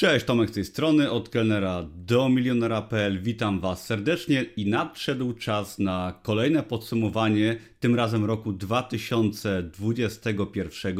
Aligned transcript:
Cześć, 0.00 0.26
Tomek 0.26 0.50
z 0.50 0.52
tej 0.52 0.64
strony, 0.64 1.10
od 1.10 1.28
kelnera 1.28 1.86
do 1.96 2.28
milionera.pl. 2.28 3.22
Witam 3.22 3.60
Was 3.60 3.86
serdecznie 3.86 4.44
i 4.56 4.66
nadszedł 4.66 5.32
czas 5.32 5.78
na 5.78 6.20
kolejne 6.22 6.62
podsumowanie, 6.62 7.56
tym 7.80 7.94
razem 7.94 8.24
roku 8.24 8.52
2021. 8.52 10.96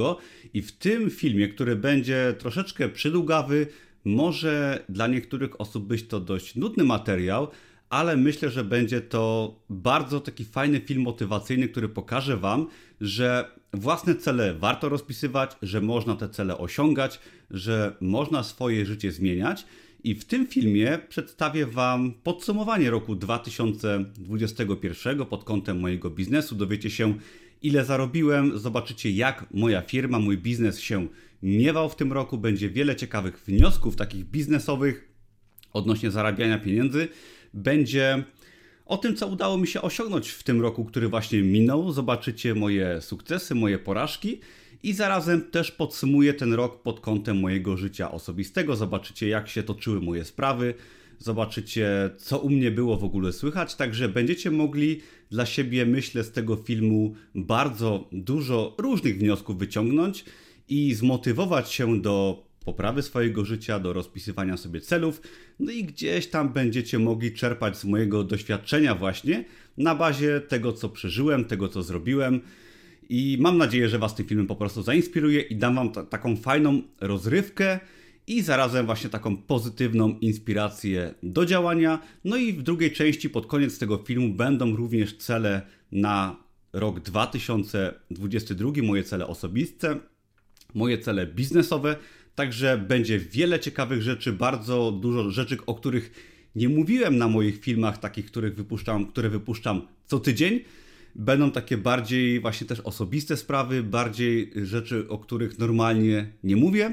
I 0.55 0.63
w 0.63 0.73
tym 0.73 1.11
filmie, 1.11 1.49
który 1.49 1.77
będzie 1.77 2.35
troszeczkę 2.39 2.89
przydługawy, 2.89 3.67
może 4.05 4.85
dla 4.89 5.07
niektórych 5.07 5.61
osób 5.61 5.87
być 5.87 6.07
to 6.07 6.21
dość 6.21 6.57
nudny 6.57 6.85
materiał, 6.85 7.49
ale 7.91 8.17
myślę, 8.17 8.51
że 8.51 8.65
będzie 8.65 9.01
to 9.01 9.55
bardzo 9.71 10.21
taki 10.21 10.45
fajny 10.45 10.81
film 10.81 11.03
motywacyjny, 11.03 11.69
który 11.69 11.89
pokaże 11.89 12.37
Wam, 12.37 12.67
że 13.01 13.51
własne 13.73 14.15
cele 14.15 14.55
warto 14.55 14.89
rozpisywać, 14.89 15.57
że 15.63 15.81
można 15.81 16.17
te 16.17 16.29
cele 16.29 16.59
osiągać, 16.59 17.21
że 17.51 17.97
można 18.01 18.43
swoje 18.43 18.87
życie 18.87 19.13
zmieniać. 19.13 19.67
I 20.05 20.15
w 20.15 20.25
tym 20.25 20.47
filmie 20.47 20.99
przedstawię 21.09 21.67
Wam 21.67 22.15
podsumowanie 22.23 22.91
roku 22.91 23.15
2021 23.15 25.27
pod 25.27 25.45
kątem 25.45 25.81
mojego 25.81 26.11
biznesu. 26.11 26.55
Dowiecie 26.55 26.91
się, 26.91 27.15
ile 27.63 27.85
zarobiłem, 27.85 28.59
zobaczycie, 28.59 29.11
jak 29.11 29.47
moja 29.55 29.83
firma, 29.83 30.19
mój 30.19 30.39
biznes 30.39 30.81
się 30.81 31.07
miewał 31.43 31.89
w 31.89 31.97
tym 31.97 32.13
roku. 32.13 32.39
Będzie 32.39 32.71
wiele 32.71 32.97
ciekawych 32.97 33.41
wniosków, 33.47 33.97
takich 33.97 34.25
biznesowych 34.25 35.09
odnośnie 35.73 36.11
zarabiania 36.11 36.59
pieniędzy. 36.59 37.09
Będzie 37.55 38.25
o 38.87 38.97
tym, 38.97 39.17
co 39.17 39.27
udało 39.27 39.59
mi 39.59 39.67
się 39.67 39.83
osiągnąć 39.83 40.29
w 40.29 40.43
tym 40.43 40.61
roku, 40.61 40.85
który 40.85 41.09
właśnie 41.09 41.43
minął. 41.43 41.93
Zobaczycie 41.93 42.55
moje 42.55 43.01
sukcesy, 43.01 43.55
moje 43.55 43.79
porażki 43.79 44.41
i 44.83 44.93
zarazem 44.93 45.51
też 45.51 45.71
podsumuję 45.73 46.35
ten 46.35 46.55
rok 46.55 46.83
pod 46.83 47.01
kątem 47.01 47.41
mojego 47.41 47.77
życia 47.77 48.11
osobistego. 48.11 48.77
Zobaczycie, 48.77 49.29
jak 49.29 49.49
się 49.49 49.63
toczyły 49.63 50.01
moje 50.01 50.25
sprawy, 50.25 50.75
zobaczycie, 51.19 52.11
co 52.19 52.39
u 52.39 52.51
mnie 52.51 52.71
było 52.71 52.97
w 52.97 53.05
ogóle 53.05 53.33
słychać. 53.33 53.75
Także 53.75 54.09
będziecie 54.09 54.51
mogli 54.51 55.01
dla 55.31 55.47
siebie, 55.47 55.87
myślę, 55.87 56.25
z 56.25 56.33
tego 56.33 56.57
filmu 56.57 57.15
bardzo 57.35 58.09
dużo 58.13 58.75
różnych 58.79 59.19
wniosków 59.19 59.59
wyciągnąć 59.59 60.25
i 60.69 60.95
zmotywować 60.95 61.73
się 61.73 62.01
do 62.01 62.45
poprawy 62.71 63.03
swojego 63.03 63.45
życia, 63.45 63.79
do 63.79 63.93
rozpisywania 63.93 64.57
sobie 64.57 64.81
celów, 64.81 65.21
no 65.61 65.73
i 65.73 65.85
gdzieś 65.85 66.27
tam 66.27 66.53
będziecie 66.53 66.99
mogli 66.99 67.33
czerpać 67.33 67.79
z 67.79 67.85
mojego 67.85 68.25
doświadczenia 68.25 68.95
właśnie 68.95 69.45
na 69.77 69.95
bazie 69.95 70.41
tego, 70.41 70.73
co 70.73 70.89
przeżyłem, 70.89 71.45
tego, 71.45 71.69
co 71.69 71.83
zrobiłem. 71.83 72.41
I 73.09 73.39
mam 73.41 73.59
nadzieję, 73.59 73.89
że 73.89 73.99
Was 73.99 74.15
tym 74.15 74.27
filmem 74.27 74.47
po 74.47 74.57
prostu 74.57 74.83
zainspiruje 74.83 75.41
i 75.41 75.57
dam 75.57 75.75
Wam 75.75 75.93
taką 75.93 76.37
fajną 76.37 76.83
rozrywkę 77.01 77.81
i 78.27 78.43
zarazem 78.43 78.87
właśnie 78.87 79.11
taką 79.11 79.37
pozytywną 79.37 80.19
inspirację 80.21 81.15
do 81.23 81.47
działania. 81.47 81.99
No 82.25 82.37
i 82.37 82.53
w 82.53 82.63
drugiej 82.63 82.93
części, 82.93 83.31
pod 83.31 83.47
koniec 83.47 83.79
tego 83.79 83.99
filmu, 83.99 84.35
będą 84.35 84.77
również 84.77 85.17
cele 85.17 85.63
na 85.93 86.37
rok 86.73 87.01
2022, 87.01 88.73
moje 88.83 89.05
cele 89.05 89.27
osobiste, 89.27 89.97
moje 90.75 90.99
cele 90.99 91.27
biznesowe. 91.27 91.97
Także 92.41 92.79
będzie 92.79 93.19
wiele 93.19 93.61
ciekawych 93.61 94.03
rzeczy, 94.03 94.33
bardzo 94.33 94.93
dużo 94.93 95.31
rzeczy, 95.31 95.57
o 95.67 95.75
których 95.75 96.11
nie 96.55 96.69
mówiłem 96.69 97.19
na 97.19 97.29
moich 97.29 97.61
filmach, 97.61 97.99
takich, 97.99 98.27
których 98.27 98.55
wypuszczam, 98.55 99.07
które 99.07 99.29
wypuszczam 99.29 99.83
co 100.07 100.21
tydzień. 100.21 100.61
Będą 101.15 101.51
takie 101.51 101.77
bardziej 101.77 102.41
właśnie 102.41 102.67
też 102.67 102.81
osobiste 102.81 103.37
sprawy, 103.37 103.83
bardziej 103.83 104.53
rzeczy, 104.63 105.09
o 105.09 105.19
których 105.19 105.59
normalnie 105.59 106.31
nie 106.45 106.57
mówię. 106.57 106.93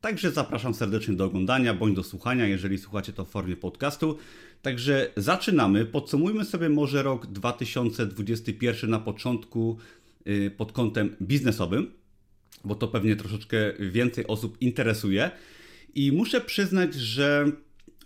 Także 0.00 0.30
zapraszam 0.30 0.74
serdecznie 0.74 1.14
do 1.14 1.24
oglądania 1.24 1.74
bądź 1.74 1.96
do 1.96 2.02
słuchania, 2.02 2.46
jeżeli 2.46 2.78
słuchacie 2.78 3.12
to 3.12 3.24
w 3.24 3.30
formie 3.30 3.56
podcastu. 3.56 4.18
Także 4.62 5.10
zaczynamy. 5.16 5.84
Podsumujmy 5.84 6.44
sobie 6.44 6.68
może 6.68 7.02
rok 7.02 7.26
2021 7.26 8.90
na 8.90 8.98
początku 8.98 9.78
y, 10.26 10.50
pod 10.56 10.72
kątem 10.72 11.16
biznesowym 11.22 12.03
bo 12.64 12.74
to 12.74 12.88
pewnie 12.88 13.16
troszeczkę 13.16 13.56
więcej 13.78 14.26
osób 14.26 14.56
interesuje. 14.60 15.30
I 15.94 16.12
muszę 16.12 16.40
przyznać, 16.40 16.94
że 16.94 17.46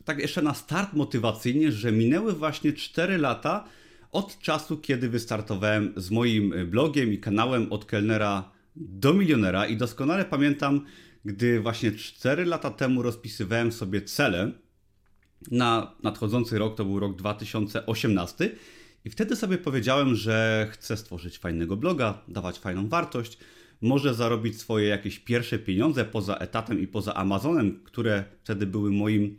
tak 0.04 0.18
jeszcze 0.18 0.42
na 0.42 0.54
start 0.54 0.92
motywacyjnie, 0.92 1.72
że 1.72 1.92
minęły 1.92 2.32
właśnie 2.32 2.72
4 2.72 3.18
lata 3.18 3.64
od 4.12 4.38
czasu, 4.38 4.78
kiedy 4.78 5.08
wystartowałem 5.08 5.92
z 5.96 6.10
moim 6.10 6.54
blogiem 6.66 7.12
i 7.12 7.18
kanałem 7.18 7.72
od 7.72 7.84
kelnera 7.84 8.50
do 8.76 9.14
milionera 9.14 9.66
i 9.66 9.76
doskonale 9.76 10.24
pamiętam, 10.24 10.84
gdy 11.24 11.60
właśnie 11.60 11.92
4 11.92 12.44
lata 12.44 12.70
temu 12.70 13.02
rozpisywałem 13.02 13.72
sobie 13.72 14.02
cele 14.02 14.52
na 15.50 15.94
nadchodzący 16.02 16.58
rok, 16.58 16.76
to 16.76 16.84
był 16.84 17.00
rok 17.00 17.16
2018 17.16 18.50
i 19.04 19.10
wtedy 19.10 19.36
sobie 19.36 19.58
powiedziałem, 19.58 20.14
że 20.14 20.68
chcę 20.70 20.96
stworzyć 20.96 21.38
fajnego 21.38 21.76
bloga, 21.76 22.22
dawać 22.28 22.58
fajną 22.58 22.88
wartość, 22.88 23.38
może 23.80 24.14
zarobić 24.14 24.60
swoje 24.60 24.88
jakieś 24.88 25.18
pierwsze 25.18 25.58
pieniądze 25.58 26.04
poza 26.04 26.36
etatem 26.36 26.80
i 26.80 26.86
poza 26.86 27.14
Amazonem, 27.14 27.80
które 27.84 28.24
wtedy 28.44 28.66
były 28.66 28.90
moim 28.90 29.38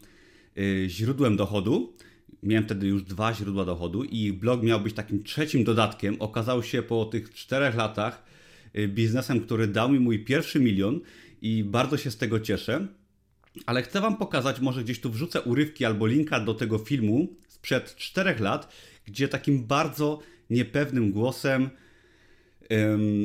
y, 0.58 0.86
źródłem 0.90 1.38
dochodu. 1.38 1.94
Miałem 2.44 2.66
wtedy 2.66 2.88
już 2.88 3.04
dwa 3.04 3.34
źródła 3.34 3.66
dochodu 3.66 4.04
i 4.04 4.34
blog 4.34 4.64
miał 4.64 4.82
być 4.82 4.94
takim 4.94 5.24
trzecim 5.24 5.64
dodatkiem. 5.64 6.16
Okazał 6.20 6.64
się 6.64 6.82
po 6.82 7.06
tych 7.06 7.34
czterech 7.34 7.76
latach 7.76 8.24
y, 8.78 8.88
biznesem, 8.88 9.42
który 9.42 9.68
dał 9.68 9.90
mi 9.92 10.00
mój 10.00 10.20
pierwszy 10.26 10.60
milion 10.60 11.00
i 11.42 11.64
bardzo 11.64 11.98
się 11.98 12.12
z 12.12 12.18
tego 12.18 12.40
cieszę. 12.40 12.88
Ale 13.66 13.82
chcę 13.82 14.02
Wam 14.02 14.18
pokazać, 14.18 14.60
może 14.60 14.84
gdzieś 14.84 15.00
tu 15.00 15.10
wrzucę 15.12 15.42
urywki 15.42 15.86
albo 15.86 16.08
linka 16.08 16.40
do 16.40 16.54
tego 16.54 16.78
filmu 16.78 17.28
sprzed 17.48 17.96
czterech 17.96 18.40
lat, 18.40 18.74
gdzie 19.06 19.28
takim 19.28 19.68
bardzo 19.68 20.20
niepewnym 20.50 21.12
głosem 21.12 21.70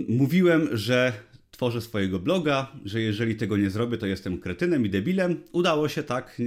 mówiłem, 0.08 0.68
że 0.72 1.12
tworzę 1.50 1.80
swojego 1.80 2.18
bloga, 2.18 2.72
że 2.84 3.00
jeżeli 3.00 3.36
tego 3.36 3.56
nie 3.56 3.70
zrobię, 3.70 3.98
to 3.98 4.06
jestem 4.06 4.38
kretynem 4.38 4.86
i 4.86 4.90
debilem. 4.90 5.36
Udało 5.52 5.88
się 5.88 6.02
tak. 6.02 6.42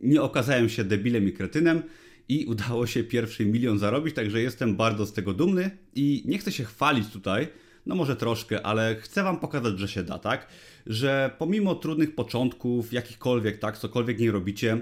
Nie 0.00 0.22
okazałem 0.22 0.68
się 0.68 0.84
debilem 0.84 1.28
i 1.28 1.32
kretynem 1.32 1.82
i 2.28 2.46
udało 2.46 2.86
się 2.86 3.04
pierwszy 3.04 3.46
milion 3.46 3.78
zarobić, 3.78 4.14
także 4.14 4.42
jestem 4.42 4.76
bardzo 4.76 5.06
z 5.06 5.12
tego 5.12 5.32
dumny 5.34 5.70
i 5.94 6.22
nie 6.26 6.38
chcę 6.38 6.52
się 6.52 6.64
chwalić 6.64 7.08
tutaj, 7.08 7.48
no 7.86 7.94
może 7.94 8.16
troszkę, 8.16 8.66
ale 8.66 8.96
chcę 9.00 9.22
wam 9.22 9.40
pokazać, 9.40 9.78
że 9.78 9.88
się 9.88 10.02
da, 10.02 10.18
tak? 10.18 10.46
Że 10.86 11.30
pomimo 11.38 11.74
trudnych 11.74 12.14
początków, 12.14 12.92
jakichkolwiek, 12.92 13.58
tak, 13.58 13.78
cokolwiek 13.78 14.18
nie 14.18 14.30
robicie, 14.30 14.78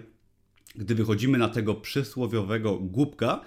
gdy 0.76 0.94
wychodzimy 0.94 1.38
na 1.38 1.48
tego 1.48 1.74
przysłowiowego 1.74 2.78
głupka, 2.78 3.40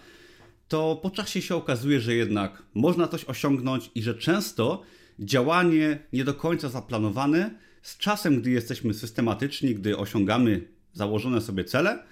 to 0.72 0.96
po 0.96 1.10
czasie 1.10 1.42
się 1.42 1.56
okazuje, 1.56 2.00
że 2.00 2.16
jednak 2.16 2.64
można 2.74 3.08
coś 3.08 3.26
osiągnąć 3.26 3.92
i 3.96 4.02
że 4.02 4.16
często 4.16 4.82
działanie 5.20 6.00
nie 6.14 6.24
do 6.24 6.34
końca 6.34 6.70
zaplanowane, 6.70 7.52
z 7.82 7.98
czasem, 7.98 8.42
gdy 8.42 8.52
jesteśmy 8.52 8.94
systematyczni, 8.94 9.76
gdy 9.76 9.98
osiągamy 9.98 10.68
założone 10.94 11.42
sobie 11.42 11.64
cele, 11.64 12.04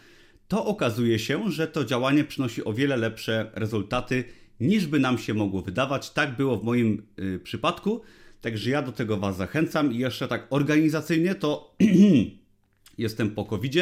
to 0.47 0.65
okazuje 0.65 1.19
się, 1.19 1.51
że 1.51 1.67
to 1.67 1.85
działanie 1.85 2.23
przynosi 2.23 2.65
o 2.65 2.73
wiele 2.73 2.97
lepsze 2.97 3.51
rezultaty 3.53 4.23
niż 4.59 4.87
by 4.87 4.99
nam 4.99 5.17
się 5.17 5.33
mogło 5.33 5.61
wydawać. 5.61 6.09
Tak 6.11 6.35
było 6.35 6.57
w 6.57 6.63
moim 6.63 7.03
y, 7.19 7.39
przypadku, 7.39 8.01
także 8.41 8.69
ja 8.69 8.81
do 8.81 8.91
tego 8.91 9.17
Was 9.17 9.37
zachęcam. 9.37 9.93
I 9.93 9.97
jeszcze 9.97 10.27
tak 10.27 10.47
organizacyjnie 10.49 11.35
to 11.35 11.75
jestem 12.97 13.29
po 13.29 13.45
covid 13.45 13.75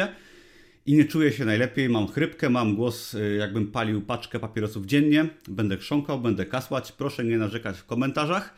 i 0.88 0.94
nie 0.94 1.04
czuję 1.04 1.32
się 1.32 1.44
najlepiej, 1.44 1.88
mam 1.88 2.08
chrypkę, 2.08 2.50
mam 2.50 2.76
głos, 2.76 3.14
y, 3.14 3.36
jakbym 3.38 3.66
palił 3.66 4.02
paczkę 4.02 4.38
papierosów 4.40 4.86
dziennie, 4.86 5.28
będę 5.48 5.76
chrząkał, 5.76 6.20
będę 6.20 6.46
kasłać, 6.46 6.92
proszę 6.92 7.24
nie 7.24 7.38
narzekać 7.38 7.78
w 7.78 7.86
komentarzach, 7.86 8.54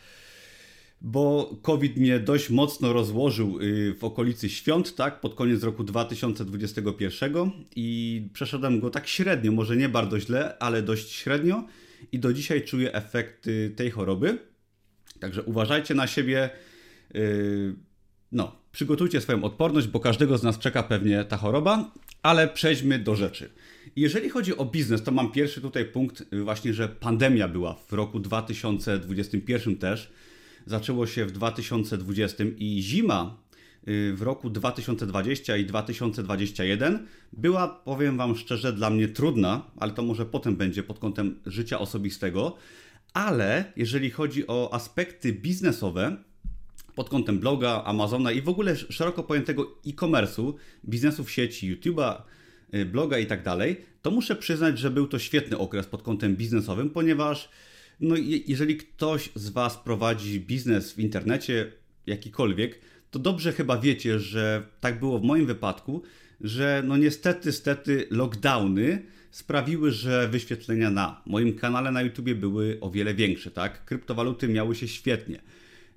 bo 1.00 1.54
COVID 1.62 1.96
mnie 1.96 2.18
dość 2.18 2.50
mocno 2.50 2.92
rozłożył 2.92 3.60
y, 3.60 3.94
w 3.94 4.04
okolicy 4.04 4.48
świąt, 4.48 4.96
tak, 4.96 5.20
pod 5.20 5.34
koniec 5.34 5.62
roku 5.62 5.84
2021 5.84 7.50
i 7.76 8.28
przeszedłem 8.32 8.80
go 8.80 8.90
tak 8.90 9.08
średnio, 9.08 9.52
może 9.52 9.76
nie 9.76 9.88
bardzo 9.88 10.20
źle, 10.20 10.58
ale 10.58 10.82
dość 10.82 11.12
średnio. 11.12 11.64
I 12.12 12.18
do 12.18 12.32
dzisiaj 12.32 12.64
czuję 12.64 12.94
efekty 12.94 13.72
tej 13.76 13.90
choroby, 13.90 14.38
także 15.20 15.42
uważajcie 15.42 15.94
na 15.94 16.06
siebie, 16.06 16.50
y, 17.14 17.74
no, 18.32 18.56
przygotujcie 18.72 19.20
swoją 19.20 19.44
odporność, 19.44 19.86
bo 19.86 20.00
każdego 20.00 20.38
z 20.38 20.42
nas 20.42 20.58
czeka 20.58 20.82
pewnie 20.82 21.24
ta 21.24 21.36
choroba, 21.36 21.92
ale 22.22 22.48
przejdźmy 22.48 22.98
do 22.98 23.16
rzeczy. 23.16 23.50
Jeżeli 23.96 24.28
chodzi 24.28 24.56
o 24.56 24.64
biznes, 24.64 25.02
to 25.02 25.12
mam 25.12 25.32
pierwszy 25.32 25.60
tutaj 25.60 25.84
punkt, 25.84 26.24
y, 26.32 26.42
właśnie, 26.42 26.74
że 26.74 26.88
pandemia 26.88 27.48
była 27.48 27.74
w 27.74 27.92
roku 27.92 28.20
2021 28.20 29.76
też. 29.76 30.12
Zaczęło 30.66 31.06
się 31.06 31.26
w 31.26 31.32
2020 31.32 32.44
i 32.58 32.82
zima 32.82 33.36
y, 33.88 34.14
w 34.16 34.22
roku 34.22 34.50
2020 34.50 35.56
i 35.56 35.66
2021 35.66 37.06
była, 37.32 37.68
powiem 37.68 38.16
Wam 38.16 38.36
szczerze, 38.36 38.72
dla 38.72 38.90
mnie 38.90 39.08
trudna, 39.08 39.70
ale 39.76 39.92
to 39.92 40.02
może 40.02 40.26
potem 40.26 40.56
będzie 40.56 40.82
pod 40.82 40.98
kątem 40.98 41.40
życia 41.46 41.78
osobistego. 41.78 42.56
Ale 43.12 43.72
jeżeli 43.76 44.10
chodzi 44.10 44.46
o 44.46 44.74
aspekty 44.74 45.32
biznesowe, 45.32 46.16
pod 46.94 47.08
kątem 47.08 47.38
bloga, 47.38 47.82
Amazona 47.84 48.32
i 48.32 48.42
w 48.42 48.48
ogóle 48.48 48.76
szeroko 48.76 49.22
pojętego 49.22 49.76
e-commerce'u, 49.86 50.54
biznesu 50.84 51.24
w 51.24 51.30
sieci, 51.30 51.76
YouTube'a, 51.76 52.22
y, 52.74 52.84
bloga 52.84 53.18
i 53.18 53.26
tak 53.26 53.42
dalej, 53.42 53.76
to 54.02 54.10
muszę 54.10 54.36
przyznać, 54.36 54.78
że 54.78 54.90
był 54.90 55.06
to 55.06 55.18
świetny 55.18 55.58
okres 55.58 55.86
pod 55.86 56.02
kątem 56.02 56.36
biznesowym, 56.36 56.90
ponieważ 56.90 57.48
no, 58.00 58.14
jeżeli 58.46 58.76
ktoś 58.76 59.30
z 59.34 59.48
Was 59.48 59.76
prowadzi 59.76 60.40
biznes 60.40 60.92
w 60.92 60.98
internecie, 60.98 61.72
jakikolwiek, 62.06 62.80
to 63.10 63.18
dobrze 63.18 63.52
chyba 63.52 63.78
wiecie, 63.78 64.18
że 64.18 64.62
tak 64.80 65.00
było 65.00 65.18
w 65.18 65.22
moim 65.22 65.46
wypadku, 65.46 66.02
że 66.40 66.82
no 66.86 66.96
niestety, 66.96 67.52
stety 67.52 68.06
lockdowny 68.10 69.02
sprawiły, 69.30 69.90
że 69.90 70.28
wyświetlenia 70.28 70.90
na 70.90 71.22
moim 71.26 71.54
kanale 71.54 71.90
na 71.92 72.02
YouTube 72.02 72.30
były 72.30 72.78
o 72.80 72.90
wiele 72.90 73.14
większe, 73.14 73.50
tak? 73.50 73.84
Kryptowaluty 73.84 74.48
miały 74.48 74.74
się 74.74 74.88
świetnie. 74.88 75.40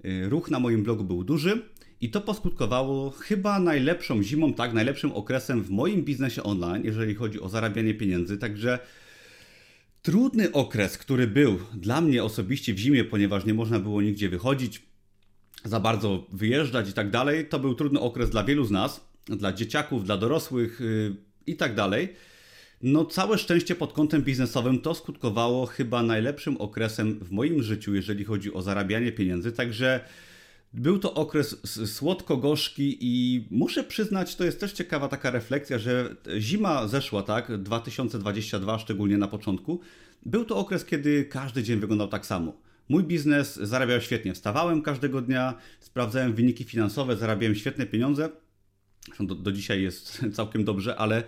Y, 0.05 0.29
ruch 0.29 0.51
na 0.51 0.59
moim 0.59 0.83
blogu 0.83 1.03
był 1.03 1.23
duży 1.23 1.61
i 2.01 2.09
to 2.09 2.21
poskutkowało 2.21 3.09
chyba 3.09 3.59
najlepszą 3.59 4.23
zimą, 4.23 4.53
tak, 4.53 4.73
najlepszym 4.73 5.11
okresem 5.11 5.63
w 5.63 5.69
moim 5.69 6.03
biznesie 6.03 6.43
online, 6.43 6.85
jeżeli 6.85 7.15
chodzi 7.15 7.41
o 7.41 7.49
zarabianie 7.49 7.93
pieniędzy. 7.93 8.37
Także 8.37 8.79
trudny 10.01 10.51
okres, 10.51 10.97
który 10.97 11.27
był 11.27 11.59
dla 11.73 12.01
mnie 12.01 12.23
osobiście 12.23 12.73
w 12.73 12.77
zimie, 12.77 13.03
ponieważ 13.03 13.45
nie 13.45 13.53
można 13.53 13.79
było 13.79 14.01
nigdzie 14.01 14.29
wychodzić, 14.29 14.81
za 15.65 15.79
bardzo 15.79 16.27
wyjeżdżać 16.31 16.89
i 16.89 16.93
tak 16.93 17.09
dalej, 17.09 17.47
to 17.47 17.59
był 17.59 17.75
trudny 17.75 17.99
okres 17.99 18.29
dla 18.29 18.43
wielu 18.43 18.65
z 18.65 18.71
nas, 18.71 19.07
dla 19.25 19.53
dzieciaków, 19.53 20.03
dla 20.03 20.17
dorosłych 20.17 20.79
yy, 20.79 21.15
i 21.47 21.55
tak 21.55 21.75
dalej. 21.75 22.09
No, 22.83 23.05
całe 23.05 23.37
szczęście 23.37 23.75
pod 23.75 23.93
kątem 23.93 24.21
biznesowym 24.21 24.81
to 24.81 24.95
skutkowało 24.95 25.65
chyba 25.65 26.03
najlepszym 26.03 26.57
okresem 26.57 27.19
w 27.19 27.31
moim 27.31 27.63
życiu, 27.63 27.95
jeżeli 27.95 28.23
chodzi 28.23 28.53
o 28.53 28.61
zarabianie 28.61 29.11
pieniędzy. 29.11 29.51
Także 29.51 29.99
był 30.73 30.99
to 30.99 31.13
okres 31.13 31.77
słodko-gorzki 31.85 32.97
i 33.01 33.45
muszę 33.51 33.83
przyznać, 33.83 34.35
to 34.35 34.43
jest 34.43 34.59
też 34.59 34.73
ciekawa 34.73 35.07
taka 35.07 35.31
refleksja, 35.31 35.79
że 35.79 36.15
zima 36.39 36.87
zeszła, 36.87 37.23
tak, 37.23 37.61
2022, 37.61 38.79
szczególnie 38.79 39.17
na 39.17 39.27
początku. 39.27 39.79
Był 40.25 40.45
to 40.45 40.57
okres, 40.57 40.85
kiedy 40.85 41.25
każdy 41.25 41.63
dzień 41.63 41.79
wyglądał 41.79 42.07
tak 42.07 42.25
samo. 42.25 42.53
Mój 42.89 43.03
biznes 43.03 43.55
zarabiał 43.55 44.01
świetnie. 44.01 44.33
Wstawałem 44.33 44.81
każdego 44.81 45.21
dnia, 45.21 45.53
sprawdzałem 45.79 46.33
wyniki 46.33 46.63
finansowe, 46.63 47.17
zarabiałem 47.17 47.55
świetne 47.55 47.85
pieniądze. 47.85 48.29
Do, 49.19 49.35
do 49.35 49.51
dzisiaj 49.51 49.81
jest 49.81 50.21
całkiem 50.37 50.63
dobrze, 50.63 50.95
ale 50.95 51.23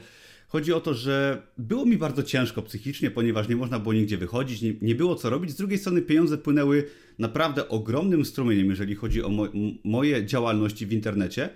Chodzi 0.56 0.74
o 0.74 0.82
to, 0.82 0.94
że 0.94 1.42
było 1.58 1.86
mi 1.86 1.98
bardzo 1.98 2.24
ciężko 2.24 2.62
psychicznie, 2.62 3.12
ponieważ 3.12 3.48
nie 3.48 3.56
można 3.56 3.80
było 3.80 3.94
nigdzie 3.94 4.18
wychodzić, 4.18 4.62
nie, 4.62 4.74
nie 4.82 4.96
było 4.96 5.16
co 5.16 5.30
robić. 5.30 5.52
Z 5.52 5.56
drugiej 5.56 5.80
strony 5.80 6.02
pieniądze 6.02 6.38
płynęły 6.38 6.88
naprawdę 7.20 7.70
ogromnym 7.70 8.26
strumieniem, 8.26 8.70
jeżeli 8.70 8.96
chodzi 8.96 9.24
o 9.24 9.30
mo 9.30 9.48
moje 9.84 10.26
działalności 10.26 10.86
w 10.86 10.94
internecie. 10.94 11.50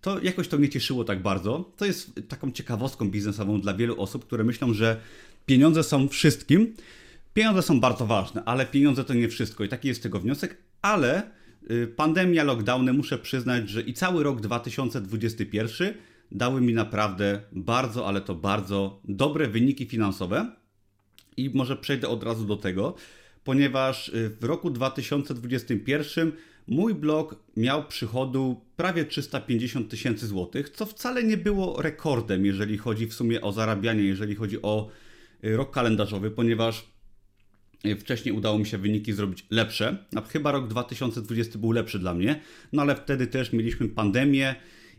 To 0.00 0.20
jakoś 0.20 0.48
to 0.48 0.58
mnie 0.58 0.68
cieszyło 0.68 1.04
tak 1.04 1.22
bardzo. 1.22 1.72
To 1.76 1.84
jest 1.84 2.20
taką 2.28 2.50
ciekawostką 2.50 3.10
biznesową 3.10 3.60
dla 3.60 3.74
wielu 3.74 4.00
osób, 4.00 4.26
które 4.26 4.44
myślą, 4.44 4.74
że 4.74 5.00
pieniądze 5.46 5.82
są 5.82 6.08
wszystkim. 6.08 6.74
Pieniądze 7.34 7.62
są 7.62 7.80
bardzo 7.80 8.06
ważne, 8.06 8.44
ale 8.44 8.66
pieniądze 8.66 9.04
to 9.04 9.14
nie 9.14 9.28
wszystko 9.28 9.64
i 9.64 9.68
taki 9.68 9.88
jest 9.88 10.02
tego 10.02 10.20
wniosek, 10.20 10.56
ale 10.82 11.22
y, 11.70 11.86
pandemia, 11.86 12.44
lockdowny, 12.44 12.92
muszę 12.92 13.18
przyznać, 13.18 13.68
że 13.70 13.82
i 13.82 13.94
cały 13.94 14.22
rok 14.22 14.40
2021 14.40 15.94
dały 16.32 16.60
mi 16.60 16.74
naprawdę 16.74 17.40
bardzo, 17.52 18.08
ale 18.08 18.20
to 18.20 18.34
bardzo 18.34 19.00
dobre 19.04 19.48
wyniki 19.48 19.86
finansowe. 19.86 20.52
I 21.36 21.50
może 21.54 21.76
przejdę 21.76 22.08
od 22.08 22.22
razu 22.22 22.44
do 22.44 22.56
tego, 22.56 22.94
ponieważ 23.44 24.08
y, 24.08 24.30
w 24.40 24.44
roku 24.44 24.70
2021 24.70 26.32
mój 26.66 26.94
blog 26.94 27.36
miał 27.56 27.88
przychodu 27.88 28.60
prawie 28.76 29.04
350 29.04 29.90
tysięcy 29.90 30.26
złotych, 30.26 30.70
co 30.70 30.86
wcale 30.86 31.24
nie 31.24 31.36
było 31.36 31.82
rekordem, 31.82 32.46
jeżeli 32.46 32.78
chodzi 32.78 33.06
w 33.06 33.14
sumie 33.14 33.40
o 33.40 33.52
zarabianie, 33.52 34.02
jeżeli 34.02 34.34
chodzi 34.34 34.62
o 34.62 34.88
y, 35.44 35.56
rok 35.56 35.70
kalendarzowy, 35.70 36.30
ponieważ 36.30 36.86
y, 37.86 37.96
wcześniej 37.96 38.34
udało 38.34 38.58
mi 38.58 38.66
się 38.66 38.78
wyniki 38.78 39.12
zrobić 39.12 39.46
lepsze. 39.50 40.04
Chyba 40.28 40.52
rok 40.52 40.68
2020 40.68 41.58
był 41.58 41.72
lepszy 41.72 41.98
dla 41.98 42.14
mnie, 42.14 42.40
no 42.72 42.82
ale 42.82 42.96
wtedy 42.96 43.26
też 43.26 43.52
mieliśmy 43.52 43.88
pandemię 43.88 44.54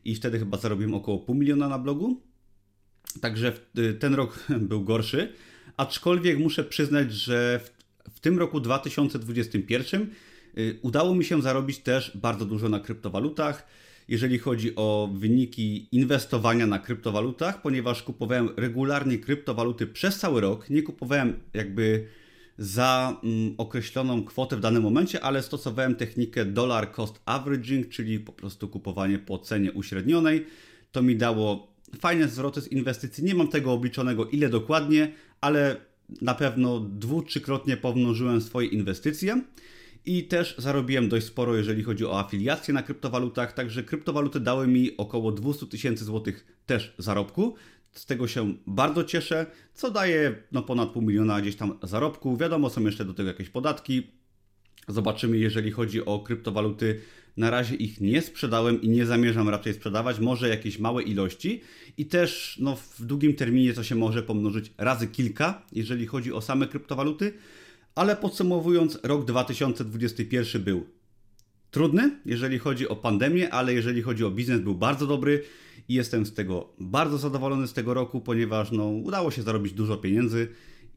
i 0.06 0.16
wtedy 0.16 0.40
chyba 0.40 0.57
zarobiłem 0.57 0.94
około 0.94 1.19
pół 1.19 1.36
miliona 1.36 1.68
na 1.68 1.80
blogu. 1.80 2.22
Także 3.22 3.54
y, 3.78 3.94
ten 3.94 4.13
rok 4.13 4.46
był 4.69 4.84
gorszy. 4.84 5.34
Aczkolwiek 5.78 6.40
muszę 6.40 6.63
przyznać, 6.63 7.13
że 7.13 7.60
w, 7.63 7.72
w 8.16 8.19
tym 8.19 8.40
roku 8.40 8.60
2021 8.60 10.10
y, 10.57 10.80
udało 10.81 11.16
mi 11.16 11.25
się 11.25 11.42
zarobić 11.42 11.80
też 11.80 12.18
bardzo 12.18 12.46
dużo 12.46 12.69
na 12.69 12.80
kryptowalutach. 12.80 13.68
Jeżeli 14.07 14.40
chodzi 14.40 14.75
o 14.75 15.10
wyniki 15.13 15.88
inwestowania 15.92 16.68
na 16.68 16.80
kryptowalutach, 16.80 17.62
ponieważ 17.62 18.04
kupowałem 18.04 18.50
regularnie 18.57 19.18
kryptowaluty 19.18 19.88
przez 19.88 20.19
cały 20.19 20.42
rok, 20.42 20.69
nie 20.69 20.84
kupowałem 20.84 21.40
jakby 21.54 22.07
za 22.57 23.19
mm, 23.24 23.56
określoną 23.57 24.24
kwotę 24.24 24.57
w 24.57 24.60
danym 24.60 24.84
momencie, 24.84 25.22
ale 25.22 25.44
stosowałem 25.44 25.96
technikę 25.96 26.46
dollar 26.46 26.92
cost 26.92 27.22
averaging, 27.25 27.90
czyli 27.90 28.19
po 28.19 28.34
prostu 28.34 28.68
kupowanie 28.68 29.19
po 29.19 29.40
cenie 29.40 29.72
uśrednionej. 29.72 30.46
To 30.92 31.02
mi 31.02 31.16
dało 31.16 31.75
fajne 32.00 32.28
zwroty 32.28 32.62
z 32.62 32.72
inwestycji. 32.72 33.24
Nie 33.24 33.36
mam 33.36 33.48
tego 33.48 33.72
obliczonego 33.72 34.25
ile 34.25 34.50
dokładnie, 34.50 35.12
ale 35.42 35.75
na 36.22 36.36
pewno 36.36 36.80
dwu, 36.80 37.22
trzykrotnie 37.22 37.78
pomnożyłem 37.78 38.42
swoje 38.42 38.68
inwestycje. 38.68 39.42
I 40.06 40.24
też 40.24 40.56
zarobiłem 40.57 41.10
dość 41.10 41.25
sporo, 41.25 41.56
jeżeli 41.56 41.84
chodzi 41.84 42.06
o 42.06 42.19
afiliacje 42.19 42.74
na 42.74 42.84
kryptowalutach, 42.84 43.54
także 43.54 43.84
kryptowaluty 43.84 44.40
dały 44.40 44.68
mi 44.68 44.98
około 44.98 45.31
200 45.31 45.66
tysięcy 45.66 46.06
złotych 46.06 46.46
też 46.66 46.96
zarobku. 46.98 47.56
Z 47.95 48.06
tego 48.06 48.27
się 48.27 48.53
bardzo 48.68 49.03
cieszę, 49.03 49.45
co 49.74 49.92
daje 49.92 50.36
no, 50.51 50.63
ponad 50.63 50.89
pół 50.89 51.01
miliona 51.01 51.42
gdzieś 51.42 51.56
tam 51.56 51.80
zarobku. 51.83 52.38
Wiadomo, 52.38 52.69
są 52.69 52.81
jeszcze 52.81 53.06
do 53.06 53.13
tego 53.13 53.30
jakieś 53.30 53.50
podatki. 53.50 54.07
Zobaczymy, 54.88 55.38
jeżeli 55.38 55.71
chodzi 55.71 56.06
o 56.06 56.19
kryptowaluty. 56.19 57.01
Na 57.38 57.50
razie 57.50 57.75
ich 57.75 58.01
nie 58.01 58.21
sprzedałem 58.21 58.81
i 58.81 58.89
nie 58.89 59.06
zamierzam 59.06 59.50
raczej 59.50 59.74
sprzedawać, 59.74 60.19
może 60.19 60.50
jakieś 60.50 60.80
małe 60.80 61.03
ilości 61.03 61.62
i 61.97 62.06
też 62.06 62.57
no, 62.62 62.75
w 62.75 63.06
długim 63.06 63.36
terminie 63.36 63.74
to 63.74 63.83
się 63.83 63.95
może 63.95 64.24
pomnożyć 64.24 64.71
razy 64.77 65.07
kilka, 65.07 65.62
jeżeli 65.71 66.06
chodzi 66.06 66.33
o 66.33 66.42
same 66.42 66.68
kryptowaluty. 66.68 67.33
Ale 67.95 68.15
podsumowując, 68.15 69.00
rok 69.03 69.25
2021 69.25 70.63
był 70.63 70.86
trudny, 71.71 72.19
jeżeli 72.25 72.59
chodzi 72.59 72.88
o 72.88 72.95
pandemię, 72.95 73.53
ale 73.53 73.74
jeżeli 73.74 74.01
chodzi 74.01 74.25
o 74.25 74.31
biznes, 74.31 74.62
był 74.62 74.75
bardzo 74.75 75.07
dobry 75.07 75.44
i 75.89 75.93
jestem 75.93 76.25
z 76.25 76.33
tego 76.33 76.69
bardzo 76.79 77.17
zadowolony 77.17 77.67
z 77.67 77.73
tego 77.73 77.93
roku, 77.93 78.21
ponieważ 78.21 78.71
no, 78.71 78.87
udało 78.87 79.31
się 79.31 79.42
zarobić 79.42 79.73
dużo 79.73 79.97
pieniędzy 79.97 80.47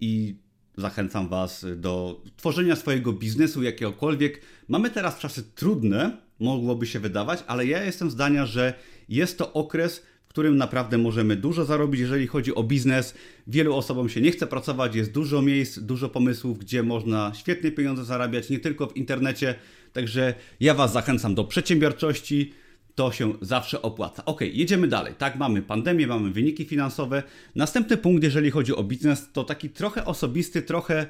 i 0.01 0.37
zachęcam 0.77 1.29
Was 1.29 1.67
do 1.77 2.23
tworzenia 2.37 2.77
swojego 2.77 3.13
biznesu 3.13 3.63
jakiegokolwiek. 3.63 4.41
Mamy 4.69 4.91
teraz 4.91 5.19
czasy 5.19 5.43
trudne, 5.55 6.17
mogłoby 6.41 6.87
się 6.87 7.01
wydawać, 7.01 7.45
ale 7.47 7.67
ja 7.67 7.85
jestem 7.85 8.11
zdania, 8.11 8.47
że 8.47 8.75
jest 9.09 9.39
to 9.39 9.53
okres, 9.53 10.03
w 10.27 10.29
którym 10.29 10.57
naprawdę 10.57 10.99
możemy 10.99 11.37
dużo 11.37 11.65
zarobić, 11.65 12.01
jeżeli 12.01 12.27
chodzi 12.27 12.55
o 12.55 12.63
biznes. 12.63 13.15
Wielu 13.47 13.75
osobom 13.75 14.09
się 14.09 14.21
nie 14.21 14.31
chce 14.31 14.47
pracować, 14.47 14.95
jest 14.95 15.13
dużo 15.13 15.43
miejsc, 15.43 15.79
dużo 15.79 16.09
pomysłów, 16.09 16.59
gdzie 16.59 16.83
można 16.83 17.33
świetnie 17.35 17.73
pieniądze 17.73 18.05
zarabiać, 18.05 18.51
nie 18.51 18.59
tylko 18.59 18.87
w 18.87 18.97
internecie. 18.97 19.55
Także 19.93 20.35
ja 20.61 20.75
Was 20.75 20.93
zachęcam 20.93 21.35
do 21.35 21.45
przedsiębiorczości 21.45 22.53
to 22.99 23.13
się 23.13 23.35
zawsze 23.41 23.83
opłaca. 23.83 24.25
Ok, 24.25 24.41
jedziemy 24.41 24.89
dalej. 24.89 25.15
Tak, 25.19 25.37
mamy 25.37 25.63
pandemię, 25.63 26.07
mamy 26.07 26.31
wyniki 26.31 26.65
finansowe. 26.65 27.23
Następny 27.55 27.97
punkt, 27.97 28.23
jeżeli 28.23 28.51
chodzi 28.51 28.75
o 28.75 28.85
biznes, 28.85 29.33
to 29.33 29.45
taki 29.45 29.71
trochę 29.71 30.05
osobisty, 30.05 30.63
trochę 30.63 31.07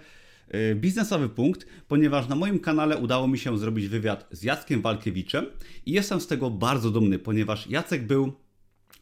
yy, 0.53 0.75
biznesowy 0.75 1.29
punkt, 1.29 1.67
ponieważ 1.89 2.29
na 2.29 2.35
moim 2.35 2.59
kanale 2.59 2.97
udało 2.97 3.29
mi 3.29 3.39
się 3.39 3.59
zrobić 3.59 3.89
wywiad 3.89 4.29
z 4.31 4.43
Jackiem 4.43 4.83
Walkiewiczem 4.83 5.47
i 5.87 5.93
jestem 5.93 6.21
z 6.21 6.27
tego 6.27 6.51
bardzo 6.51 6.91
dumny, 6.91 7.19
ponieważ 7.19 7.67
Jacek 7.67 8.07
był 8.07 8.33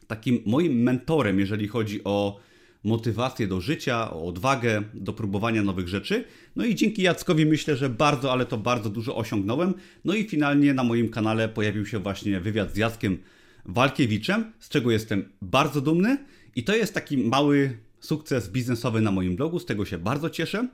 takim 0.07 0.43
moim 0.45 0.83
mentorem, 0.83 1.39
jeżeli 1.39 1.67
chodzi 1.67 2.03
o 2.03 2.39
motywację 2.87 3.47
do 3.47 3.61
życia, 3.61 4.11
o 4.11 4.27
odwagę, 4.27 4.83
do 4.93 5.13
próbowania 5.13 5.63
nowych 5.63 5.87
rzeczy. 5.87 6.23
No 6.55 6.65
i 6.65 6.75
dzięki 6.75 7.01
Jackowi 7.01 7.45
myślę, 7.45 7.75
że 7.75 7.89
bardzo, 7.89 8.31
ale 8.31 8.45
to 8.45 8.57
bardzo 8.57 8.89
dużo 8.89 9.15
osiągnąłem. 9.15 9.73
No 10.05 10.13
i 10.13 10.23
finalnie 10.23 10.73
na 10.73 10.83
moim 10.83 11.09
kanale 11.09 11.49
pojawił 11.49 11.85
się 11.85 11.99
właśnie 11.99 12.39
wywiad 12.39 12.73
z 12.73 12.77
Jackiem 12.77 13.17
Walkiewiczem, 13.65 14.51
z 14.59 14.69
czego 14.69 14.91
jestem 14.91 15.29
bardzo 15.41 15.81
dumny. 15.81 16.17
I 16.55 16.63
to 16.63 16.75
jest 16.75 16.93
taki 16.93 17.17
mały 17.17 17.77
sukces 17.99 18.49
biznesowy 18.49 19.01
na 19.01 19.11
moim 19.11 19.35
blogu, 19.35 19.59
z 19.59 19.65
tego 19.65 19.85
się 19.85 19.97
bardzo 19.97 20.29
cieszę. 20.29 20.67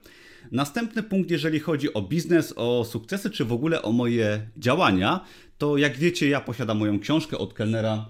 Następny 0.52 1.04
punkt, 1.04 1.32
jeżeli 1.32 1.60
chodzi 1.60 1.94
o 1.94 2.02
biznes, 2.02 2.54
o 2.56 2.86
sukcesy, 2.86 3.30
czy 3.30 3.46
w 3.46 3.54
ogóle 3.54 3.82
o 3.82 3.92
moje 3.92 4.50
działania, 4.58 5.26
to 5.58 5.78
jak 5.78 5.98
wiecie, 5.98 6.30
ja 6.30 6.42
posiadam 6.42 6.78
moją 6.78 7.00
książkę 7.00 7.38
od 7.38 7.54
kelnera 7.54 8.06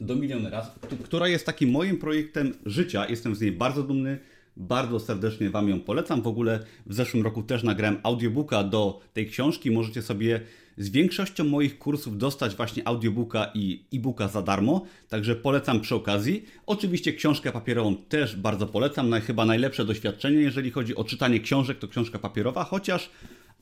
do 0.00 0.16
milionera, 0.16 0.70
która 1.04 1.28
jest 1.28 1.46
takim 1.46 1.70
moim 1.70 1.98
projektem 1.98 2.54
życia. 2.66 3.08
Jestem 3.08 3.34
z 3.34 3.40
niej 3.40 3.52
bardzo 3.52 3.82
dumny. 3.82 4.18
Bardzo 4.56 5.00
serdecznie 5.00 5.50
Wam 5.50 5.68
ją 5.68 5.80
polecam. 5.80 6.22
W 6.22 6.26
ogóle 6.26 6.64
w 6.86 6.94
zeszłym 6.94 7.22
roku 7.22 7.42
też 7.42 7.62
nagrałem 7.62 7.98
audiobooka 8.02 8.64
do 8.64 9.00
tej 9.12 9.26
książki. 9.26 9.70
Możecie 9.70 10.02
sobie 10.02 10.40
z 10.78 10.88
większością 10.88 11.44
moich 11.44 11.78
kursów 11.78 12.18
dostać 12.18 12.56
właśnie 12.56 12.88
audiobooka 12.88 13.50
i 13.54 13.84
e-booka 13.94 14.28
za 14.28 14.42
darmo, 14.42 14.86
także 15.08 15.36
polecam 15.36 15.80
przy 15.80 15.94
okazji. 15.94 16.44
Oczywiście 16.66 17.12
książkę 17.12 17.52
papierową 17.52 17.96
też 17.96 18.36
bardzo 18.36 18.66
polecam, 18.66 19.12
chyba 19.12 19.44
najlepsze 19.44 19.84
doświadczenie, 19.84 20.38
jeżeli 20.38 20.70
chodzi 20.70 20.96
o 20.96 21.04
czytanie 21.04 21.40
książek, 21.40 21.78
to 21.78 21.88
książka 21.88 22.18
papierowa, 22.18 22.64
chociaż 22.64 23.10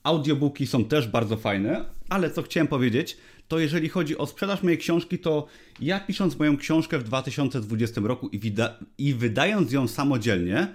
audiobooki 0.08 0.66
są 0.66 0.84
też 0.84 1.08
bardzo 1.08 1.36
fajne, 1.36 1.84
ale 2.08 2.30
co 2.30 2.42
chciałem 2.42 2.66
powiedzieć, 2.66 3.16
to 3.48 3.58
jeżeli 3.58 3.88
chodzi 3.88 4.18
o 4.18 4.26
sprzedaż 4.26 4.62
mojej 4.62 4.78
książki, 4.78 5.18
to 5.18 5.46
ja 5.80 6.00
pisząc 6.00 6.38
moją 6.38 6.56
książkę 6.56 6.98
w 6.98 7.04
2020 7.04 8.00
roku 8.04 8.28
i, 8.28 8.40
i 8.98 9.14
wydając 9.14 9.72
ją 9.72 9.88
samodzielnie, 9.88 10.66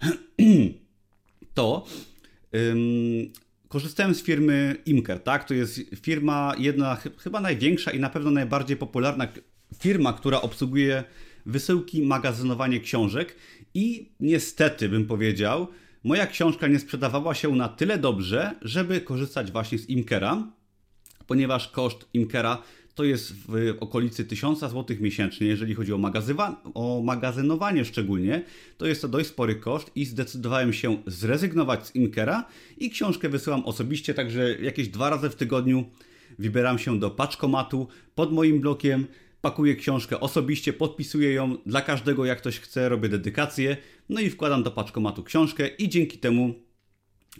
to 1.54 1.86
ym, 2.54 3.32
korzystałem 3.68 4.14
z 4.14 4.22
firmy 4.22 4.76
Imker, 4.86 5.20
tak? 5.20 5.44
To 5.44 5.54
jest 5.54 5.80
firma 6.02 6.54
jedna, 6.58 6.96
chyba 7.18 7.40
największa 7.40 7.90
i 7.90 8.00
na 8.00 8.10
pewno 8.10 8.30
najbardziej 8.30 8.76
popularna 8.76 9.28
firma, 9.78 10.12
która 10.12 10.40
obsługuje 10.40 11.04
wysyłki, 11.46 12.02
magazynowanie 12.02 12.80
książek 12.80 13.36
i 13.74 14.12
niestety 14.20 14.88
bym 14.88 15.06
powiedział, 15.06 15.68
moja 16.04 16.26
książka 16.26 16.66
nie 16.66 16.78
sprzedawała 16.78 17.34
się 17.34 17.56
na 17.56 17.68
tyle 17.68 17.98
dobrze, 17.98 18.54
żeby 18.62 19.00
korzystać 19.00 19.52
właśnie 19.52 19.78
z 19.78 19.88
Imkera, 19.88 20.46
ponieważ 21.26 21.68
koszt 21.68 22.08
Imkera 22.14 22.62
to 22.94 23.04
jest 23.04 23.32
w 23.32 23.76
okolicy 23.80 24.24
1000 24.24 24.60
zł 24.60 24.96
miesięcznie, 25.00 25.46
jeżeli 25.46 25.74
chodzi 25.74 25.92
o, 25.92 25.98
o 26.74 27.02
magazynowanie 27.02 27.84
szczególnie, 27.84 28.42
to 28.78 28.86
jest 28.86 29.02
to 29.02 29.08
dość 29.08 29.28
spory 29.28 29.54
koszt 29.54 29.90
i 29.94 30.04
zdecydowałem 30.04 30.72
się 30.72 31.02
zrezygnować 31.06 31.86
z 31.86 31.94
Inkera 31.94 32.44
i 32.78 32.90
książkę 32.90 33.28
wysyłam 33.28 33.64
osobiście, 33.64 34.14
także 34.14 34.58
jakieś 34.58 34.88
dwa 34.88 35.10
razy 35.10 35.30
w 35.30 35.34
tygodniu 35.34 35.84
wybieram 36.38 36.78
się 36.78 36.98
do 36.98 37.10
paczkomatu 37.10 37.88
pod 38.14 38.32
moim 38.32 38.60
blokiem, 38.60 39.06
pakuję 39.44 39.76
książkę 39.76 40.20
osobiście, 40.20 40.72
podpisuję 40.72 41.32
ją 41.32 41.56
dla 41.66 41.80
każdego 41.80 42.24
jak 42.24 42.38
ktoś 42.38 42.60
chce, 42.60 42.88
robię 42.88 43.08
dedykację, 43.08 43.76
no 44.08 44.20
i 44.20 44.30
wkładam 44.30 44.62
do 44.62 44.70
paczkomatu 44.70 45.22
książkę 45.22 45.68
i 45.68 45.88
dzięki 45.88 46.18
temu 46.18 46.54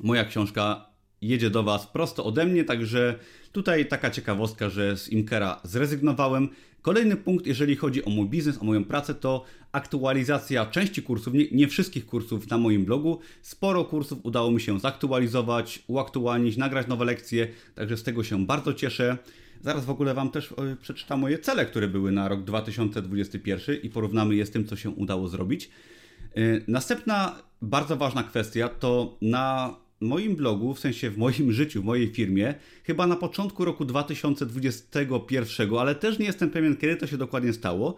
moja 0.02 0.25
książka 0.25 0.87
jedzie 1.20 1.50
do 1.50 1.62
Was 1.62 1.87
prosto 1.87 2.25
ode 2.25 2.46
mnie, 2.46 2.64
także 2.64 3.18
tutaj 3.52 3.87
taka 3.87 4.11
ciekawostka, 4.11 4.68
że 4.68 4.96
z 4.96 5.08
Imkera 5.08 5.61
zrezygnowałem. 5.64 6.49
Kolejny 6.82 7.16
punkt, 7.16 7.46
jeżeli 7.46 7.76
chodzi 7.76 8.04
o 8.04 8.11
mój 8.11 8.28
biznes, 8.28 8.58
o 8.58 8.64
moją 8.64 8.84
pracę, 8.84 9.14
to 9.14 9.44
aktualizacja 9.73 10.66
części 10.66 11.02
kursów, 11.02 11.34
nie, 11.34 11.50
nie, 11.52 11.68
wszystkich 11.68 12.06
kursów 12.06 12.50
na 12.50 12.58
moim 12.58 12.84
blogu. 12.84 13.18
Sporo 13.42 13.84
kursów 13.84 14.18
udało 14.23 14.50
mi 14.50 14.61
się 14.61 14.80
zaktualizować, 14.80 15.82
uaktualnić, 15.87 16.56
nagrać 16.56 16.87
nowe 16.87 17.04
lekcje, 17.04 17.49
także 17.75 17.96
z 17.96 18.02
tego 18.02 18.25
się 18.25 18.46
bardzo 18.46 18.75
cieszę. 18.75 19.18
Zaraz 19.64 19.85
w 19.85 19.90
ogóle 19.90 20.14
Wam 20.14 20.30
też 20.30 20.52
e, 20.52 20.76
przeczytam 20.76 21.21
moje 21.21 21.38
cele, 21.38 21.66
które 21.66 21.88
były 21.88 22.12
na 22.12 22.28
rok 22.28 22.44
2021 22.44 23.76
i 23.83 23.90
porównamy 23.90 24.37
je 24.37 24.47
z 24.47 24.50
tym, 24.50 24.66
co 24.66 24.76
się 24.76 24.90
udało 24.90 25.28
zrobić. 25.28 25.71
E, 26.35 26.40
następna 26.68 27.42
bardzo 27.62 27.97
ważna 27.97 28.23
kwestia 28.23 28.68
to 28.68 29.18
na 29.23 29.76
moim 30.00 30.37
blogu, 30.37 30.75
w 30.75 30.80
sensie 30.80 31.11
w 31.11 31.18
moim 31.18 31.52
życiu, 31.59 31.83
w 31.83 31.85
mojej 31.85 32.12
firmie, 32.12 32.54
chyba 32.83 33.06
na 33.06 33.16
początku 33.16 33.64
roku 33.64 33.85
2021, 33.85 35.75
ale 35.75 35.94
też 35.94 36.18
nie 36.18 36.26
jestem 36.26 36.50
pewien, 36.50 36.76
kiedy 36.76 36.97
to 36.97 37.06
się 37.06 37.18
dokładnie 37.18 37.52
stało, 37.52 37.97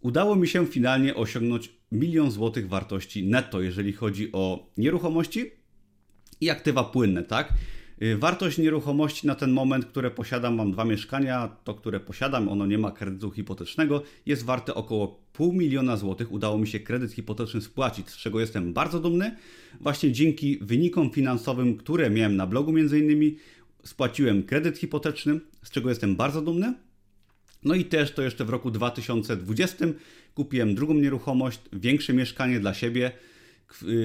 udało 0.00 0.36
mi 0.36 0.48
się 0.48 0.66
finalnie 0.66 1.14
osiągnąć 1.14 1.72
milion 1.92 2.30
złotych 2.30 2.68
wartości 2.68 3.26
netto, 3.26 3.60
jeżeli 3.60 3.92
chodzi 3.92 4.32
o 4.32 4.70
nieruchomości 4.76 5.50
i 6.40 6.50
aktywa 6.50 6.84
płynne, 6.84 7.22
tak? 7.22 7.54
Y, 8.02 8.16
wartość 8.16 8.58
nieruchomości 8.58 9.26
na 9.26 9.34
ten 9.34 9.52
moment, 9.52 9.84
które 9.84 10.10
posiadam, 10.10 10.54
mam 10.54 10.72
dwa 10.72 10.84
mieszkania, 10.84 11.56
to 11.64 11.74
które 11.74 12.00
posiadam, 12.00 12.48
ono 12.48 12.66
nie 12.66 12.78
ma 12.78 12.90
kredytu 12.90 13.30
hipotecznego, 13.30 14.02
jest 14.26 14.44
warte 14.44 14.74
około 14.74 15.20
pół 15.32 15.52
miliona 15.52 15.96
złotych. 15.96 16.32
Udało 16.32 16.58
mi 16.58 16.68
się 16.68 16.80
kredyt 16.80 17.12
hipoteczny 17.12 17.60
spłacić, 17.60 18.10
z 18.10 18.16
czego 18.16 18.40
jestem 18.40 18.72
bardzo 18.72 19.00
dumny. 19.00 19.36
Właśnie 19.80 20.12
dzięki 20.12 20.58
wynikom 20.60 21.10
finansowym, 21.10 21.76
które 21.76 22.10
miałem 22.10 22.36
na 22.36 22.46
blogu 22.46 22.72
między 22.72 22.98
innymi, 22.98 23.36
spłaciłem 23.84 24.42
kredyt 24.42 24.78
hipoteczny, 24.78 25.40
z 25.62 25.70
czego 25.70 25.88
jestem 25.88 26.16
bardzo 26.16 26.42
dumny. 26.42 26.74
No 27.64 27.74
i 27.74 27.84
też 27.84 28.12
to 28.12 28.22
jeszcze 28.22 28.44
w 28.44 28.50
roku 28.50 28.70
2020 28.70 29.86
kupiłem 30.34 30.74
drugą 30.74 30.94
nieruchomość, 30.94 31.60
większe 31.72 32.12
mieszkanie 32.12 32.60
dla 32.60 32.74
siebie, 32.74 33.12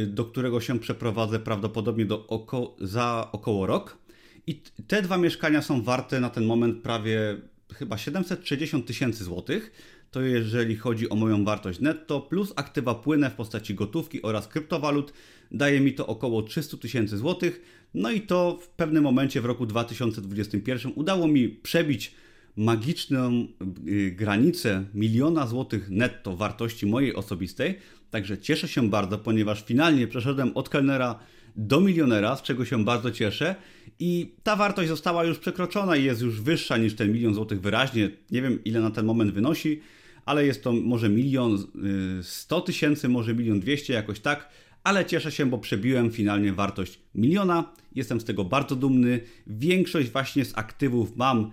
do 0.08 0.26
którego 0.26 0.62
się 0.62 0.80
przeprowadzę 0.80 1.40
prawdopodobnie 1.40 2.06
do 2.06 2.28
oko 2.28 2.76
za 2.80 3.30
około 3.32 3.66
rok. 3.66 3.98
I 4.48 4.62
te 4.88 5.02
dwa 5.02 5.18
mieszkania 5.18 5.62
są 5.62 5.82
warte 5.82 6.20
na 6.20 6.30
ten 6.30 6.46
moment 6.46 6.84
prawie 6.84 7.38
chyba 7.74 7.98
760 7.98 8.86
tysięcy 8.86 9.24
złotych. 9.24 9.72
To 10.12 10.22
jeżeli 10.22 10.76
chodzi 10.76 11.10
o 11.10 11.16
moją 11.16 11.46
wartość 11.46 11.80
netto, 11.80 12.22
plus 12.22 12.54
aktywa 12.56 12.96
płynne 12.96 13.30
w 13.30 13.34
postaci 13.34 13.76
gotówki 13.76 14.22
oraz 14.22 14.48
kryptowalut, 14.48 15.14
daje 15.52 15.80
mi 15.80 15.94
to 15.94 16.08
około 16.08 16.42
300 16.42 16.78
tysięcy 16.78 17.18
złotych. 17.18 17.62
No 17.94 18.12
i 18.12 18.22
to 18.22 18.60
w 18.62 18.70
pewnym 18.70 19.04
momencie 19.04 19.42
w 19.42 19.46
roku 19.46 19.66
2021 19.66 20.92
udało 20.96 21.28
mi 21.28 21.50
przebić 21.50 22.14
magiczną 22.58 23.48
y, 23.88 24.12
granicę 24.12 24.86
miliona 24.94 25.48
złotych 25.48 25.90
netto 25.90 26.36
wartości 26.36 26.86
mojej 26.86 27.16
osobistej. 27.16 27.80
Także 28.10 28.38
cieszę 28.38 28.68
się 28.68 28.90
bardzo, 28.90 29.18
ponieważ 29.18 29.64
finalnie 29.66 30.08
przeszedłem 30.08 30.52
od 30.56 30.70
kelnera 30.70 31.20
do 31.56 31.82
milionera, 31.82 32.36
z 32.36 32.42
czego 32.42 32.66
się 32.66 32.86
bardzo 32.86 33.12
cieszę. 33.12 33.56
I 34.00 34.36
ta 34.44 34.56
wartość 34.56 34.90
została 34.90 35.24
już 35.24 35.40
przekroczona 35.40 35.96
i 35.96 36.04
jest 36.04 36.22
już 36.22 36.42
wyższa 36.42 36.78
niż 36.78 36.96
ten 36.96 37.12
milion 37.12 37.34
złotych 37.34 37.62
wyraźnie. 37.62 38.10
Nie 38.32 38.42
wiem 38.42 38.64
ile 38.64 38.80
na 38.82 38.92
ten 38.92 39.06
moment 39.06 39.32
wynosi, 39.32 39.82
ale 40.26 40.46
jest 40.46 40.64
to 40.64 40.74
może 40.74 41.10
milion 41.10 41.56
y, 42.20 42.24
sto 42.24 42.62
tysięcy, 42.62 43.10
może 43.10 43.36
milion 43.36 43.60
dwieście, 43.60 43.94
jakoś 43.94 44.20
tak. 44.20 44.50
Ale 44.84 45.06
cieszę 45.06 45.32
się, 45.32 45.46
bo 45.46 45.58
przebiłem 45.58 46.12
finalnie 46.12 46.54
wartość 46.54 47.00
miliona. 47.16 47.74
Jestem 47.96 48.22
z 48.22 48.26
tego 48.26 48.46
bardzo 48.46 48.76
dumny. 48.76 49.20
Większość 49.48 50.10
właśnie 50.10 50.46
z 50.46 50.58
aktywów 50.58 51.16
mam 51.16 51.40
y, 51.46 51.50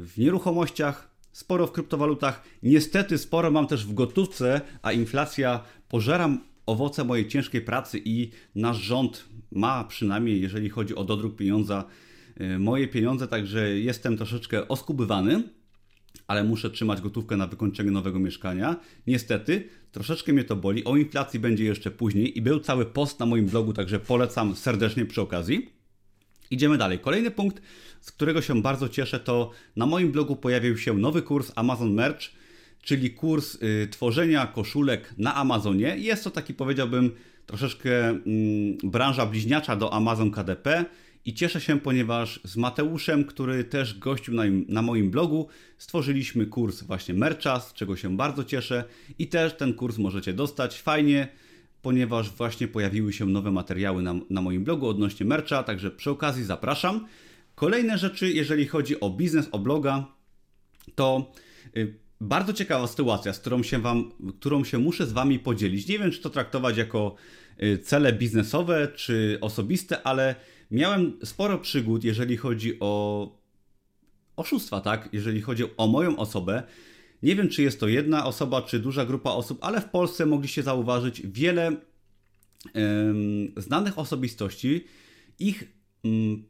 w 0.00 0.12
nieruchomościach, 0.16 1.11
sporo 1.32 1.66
w 1.66 1.72
kryptowalutach. 1.72 2.42
Niestety 2.62 3.18
sporo 3.18 3.50
mam 3.50 3.66
też 3.66 3.86
w 3.86 3.94
gotówce, 3.94 4.60
a 4.82 4.92
inflacja 4.92 5.64
pożera 5.88 6.38
owoce 6.66 7.04
mojej 7.04 7.28
ciężkiej 7.28 7.60
pracy 7.60 8.02
i 8.04 8.30
nasz 8.54 8.76
rząd 8.76 9.24
ma 9.52 9.84
przynajmniej, 9.84 10.40
jeżeli 10.40 10.68
chodzi 10.68 10.94
o 10.94 11.04
dodruk 11.04 11.36
pieniądza, 11.36 11.84
y, 12.40 12.58
moje 12.58 12.88
pieniądze, 12.88 13.28
także 13.28 13.78
jestem 13.78 14.16
troszeczkę 14.16 14.68
oskubywany, 14.68 15.42
ale 16.26 16.44
muszę 16.44 16.70
trzymać 16.70 17.00
gotówkę 17.00 17.36
na 17.36 17.46
wykończenie 17.46 17.90
nowego 17.90 18.18
mieszkania. 18.18 18.76
Niestety, 19.06 19.68
troszeczkę 19.92 20.32
mnie 20.32 20.44
to 20.44 20.56
boli. 20.56 20.84
O 20.84 20.96
inflacji 20.96 21.40
będzie 21.40 21.64
jeszcze 21.64 21.90
później 21.90 22.38
i 22.38 22.42
był 22.42 22.60
cały 22.60 22.86
post 22.86 23.20
na 23.20 23.26
moim 23.26 23.46
blogu, 23.46 23.72
także 23.72 24.00
polecam 24.00 24.56
serdecznie 24.56 25.06
przy 25.06 25.20
okazji. 25.20 25.81
Idziemy 26.52 26.78
dalej. 26.78 26.98
Kolejny 26.98 27.30
punkt, 27.30 27.62
z 28.00 28.12
którego 28.12 28.42
się 28.42 28.62
bardzo 28.62 28.88
cieszę, 28.88 29.20
to 29.20 29.50
na 29.76 29.86
moim 29.86 30.12
blogu 30.12 30.36
pojawił 30.36 30.78
się 30.78 30.94
nowy 30.94 31.22
kurs 31.22 31.52
Amazon 31.56 31.94
Merch, 31.94 32.30
czyli 32.82 33.10
kurs 33.10 33.54
y, 33.62 33.88
tworzenia 33.90 34.46
koszulek 34.46 35.14
na 35.18 35.34
Amazonie. 35.34 35.96
Jest 35.98 36.24
to 36.24 36.30
taki, 36.30 36.54
powiedziałbym, 36.54 37.10
troszeczkę 37.46 38.08
mm, 38.08 38.22
branża 38.82 39.26
bliźniacza 39.26 39.76
do 39.76 39.92
Amazon 39.92 40.30
KDP. 40.30 40.84
I 41.24 41.34
cieszę 41.34 41.60
się, 41.60 41.80
ponieważ 41.80 42.40
z 42.44 42.56
Mateuszem, 42.56 43.24
który 43.24 43.64
też 43.64 43.98
gościł 43.98 44.34
na, 44.34 44.42
na 44.68 44.82
moim 44.82 45.10
blogu, 45.10 45.48
stworzyliśmy 45.78 46.46
kurs 46.46 46.82
właśnie 46.82 47.14
Mercha, 47.14 47.60
z 47.60 47.74
czego 47.74 47.96
się 47.96 48.16
bardzo 48.16 48.44
cieszę. 48.44 48.84
I 49.18 49.26
też 49.26 49.56
ten 49.56 49.74
kurs 49.74 49.98
możecie 49.98 50.32
dostać 50.32 50.80
fajnie 50.80 51.28
ponieważ 51.82 52.30
właśnie 52.30 52.68
pojawiły 52.68 53.12
się 53.12 53.26
nowe 53.26 53.50
materiały 53.50 54.02
na, 54.02 54.14
na 54.30 54.40
moim 54.42 54.64
blogu 54.64 54.88
odnośnie 54.88 55.26
mercha, 55.26 55.62
także 55.62 55.90
przy 55.90 56.10
okazji 56.10 56.44
zapraszam. 56.44 57.06
Kolejne 57.54 57.98
rzeczy, 57.98 58.32
jeżeli 58.32 58.66
chodzi 58.66 59.00
o 59.00 59.10
biznes, 59.10 59.48
o 59.52 59.58
bloga, 59.58 60.06
to 60.94 61.32
y, 61.76 61.94
bardzo 62.20 62.52
ciekawa 62.52 62.86
sytuacja, 62.86 63.32
z 63.32 63.40
którą 63.40 63.62
się, 63.62 63.78
wam, 63.78 64.12
którą 64.40 64.64
się 64.64 64.78
muszę 64.78 65.06
z 65.06 65.12
Wami 65.12 65.38
podzielić. 65.38 65.88
Nie 65.88 65.98
wiem, 65.98 66.10
czy 66.10 66.20
to 66.20 66.30
traktować 66.30 66.76
jako 66.76 67.14
y, 67.62 67.78
cele 67.78 68.12
biznesowe, 68.12 68.88
czy 68.94 69.38
osobiste, 69.40 70.02
ale 70.02 70.34
miałem 70.70 71.18
sporo 71.24 71.58
przygód, 71.58 72.04
jeżeli 72.04 72.36
chodzi 72.36 72.76
o 72.80 73.42
oszustwa, 74.36 74.80
tak? 74.80 75.08
Jeżeli 75.12 75.40
chodzi 75.40 75.64
o 75.76 75.86
moją 75.86 76.16
osobę. 76.16 76.62
Nie 77.22 77.36
wiem, 77.36 77.48
czy 77.48 77.62
jest 77.62 77.80
to 77.80 77.88
jedna 77.88 78.26
osoba, 78.26 78.62
czy 78.62 78.78
duża 78.78 79.04
grupa 79.04 79.30
osób, 79.30 79.58
ale 79.60 79.80
w 79.80 79.84
Polsce 79.84 80.26
mogliście 80.26 80.62
zauważyć 80.62 81.22
wiele 81.24 81.76
znanych 83.56 83.98
osobistości. 83.98 84.84
Ich, 85.38 85.64
um, 86.04 86.44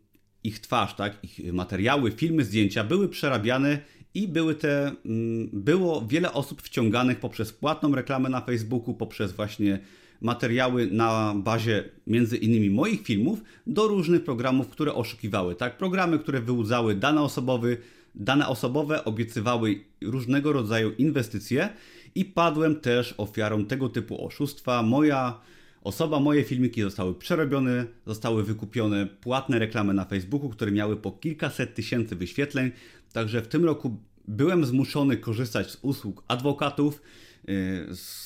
ich 0.45 0.61
twarz, 0.61 0.95
tak, 0.95 1.25
ich 1.25 1.53
materiały, 1.53 2.11
filmy, 2.11 2.45
zdjęcia 2.45 2.85
były 2.85 3.09
przerabiane 3.09 3.79
i 4.15 4.29
były 4.29 4.55
te, 4.55 4.93
um, 5.05 5.49
było 5.53 6.07
wiele 6.09 6.33
osób 6.33 6.63
wciąganych 6.63 7.21
poprzez 7.21 7.53
płatną 7.53 7.95
reklamę 7.95 8.29
na 8.29 8.41
Facebooku, 8.41 8.95
poprzez 8.95 9.33
właśnie 9.33 9.79
materiały 10.21 10.87
na 10.87 11.35
bazie 11.37 11.85
między 12.07 12.37
innymi 12.37 12.71
moich 12.71 13.03
filmów 13.03 13.43
do 13.67 13.89
różnych 13.89 14.25
programów, 14.25 14.69
które 14.69 14.95
oszukiwały, 14.95 15.55
tak? 15.55 15.77
Programy, 15.77 16.19
które 16.19 16.41
wyłudzały 16.41 16.95
dane 16.95 17.23
osobowe, 17.23 17.77
dane 18.15 18.49
osobowe 18.49 19.05
obiecywały 19.05 19.85
różnego 20.03 20.53
rodzaju 20.53 20.91
inwestycje 20.91 21.69
i 22.15 22.25
padłem 22.25 22.81
też 22.81 23.15
ofiarą 23.19 23.65
tego 23.65 23.89
typu 23.89 24.27
oszustwa. 24.27 24.83
Moja 24.83 25.41
osoba, 25.85 26.21
moje 26.21 26.45
filmiki 26.45 26.83
zostały 26.83 27.15
przerobione, 27.15 27.87
zostały 28.07 28.45
wykupione 28.45 29.07
płatne 29.07 29.59
reklamy 29.59 29.95
na 29.95 30.05
Facebooku, 30.05 30.49
które 30.49 30.73
miały 30.73 30.97
po 30.97 31.13
kilkaset 31.13 31.75
tysięcy 31.75 32.17
wyświetleń. 32.17 32.71
Także 33.13 33.43
w 33.43 33.49
tym 33.49 33.65
roku 33.65 33.97
byłem 34.29 34.65
zmuszony 34.65 35.17
korzystać 35.17 35.71
z 35.71 35.79
usług 35.83 36.25
adwokatów, 36.29 37.03
yy, 37.45 37.55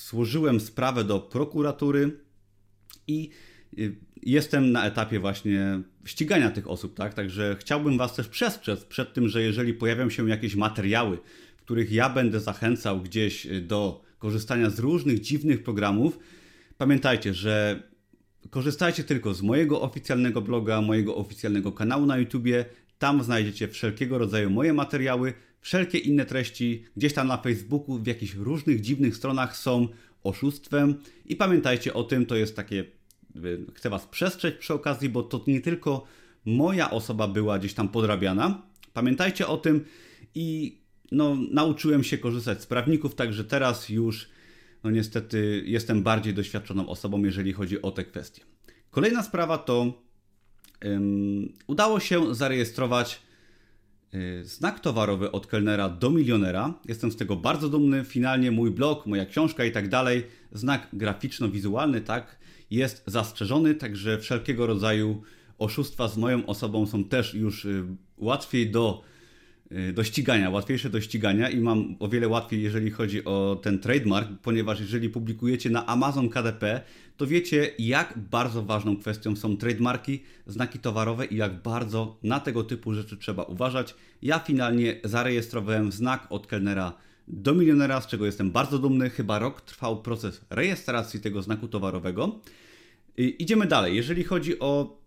złożyłem 0.09 0.61
sprawę 0.61 1.05
do 1.05 1.21
prokuratury 1.21 2.21
i 3.07 3.31
yy, 3.77 3.97
jestem 4.27 4.73
na 4.73 4.87
etapie 4.87 5.21
właśnie 5.21 5.81
ścigania 6.05 6.51
tych 6.51 6.71
osób, 6.71 6.95
tak? 6.95 7.15
Także 7.15 7.57
chciałbym 7.61 7.99
Was 7.99 8.15
też 8.15 8.29
przestrzec 8.29 8.85
przed 8.85 9.13
tym, 9.13 9.29
że 9.29 9.43
jeżeli 9.43 9.75
pojawią 9.75 10.11
się 10.11 10.29
jakieś 10.29 10.55
materiały, 10.55 11.19
w 11.57 11.63
których 11.63 11.93
ja 11.93 12.11
będę 12.11 12.41
zachęcał 12.41 13.01
gdzieś 13.01 13.47
do 13.63 14.05
korzystania 14.19 14.71
z 14.71 14.79
różnych 14.79 15.21
dziwnych 15.21 15.63
programów, 15.63 16.19
pamiętajcie, 16.79 17.35
że 17.35 17.83
korzystajcie 18.51 19.05
tylko 19.05 19.35
z 19.35 19.43
mojego 19.43 19.83
oficjalnego 19.83 20.43
bloga, 20.43 20.81
mojego 20.81 21.17
oficjalnego 21.17 21.73
kanału 21.73 22.07
na 22.07 22.19
YouTubie. 22.19 22.65
Tam 22.99 23.23
znajdziecie 23.23 23.69
wszelkiego 23.69 24.19
rodzaju 24.19 24.51
moje 24.51 24.73
materiały, 24.73 25.35
wszelkie 25.61 25.99
inne 25.99 26.27
treści 26.27 26.85
gdzieś 26.97 27.13
tam 27.13 27.29
na 27.29 27.37
Facebooku, 27.37 27.99
w 27.99 28.07
jakichś 28.07 28.35
różnych 28.35 28.81
dziwnych 28.81 29.17
stronach 29.17 29.57
są 29.57 29.89
oszustwem. 30.23 30.95
I 31.27 31.37
pamiętajcie 31.37 31.95
o 31.95 32.05
tym, 32.05 32.27
to 32.27 32.37
jest 32.37 32.57
takie, 32.57 32.85
chcę 33.75 33.91
Was 33.91 34.07
przestrzec 34.07 34.55
przy 34.55 34.75
okazji, 34.75 35.09
bo 35.09 35.23
to 35.23 35.45
nie 35.47 35.61
tylko 35.61 36.07
moja 36.45 36.91
osoba 36.91 37.29
była 37.29 37.59
gdzieś 37.59 37.75
tam 37.75 37.89
podrabiana. 37.89 38.63
Pamiętajcie 38.93 39.47
o 39.47 39.57
tym 39.57 39.85
i 40.35 40.79
no, 41.13 41.37
nauczyłem 41.51 42.05
się 42.05 42.19
korzystać 42.19 42.63
z 42.63 42.67
prawników, 42.67 43.15
także 43.15 43.45
teraz 43.45 43.89
już 43.89 44.29
no 44.85 44.91
niestety 44.91 45.63
jestem 45.67 46.03
bardziej 46.03 46.35
doświadczoną 46.35 46.89
osobą, 46.89 47.25
jeżeli 47.25 47.53
chodzi 47.53 47.83
o 47.83 47.91
te 47.91 48.05
kwestie. 48.05 48.43
Kolejna 48.91 49.23
sprawa 49.23 49.59
to 49.59 50.03
um, 50.85 51.53
udało 51.67 52.01
się 52.01 52.35
zarejestrować 52.35 53.23
y, 54.15 54.45
znak 54.45 54.81
towarowy 54.81 55.33
od 55.33 55.47
kelnera 55.47 55.89
do 55.89 56.11
milionera. 56.11 56.75
Jestem 56.89 57.13
z 57.13 57.17
tego 57.17 57.37
bardzo 57.37 57.69
dumny. 57.69 58.05
Finalnie 58.05 58.51
mój 58.51 58.71
blog, 58.71 59.07
moja 59.07 59.27
książka 59.27 59.65
i 59.65 59.73
tak 59.73 59.89
dalej, 59.89 60.25
znak 60.53 60.89
graficzno-wizualny, 60.93 62.01
tak, 62.01 62.39
jest 62.71 63.03
zastrzeżony, 63.07 63.75
także 63.75 64.19
wszelkiego 64.19 64.67
rodzaju 64.67 65.23
oszustwa 65.59 66.09
z 66.09 66.17
moją 66.17 66.47
osobą 66.47 66.87
są 66.87 67.05
też 67.05 67.35
już 67.35 67.65
y, 67.65 67.85
łatwiej 68.19 68.71
do 68.71 69.03
Y, 69.73 69.93
do 69.93 70.05
ścigania, 70.05 70.51
łatwiejsze 70.51 70.91
do 70.91 71.01
ścigania 71.01 71.51
i 71.51 71.61
mam 71.61 71.97
o 71.99 72.09
wiele 72.09 72.29
łatwiej, 72.29 72.63
jeżeli 72.63 72.91
chodzi 72.91 73.25
o 73.25 73.59
ten 73.63 73.79
trademark, 73.79 74.29
ponieważ 74.43 74.81
jeżeli 74.81 75.09
publikujecie 75.11 75.71
na 75.71 75.87
Amazon 75.87 76.29
KDP, 76.29 76.81
to 77.17 77.27
wiecie, 77.27 77.71
jak 77.79 78.19
bardzo 78.31 78.63
ważną 78.63 78.97
kwestią 78.97 79.37
są 79.37 79.57
trademarki, 79.57 80.23
znaki 80.47 80.79
towarowe 80.79 81.27
i 81.27 81.37
jak 81.37 81.63
bardzo 81.63 82.19
na 82.23 82.41
tego 82.41 82.65
typu 82.65 82.95
rzeczy 82.95 83.17
trzeba 83.17 83.43
uważać. 83.43 83.95
Ja 84.23 84.39
finalnie 84.39 85.01
zarejestrowałem 85.05 85.93
znak 85.93 86.27
od 86.31 86.47
kelnera 86.47 86.93
do 87.29 87.55
milionera, 87.55 88.01
z 88.01 88.07
czego 88.07 88.27
jestem 88.27 88.51
bardzo 88.51 88.79
dumny. 88.79 89.11
Chyba 89.11 89.39
rok 89.39 89.61
trwał 89.61 90.03
proces 90.03 90.41
rejestracji 90.51 91.21
tego 91.21 91.43
znaku 91.43 91.69
towarowego. 91.69 92.41
Idziemy 93.17 93.67
dalej. 93.67 93.97
Jeżeli 93.97 94.25
chodzi 94.25 94.59
o 94.59 95.01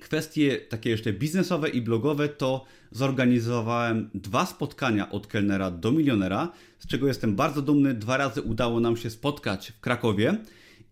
kwestie 0.00 0.56
takie 0.56 0.90
jeszcze 0.90 1.12
biznesowe 1.12 1.68
i 1.68 1.82
blogowe, 1.82 2.28
to 2.28 2.64
zorganizowałem 2.90 4.10
dwa 4.14 4.46
spotkania 4.46 5.10
od 5.10 5.26
kelnera 5.26 5.70
do 5.70 5.92
milionera, 5.92 6.52
z 6.78 6.86
czego 6.86 7.06
jestem 7.06 7.36
bardzo 7.36 7.62
dumny. 7.62 7.94
Dwa 7.94 8.16
razy 8.16 8.42
udało 8.42 8.80
nam 8.80 8.96
się 8.96 9.10
spotkać 9.10 9.70
w 9.70 9.80
Krakowie 9.80 10.38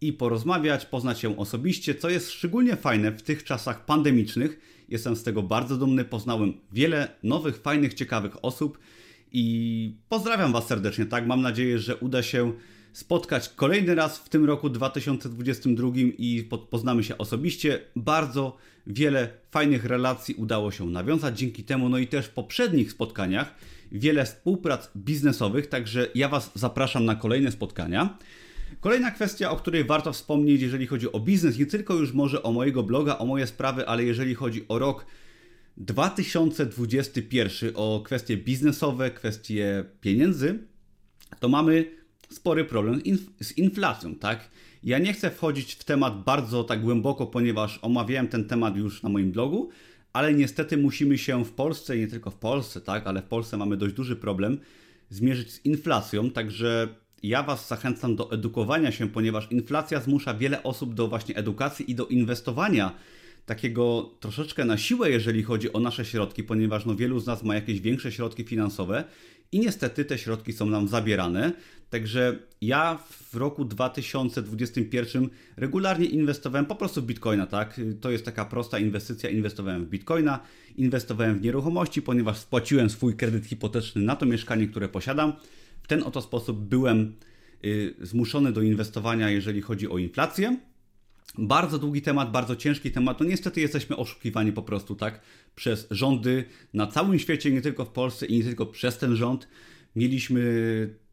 i 0.00 0.12
porozmawiać, 0.12 0.86
poznać 0.86 1.20
się 1.20 1.36
osobiście, 1.36 1.94
co 1.94 2.10
jest 2.10 2.30
szczególnie 2.30 2.76
fajne 2.76 3.12
w 3.12 3.22
tych 3.22 3.44
czasach 3.44 3.84
pandemicznych. 3.84 4.60
Jestem 4.88 5.16
z 5.16 5.22
tego 5.22 5.42
bardzo 5.42 5.76
dumny. 5.76 6.04
Poznałem 6.04 6.52
wiele 6.72 7.08
nowych, 7.22 7.56
fajnych, 7.56 7.94
ciekawych 7.94 8.44
osób 8.44 8.78
i 9.32 9.94
pozdrawiam 10.08 10.52
Was 10.52 10.66
serdecznie. 10.66 11.06
Tak, 11.06 11.26
mam 11.26 11.42
nadzieję, 11.42 11.78
że 11.78 11.96
uda 11.96 12.22
się 12.22 12.52
spotkać 12.92 13.48
kolejny 13.48 13.94
raz 13.94 14.18
w 14.18 14.28
tym 14.28 14.44
roku 14.44 14.70
2022 14.70 15.88
i 15.96 16.48
poznamy 16.70 17.04
się 17.04 17.18
osobiście. 17.18 17.80
Bardzo 17.96 18.56
wiele 18.86 19.28
fajnych 19.50 19.84
relacji 19.84 20.34
udało 20.34 20.70
się 20.70 20.86
nawiązać 20.86 21.38
dzięki 21.38 21.64
temu, 21.64 21.88
no 21.88 21.98
i 21.98 22.06
też 22.06 22.26
w 22.26 22.30
poprzednich 22.30 22.92
spotkaniach 22.92 23.54
wiele 23.92 24.24
współprac 24.24 24.90
biznesowych, 24.96 25.66
także 25.66 26.08
ja 26.14 26.28
Was 26.28 26.50
zapraszam 26.54 27.04
na 27.04 27.14
kolejne 27.14 27.52
spotkania. 27.52 28.18
Kolejna 28.80 29.10
kwestia, 29.10 29.50
o 29.50 29.56
której 29.56 29.84
warto 29.84 30.12
wspomnieć, 30.12 30.62
jeżeli 30.62 30.86
chodzi 30.86 31.12
o 31.12 31.20
biznes, 31.20 31.58
nie 31.58 31.66
tylko 31.66 31.94
już 31.94 32.12
może 32.12 32.42
o 32.42 32.52
mojego 32.52 32.82
bloga, 32.82 33.18
o 33.18 33.26
moje 33.26 33.46
sprawy, 33.46 33.88
ale 33.88 34.04
jeżeli 34.04 34.34
chodzi 34.34 34.64
o 34.68 34.78
rok 34.78 35.06
2021, 35.76 37.72
o 37.74 38.02
kwestie 38.04 38.36
biznesowe, 38.36 39.10
kwestie 39.10 39.84
pieniędzy, 40.00 40.58
to 41.40 41.48
mamy 41.48 41.84
spory 42.30 42.64
problem 42.64 43.00
z 43.40 43.58
inflacją, 43.58 44.14
tak? 44.14 44.50
Ja 44.82 44.98
nie 44.98 45.12
chcę 45.12 45.30
wchodzić 45.30 45.74
w 45.74 45.84
temat 45.84 46.24
bardzo 46.24 46.64
tak 46.64 46.82
głęboko, 46.82 47.26
ponieważ 47.26 47.78
omawiałem 47.82 48.28
ten 48.28 48.44
temat 48.44 48.76
już 48.76 49.02
na 49.02 49.08
moim 49.08 49.32
blogu, 49.32 49.70
ale 50.12 50.34
niestety 50.34 50.76
musimy 50.76 51.18
się 51.18 51.44
w 51.44 51.52
Polsce, 51.52 51.98
nie 51.98 52.06
tylko 52.06 52.30
w 52.30 52.36
Polsce, 52.36 52.80
tak, 52.80 53.06
ale 53.06 53.22
w 53.22 53.24
Polsce 53.26 53.56
mamy 53.56 53.76
dość 53.76 53.94
duży 53.94 54.16
problem 54.16 54.58
zmierzyć 55.10 55.52
z 55.52 55.64
inflacją, 55.64 56.30
także 56.30 56.88
ja 57.22 57.42
Was 57.42 57.68
zachęcam 57.68 58.16
do 58.16 58.32
edukowania 58.32 58.92
się, 58.92 59.08
ponieważ 59.08 59.52
inflacja 59.52 60.00
zmusza 60.00 60.34
wiele 60.34 60.62
osób 60.62 60.94
do 60.94 61.08
właśnie 61.08 61.36
edukacji 61.36 61.90
i 61.90 61.94
do 61.94 62.06
inwestowania 62.06 62.92
takiego 63.46 64.10
troszeczkę 64.20 64.64
na 64.64 64.78
siłę, 64.78 65.10
jeżeli 65.10 65.42
chodzi 65.42 65.72
o 65.72 65.80
nasze 65.80 66.04
środki, 66.04 66.42
ponieważ 66.42 66.86
no 66.86 66.96
wielu 66.96 67.20
z 67.20 67.26
nas 67.26 67.42
ma 67.42 67.54
jakieś 67.54 67.80
większe 67.80 68.12
środki 68.12 68.44
finansowe 68.44 69.04
i 69.52 69.60
niestety 69.60 70.04
te 70.04 70.18
środki 70.18 70.52
są 70.52 70.66
nam 70.66 70.88
zabierane. 70.88 71.52
Także 71.90 72.38
ja 72.60 72.98
w 73.30 73.36
roku 73.36 73.64
2021 73.64 75.28
regularnie 75.56 76.06
inwestowałem 76.06 76.66
po 76.66 76.74
prostu 76.74 77.02
w 77.02 77.06
bitcoina, 77.06 77.46
tak? 77.46 77.80
To 78.00 78.10
jest 78.10 78.24
taka 78.24 78.44
prosta 78.44 78.78
inwestycja. 78.78 79.30
Inwestowałem 79.30 79.84
w 79.84 79.88
bitcoina, 79.88 80.40
inwestowałem 80.76 81.38
w 81.38 81.42
nieruchomości, 81.42 82.02
ponieważ 82.02 82.38
spłaciłem 82.38 82.90
swój 82.90 83.16
kredyt 83.16 83.46
hipoteczny 83.46 84.02
na 84.02 84.16
to 84.16 84.26
mieszkanie, 84.26 84.66
które 84.66 84.88
posiadam. 84.88 85.32
W 85.82 85.86
ten 85.86 86.02
oto 86.02 86.22
sposób 86.22 86.60
byłem 86.60 87.14
y, 87.64 87.94
zmuszony 88.00 88.52
do 88.52 88.62
inwestowania, 88.62 89.30
jeżeli 89.30 89.62
chodzi 89.62 89.88
o 89.88 89.98
inflację. 89.98 90.56
Bardzo 91.38 91.78
długi 91.78 92.02
temat, 92.02 92.30
bardzo 92.32 92.56
ciężki 92.56 92.90
temat. 92.90 93.20
No 93.20 93.26
niestety 93.26 93.60
jesteśmy 93.60 93.96
oszukiwani 93.96 94.52
po 94.52 94.62
prostu, 94.62 94.94
tak? 94.94 95.20
Przez 95.54 95.86
rządy 95.90 96.44
na 96.74 96.86
całym 96.86 97.18
świecie, 97.18 97.50
nie 97.50 97.60
tylko 97.60 97.84
w 97.84 97.90
Polsce 97.90 98.26
i 98.26 98.38
nie 98.38 98.44
tylko 98.44 98.66
przez 98.66 98.98
ten 98.98 99.16
rząd. 99.16 99.48
Mieliśmy 99.96 100.40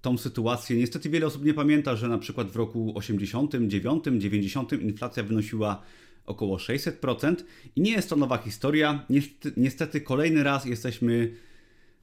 tą 0.01 0.17
sytuację. 0.17 0.77
Niestety 0.77 1.09
wiele 1.09 1.25
osób 1.25 1.45
nie 1.45 1.53
pamięta, 1.53 1.95
że 1.95 2.07
na 2.07 2.17
przykład 2.17 2.51
w 2.51 2.55
roku 2.55 2.93
89, 2.95 4.03
90 4.17 4.73
inflacja 4.73 5.23
wynosiła 5.23 5.81
około 6.25 6.57
600% 6.57 7.35
i 7.75 7.81
nie 7.81 7.91
jest 7.91 8.09
to 8.09 8.15
nowa 8.15 8.37
historia. 8.37 9.05
Niestety, 9.09 9.53
niestety 9.57 10.01
kolejny 10.01 10.43
raz 10.43 10.65
jesteśmy 10.65 11.31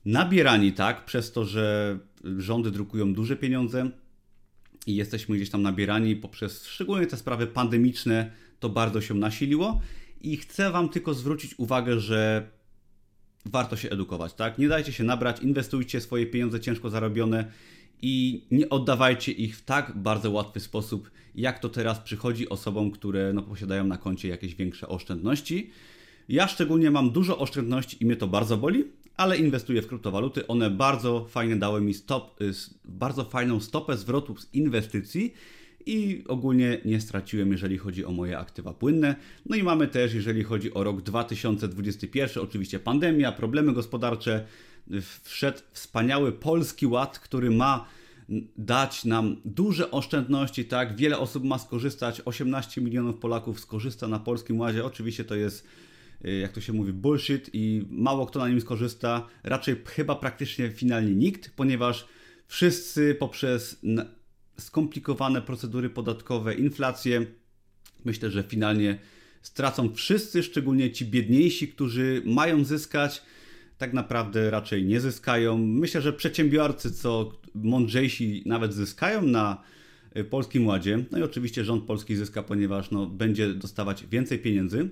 nabierani 0.04 0.72
tak, 0.72 1.04
przez 1.04 1.32
to, 1.32 1.44
że 1.44 1.98
rządy 2.38 2.70
drukują 2.70 3.14
duże 3.14 3.36
pieniądze 3.36 3.90
i 4.86 4.96
jesteśmy 4.96 5.36
gdzieś 5.36 5.50
tam 5.50 5.62
nabierani 5.62 6.16
poprzez 6.16 6.66
szczególnie 6.66 7.06
te 7.06 7.16
sprawy 7.16 7.46
pandemiczne, 7.46 8.30
to 8.60 8.68
bardzo 8.68 9.00
się 9.00 9.14
nasiliło 9.14 9.80
i 10.20 10.36
chcę 10.36 10.70
Wam 10.70 10.88
tylko 10.88 11.14
zwrócić 11.14 11.54
uwagę, 11.58 12.00
że 12.00 12.50
warto 13.44 13.76
się 13.76 13.90
edukować, 13.90 14.34
tak? 14.34 14.58
Nie 14.58 14.68
dajcie 14.68 14.92
się 14.92 15.04
nabrać, 15.04 15.42
inwestujcie 15.42 16.00
swoje 16.00 16.26
pieniądze 16.26 16.60
ciężko 16.60 16.90
zarobione 16.90 17.52
i 18.02 18.44
nie 18.50 18.68
oddawajcie 18.68 19.32
ich 19.32 19.56
w 19.56 19.64
tak 19.64 19.92
bardzo 19.96 20.30
łatwy 20.30 20.60
sposób, 20.60 21.10
jak 21.34 21.58
to 21.58 21.68
teraz 21.68 21.98
przychodzi 21.98 22.48
osobom, 22.48 22.90
które 22.90 23.32
no, 23.32 23.42
posiadają 23.42 23.86
na 23.86 23.98
koncie 23.98 24.28
jakieś 24.28 24.54
większe 24.54 24.88
oszczędności. 24.88 25.70
Ja 26.28 26.48
szczególnie 26.48 26.90
mam 26.90 27.10
dużo 27.10 27.38
oszczędności 27.38 27.96
i 28.00 28.06
mnie 28.06 28.16
to 28.16 28.28
bardzo 28.28 28.56
boli, 28.56 28.84
ale 29.20 29.36
inwestuję 29.36 29.82
w 29.82 29.86
kryptowaluty. 29.86 30.46
One 30.46 30.70
bardzo 30.70 31.26
fajnie 31.28 31.56
dały 31.56 31.80
mi 31.80 31.94
stop, 31.94 32.40
y, 32.42 32.52
bardzo 32.84 33.24
fajną 33.24 33.60
stopę 33.60 33.96
zwrotu 33.96 34.36
z 34.36 34.54
inwestycji 34.54 35.34
i 35.86 36.24
ogólnie 36.28 36.80
nie 36.84 37.00
straciłem, 37.00 37.52
jeżeli 37.52 37.78
chodzi 37.78 38.04
o 38.04 38.12
moje 38.12 38.38
aktywa 38.38 38.74
płynne. 38.74 39.16
No 39.46 39.56
i 39.56 39.62
mamy 39.62 39.88
też, 39.88 40.14
jeżeli 40.14 40.44
chodzi 40.44 40.74
o 40.74 40.84
rok 40.84 41.02
2021, 41.02 42.44
oczywiście 42.44 42.78
pandemia, 42.78 43.32
problemy 43.32 43.72
gospodarcze. 43.72 44.46
Wszedł 45.22 45.58
wspaniały 45.72 46.32
polski 46.32 46.86
ład, 46.86 47.18
który 47.18 47.50
ma 47.50 47.86
dać 48.58 49.04
nam 49.04 49.36
duże 49.44 49.90
oszczędności, 49.90 50.64
tak? 50.64 50.96
Wiele 50.96 51.18
osób 51.18 51.44
ma 51.44 51.58
skorzystać, 51.58 52.22
18 52.24 52.80
milionów 52.80 53.16
Polaków 53.16 53.60
skorzysta 53.60 54.08
na 54.08 54.18
Polskim 54.18 54.60
Ładzie. 54.60 54.84
Oczywiście 54.84 55.24
to 55.24 55.34
jest 55.34 55.66
jak 56.24 56.52
to 56.52 56.60
się 56.60 56.72
mówi, 56.72 56.92
bullshit 56.92 57.50
i 57.52 57.86
mało 57.90 58.26
kto 58.26 58.38
na 58.38 58.48
nim 58.48 58.60
skorzysta. 58.60 59.26
Raczej 59.42 59.76
chyba 59.86 60.16
praktycznie 60.16 60.70
finalnie 60.70 61.14
nikt, 61.14 61.50
ponieważ 61.56 62.06
wszyscy 62.46 63.14
poprzez 63.14 63.80
skomplikowane 64.58 65.42
procedury 65.42 65.90
podatkowe, 65.90 66.54
inflację, 66.54 67.26
myślę, 68.04 68.30
że 68.30 68.42
finalnie 68.42 68.98
stracą 69.42 69.94
wszyscy, 69.94 70.42
szczególnie 70.42 70.90
ci 70.90 71.06
biedniejsi, 71.06 71.68
którzy 71.68 72.22
mają 72.24 72.64
zyskać, 72.64 73.22
tak 73.78 73.92
naprawdę 73.92 74.50
raczej 74.50 74.84
nie 74.84 75.00
zyskają. 75.00 75.58
Myślę, 75.58 76.02
że 76.02 76.12
przedsiębiorcy, 76.12 76.92
co 76.92 77.32
mądrzejsi, 77.54 78.42
nawet 78.46 78.74
zyskają 78.74 79.22
na 79.22 79.62
y, 80.16 80.24
Polskim 80.24 80.66
Ładzie. 80.66 81.04
No 81.10 81.18
i 81.18 81.22
oczywiście 81.22 81.64
rząd 81.64 81.84
polski 81.84 82.16
zyska, 82.16 82.42
ponieważ 82.42 82.90
no, 82.90 83.06
będzie 83.06 83.54
dostawać 83.54 84.06
więcej 84.06 84.38
pieniędzy. 84.38 84.90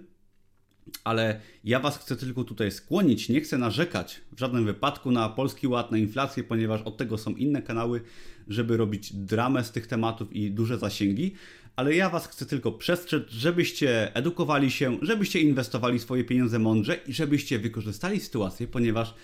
Ale 1.04 1.40
ja 1.64 1.80
Was 1.80 1.98
chcę 1.98 2.16
tylko 2.16 2.44
tutaj 2.44 2.70
skłonić, 2.70 3.28
nie 3.28 3.40
chcę 3.40 3.58
narzekać 3.58 4.20
w 4.32 4.40
żadnym 4.40 4.64
wypadku 4.64 5.10
na 5.10 5.28
Polski 5.28 5.66
Ład, 5.66 5.90
na 5.90 5.98
inflację, 5.98 6.44
ponieważ 6.44 6.82
od 6.82 6.96
tego 6.96 7.18
są 7.18 7.30
inne 7.30 7.62
kanały, 7.62 8.00
żeby 8.48 8.76
robić 8.76 9.12
dramę 9.12 9.64
z 9.64 9.70
tych 9.70 9.86
tematów 9.86 10.32
i 10.32 10.50
duże 10.50 10.78
zasięgi, 10.78 11.34
ale 11.76 11.94
ja 11.94 12.10
Was 12.10 12.26
chcę 12.26 12.46
tylko 12.46 12.72
przestrzec, 12.72 13.30
żebyście 13.30 14.14
edukowali 14.14 14.70
się, 14.70 14.98
żebyście 15.02 15.40
inwestowali 15.40 15.98
swoje 15.98 16.24
pieniądze 16.24 16.58
mądrze 16.58 16.98
i 17.06 17.12
żebyście 17.12 17.58
wykorzystali 17.58 18.20
sytuację, 18.20 18.66
ponieważ 18.66 19.14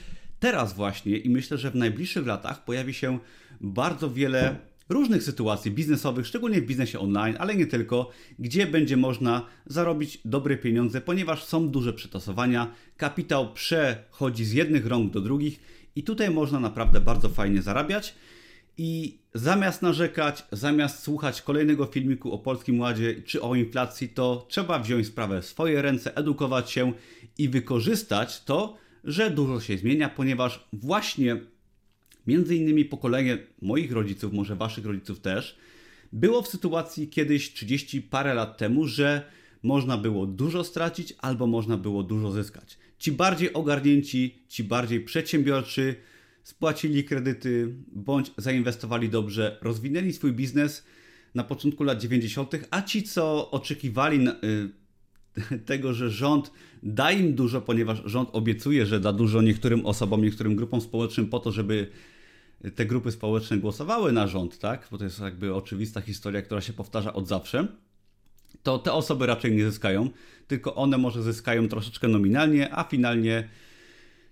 teraz 0.40 0.74
właśnie 0.74 1.16
i 1.16 1.30
myślę, 1.30 1.58
że 1.58 1.70
w 1.70 1.74
najbliższych 1.74 2.26
latach 2.26 2.64
pojawi 2.64 2.94
się 2.94 3.18
bardzo 3.60 4.10
wiele 4.10 4.56
różnych 4.88 5.22
sytuacji 5.22 5.70
biznesowych, 5.70 6.26
szczególnie 6.26 6.60
w 6.60 6.66
biznesie 6.66 6.98
online, 6.98 7.36
ale 7.38 7.54
nie 7.54 7.66
tylko, 7.66 8.10
gdzie 8.38 8.66
będzie 8.66 8.96
można 8.96 9.46
zarobić 9.66 10.20
dobre 10.24 10.56
pieniądze, 10.56 11.00
ponieważ 11.00 11.44
są 11.44 11.68
duże 11.68 11.92
przetasowania, 11.92 12.74
kapitał 12.96 13.52
przechodzi 13.52 14.44
z 14.44 14.52
jednych 14.52 14.86
rąk 14.86 15.12
do 15.12 15.20
drugich 15.20 15.60
i 15.96 16.02
tutaj 16.02 16.30
można 16.30 16.60
naprawdę 16.60 17.00
bardzo 17.00 17.28
fajnie 17.28 17.62
zarabiać. 17.62 18.14
I 18.78 19.18
zamiast 19.34 19.82
narzekać, 19.82 20.44
zamiast 20.52 21.02
słuchać 21.02 21.42
kolejnego 21.42 21.86
filmiku 21.86 22.32
o 22.32 22.38
Polskim 22.38 22.80
Ładzie 22.80 23.22
czy 23.22 23.42
o 23.42 23.54
inflacji, 23.54 24.08
to 24.08 24.46
trzeba 24.48 24.78
wziąć 24.78 25.06
sprawę 25.06 25.42
w 25.42 25.46
swoje 25.46 25.82
ręce, 25.82 26.16
edukować 26.16 26.70
się 26.70 26.92
i 27.38 27.48
wykorzystać 27.48 28.44
to, 28.44 28.76
że 29.04 29.30
dużo 29.30 29.60
się 29.60 29.78
zmienia, 29.78 30.08
ponieważ 30.08 30.68
właśnie 30.72 31.40
między 32.26 32.56
innymi 32.56 32.84
pokolenie 32.84 33.38
moich 33.62 33.92
rodziców, 33.92 34.32
może 34.32 34.56
waszych 34.56 34.86
rodziców 34.86 35.20
też, 35.20 35.56
było 36.12 36.42
w 36.42 36.48
sytuacji 36.48 37.08
kiedyś 37.08 37.52
30 37.52 38.02
parę 38.02 38.34
lat 38.34 38.58
temu, 38.58 38.86
że 38.86 39.22
można 39.62 39.98
było 39.98 40.26
dużo 40.26 40.64
stracić 40.64 41.14
albo 41.18 41.46
można 41.46 41.76
było 41.76 42.02
dużo 42.02 42.30
zyskać. 42.30 42.78
Ci 42.98 43.12
bardziej 43.12 43.52
ogarnięci, 43.52 44.44
ci 44.48 44.64
bardziej 44.64 45.00
przedsiębiorczy, 45.00 45.94
spłacili 46.42 47.04
kredyty 47.04 47.74
bądź 47.92 48.30
zainwestowali 48.36 49.08
dobrze, 49.08 49.58
rozwinęli 49.62 50.12
swój 50.12 50.32
biznes 50.32 50.84
na 51.34 51.44
początku 51.44 51.84
lat 51.84 52.00
90., 52.00 52.54
a 52.70 52.82
ci, 52.82 53.02
co 53.02 53.50
oczekiwali 53.50 54.18
na, 54.18 54.32
y, 54.32 55.58
tego, 55.66 55.94
że 55.94 56.10
rząd 56.10 56.50
da 56.82 57.12
im 57.12 57.34
dużo, 57.34 57.60
ponieważ 57.60 58.02
rząd 58.04 58.28
obiecuje, 58.32 58.86
że 58.86 59.00
da 59.00 59.12
dużo 59.12 59.42
niektórym 59.42 59.86
osobom, 59.86 60.22
niektórym 60.22 60.56
grupom 60.56 60.80
społecznym 60.80 61.26
po 61.26 61.40
to, 61.40 61.52
żeby 61.52 61.90
te 62.70 62.86
grupy 62.86 63.12
społeczne 63.12 63.56
głosowały 63.56 64.12
na 64.12 64.26
rząd, 64.26 64.58
tak? 64.58 64.88
Bo 64.90 64.98
to 64.98 65.04
jest 65.04 65.20
jakby 65.20 65.54
oczywista 65.54 66.00
historia, 66.00 66.42
która 66.42 66.60
się 66.60 66.72
powtarza 66.72 67.12
od 67.12 67.28
zawsze. 67.28 67.66
To 68.62 68.78
te 68.78 68.92
osoby 68.92 69.26
raczej 69.26 69.52
nie 69.52 69.64
zyskają, 69.64 70.10
tylko 70.46 70.74
one 70.74 70.98
może 70.98 71.22
zyskają 71.22 71.68
troszeczkę 71.68 72.08
nominalnie, 72.08 72.74
a 72.74 72.84
finalnie 72.84 73.48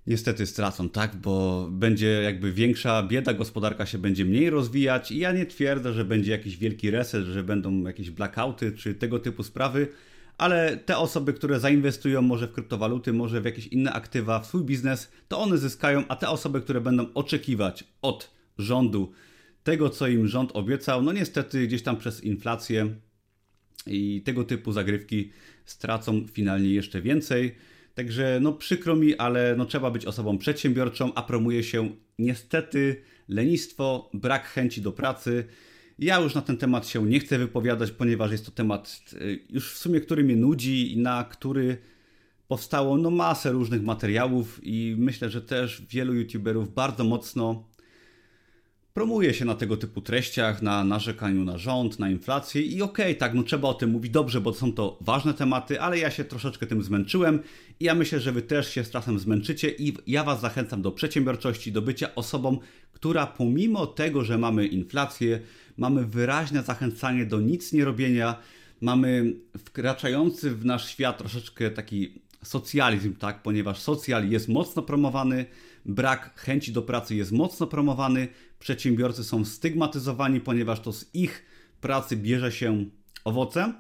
niestety 0.07 0.47
stracą, 0.47 0.89
tak? 0.89 1.17
Bo 1.17 1.69
będzie 1.71 2.07
jakby 2.07 2.53
większa 2.53 3.03
bieda, 3.03 3.35
gospodarka 3.35 3.87
się 3.87 3.99
będzie 3.99 4.25
mniej 4.25 4.51
rozwijać 4.51 5.13
i 5.13 5.19
ja 5.19 5.33
nie 5.33 5.47
twierdzę, 5.47 5.93
że 5.93 6.05
będzie 6.05 6.33
jakiś 6.33 6.57
wielki 6.57 6.91
reset, 6.91 7.25
że 7.25 7.43
będą 7.43 7.83
jakieś 7.83 8.11
blackouty 8.11 8.73
czy 8.73 8.95
tego 8.95 9.19
typu 9.19 9.43
sprawy, 9.43 9.89
ale 10.43 10.77
te 10.77 10.99
osoby, 10.99 11.33
które 11.33 11.61
zainwestują 11.61 12.23
może 12.23 12.49
w 12.49 12.53
kryptowaluty, 12.53 13.13
może 13.13 13.41
w 13.41 13.45
jakieś 13.45 13.67
inne 13.67 13.93
aktywa, 13.93 14.41
w 14.41 14.47
swój 14.47 14.65
biznes, 14.65 15.11
to 15.29 15.39
one 15.39 15.59
zyskają, 15.59 16.05
a 16.09 16.17
te 16.17 16.29
osoby, 16.29 16.61
które 16.61 16.81
będą 16.81 17.07
oczekiwać 17.15 17.85
od 18.03 18.31
rządu 18.59 19.13
tego, 19.65 19.91
co 19.91 20.09
im 20.09 20.29
rząd 20.29 20.51
obiecał, 20.55 21.03
no 21.03 21.13
niestety 21.13 21.67
gdzieś 21.67 21.83
tam 21.83 21.97
przez 21.97 22.25
inflację 22.25 22.95
i 23.87 24.23
tego 24.25 24.45
typu 24.45 24.73
zagrywki 24.73 25.31
stracą 25.65 26.27
finalnie 26.33 26.71
jeszcze 26.71 27.03
więcej. 27.03 27.55
Także 27.95 28.39
no 28.43 28.53
przykro 28.53 28.97
mi, 28.97 29.17
ale 29.17 29.55
no 29.57 29.65
trzeba 29.65 29.91
być 29.91 30.07
osobą 30.07 30.39
przedsiębiorczą, 30.39 31.15
a 31.15 31.23
promuje 31.23 31.63
się 31.63 31.91
niestety 32.19 33.03
lenistwo, 33.29 34.11
brak 34.15 34.47
chęci 34.47 34.83
do 34.83 34.93
pracy. 34.93 35.45
Ja 36.03 36.21
już 36.21 36.35
na 36.35 36.43
ten 36.43 36.57
temat 36.57 36.89
się 36.89 37.07
nie 37.07 37.21
chcę 37.21 37.39
wypowiadać, 37.39 37.91
ponieważ 37.91 38.33
jest 38.33 38.47
to 38.47 38.53
temat 38.53 39.01
y, 39.13 39.41
już 39.51 39.73
w 39.73 39.79
sumie, 39.79 40.01
który 40.01 40.25
mnie 40.25 40.37
nudzi 40.37 40.93
i 40.93 40.99
na 40.99 41.25
który 41.25 41.77
powstało 42.49 42.97
no 42.97 43.11
masę 43.11 43.53
różnych 43.53 43.83
materiałów 43.83 44.61
i 44.63 44.95
myślę, 44.99 45.31
że 45.31 45.43
też 45.43 45.83
wielu 45.91 46.15
youtuberów 46.15 46.75
bardzo 46.75 47.05
mocno 47.05 47.65
promuje 48.95 49.35
się 49.35 49.45
na 49.45 49.55
tego 49.55 49.77
typu 49.77 50.01
treściach, 50.01 50.63
na 50.63 50.85
narzekaniu 50.85 51.45
na 51.45 51.59
rząd, 51.59 51.99
na 51.99 52.11
inflację 52.11 52.63
i 52.63 52.83
okej, 52.83 53.07
okay, 53.07 53.15
tak, 53.15 53.35
no 53.35 53.43
trzeba 53.43 53.69
o 53.69 53.75
tym 53.75 53.91
mówić 53.91 54.13
dobrze, 54.13 54.41
bo 54.41 54.55
są 54.55 54.73
to 54.73 54.99
ważne 55.01 55.35
tematy, 55.35 55.81
ale 55.81 55.99
ja 55.99 56.11
się 56.11 56.25
troszeczkę 56.25 56.67
tym 56.67 56.83
zmęczyłem 56.83 57.41
i 57.81 57.85
ja 57.85 57.95
myślę, 57.95 58.21
że 58.21 58.33
wy 58.33 58.43
też 58.43 58.71
się 58.71 58.85
z 58.85 58.91
czasem 58.91 59.19
zmęczycie 59.19 59.71
i 59.71 59.97
ja 60.07 60.25
was 60.25 60.41
zachęcam 60.41 60.83
do 60.83 60.93
przedsiębiorczości, 60.93 61.73
do 61.73 61.83
bycia 61.83 62.15
osobą, 62.15 62.59
która 62.93 63.27
pomimo 63.27 63.87
tego, 63.87 64.25
że 64.25 64.39
mamy 64.39 64.67
inflację, 64.67 65.41
mamy 65.77 66.07
wyraźne 66.07 66.63
zachęcanie 66.63 67.27
do 67.27 67.41
nic 67.41 67.73
nie 67.73 67.85
robienia, 67.85 68.39
mamy 68.81 69.35
wkraczający 69.59 70.51
w 70.51 70.65
nasz 70.65 70.89
świat 70.89 71.19
troszeczkę 71.19 71.71
taki 71.71 72.23
socjalizm, 72.43 73.15
tak, 73.15 73.43
ponieważ 73.43 73.79
socjal 73.79 74.29
jest 74.29 74.49
mocno 74.49 74.83
promowany, 74.83 75.47
brak 75.85 76.41
chęci 76.41 76.73
do 76.73 76.83
pracy 76.83 77.15
jest 77.15 77.33
mocno 77.33 77.67
promowany, 77.67 78.29
przedsiębiorcy 78.59 79.25
są 79.25 79.45
stygmatyzowani, 79.45 80.41
ponieważ 80.41 80.81
to 80.81 80.93
z 80.93 81.15
ich 81.15 81.45
pracy 81.81 82.17
bierze 82.17 82.53
się 82.53 82.85
owoce 83.25 83.73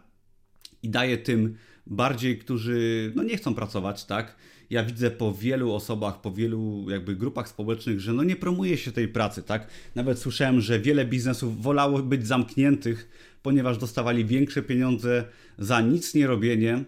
i 0.82 0.88
daje 0.88 1.18
tym 1.18 1.56
bardziej, 1.86 2.38
którzy 2.38 3.12
no 3.14 3.22
nie 3.22 3.36
chcą 3.36 3.54
pracować, 3.54 4.04
tak? 4.04 4.36
Ja 4.70 4.84
widzę 4.84 5.10
po 5.10 5.34
wielu 5.34 5.74
osobach, 5.74 6.20
po 6.20 6.32
wielu 6.32 6.90
jakby 6.90 7.16
grupach 7.16 7.48
społecznych, 7.48 8.00
że 8.00 8.12
no 8.12 8.24
nie 8.24 8.36
promuje 8.36 8.76
się 8.76 8.92
tej 8.92 9.08
pracy, 9.08 9.42
tak? 9.42 9.68
Nawet 9.94 10.18
słyszałem, 10.18 10.60
że 10.60 10.80
wiele 10.80 11.04
biznesów 11.04 11.62
wolało 11.62 11.98
być 11.98 12.26
zamkniętych, 12.26 13.08
ponieważ 13.42 13.78
dostawali 13.78 14.24
większe 14.24 14.62
pieniądze 14.62 15.24
za 15.58 15.80
nic 15.80 16.14
nie 16.14 16.26
robienie. 16.26 16.84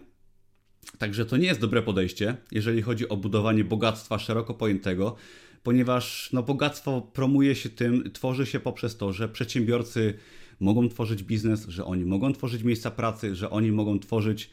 Także 0.97 1.25
to 1.25 1.37
nie 1.37 1.47
jest 1.47 1.59
dobre 1.59 1.81
podejście, 1.81 2.37
jeżeli 2.51 2.81
chodzi 2.81 3.09
o 3.09 3.17
budowanie 3.17 3.63
bogactwa 3.63 4.19
szeroko 4.19 4.53
pojętego, 4.53 5.15
ponieważ 5.63 6.29
no, 6.33 6.43
bogactwo 6.43 7.01
promuje 7.01 7.55
się 7.55 7.69
tym, 7.69 8.11
tworzy 8.13 8.45
się 8.45 8.59
poprzez 8.59 8.97
to, 8.97 9.13
że 9.13 9.29
przedsiębiorcy 9.29 10.13
mogą 10.59 10.89
tworzyć 10.89 11.23
biznes, 11.23 11.67
że 11.67 11.85
oni 11.85 12.05
mogą 12.05 12.33
tworzyć 12.33 12.63
miejsca 12.63 12.91
pracy, 12.91 13.35
że 13.35 13.49
oni 13.49 13.71
mogą 13.71 13.99
tworzyć 13.99 14.49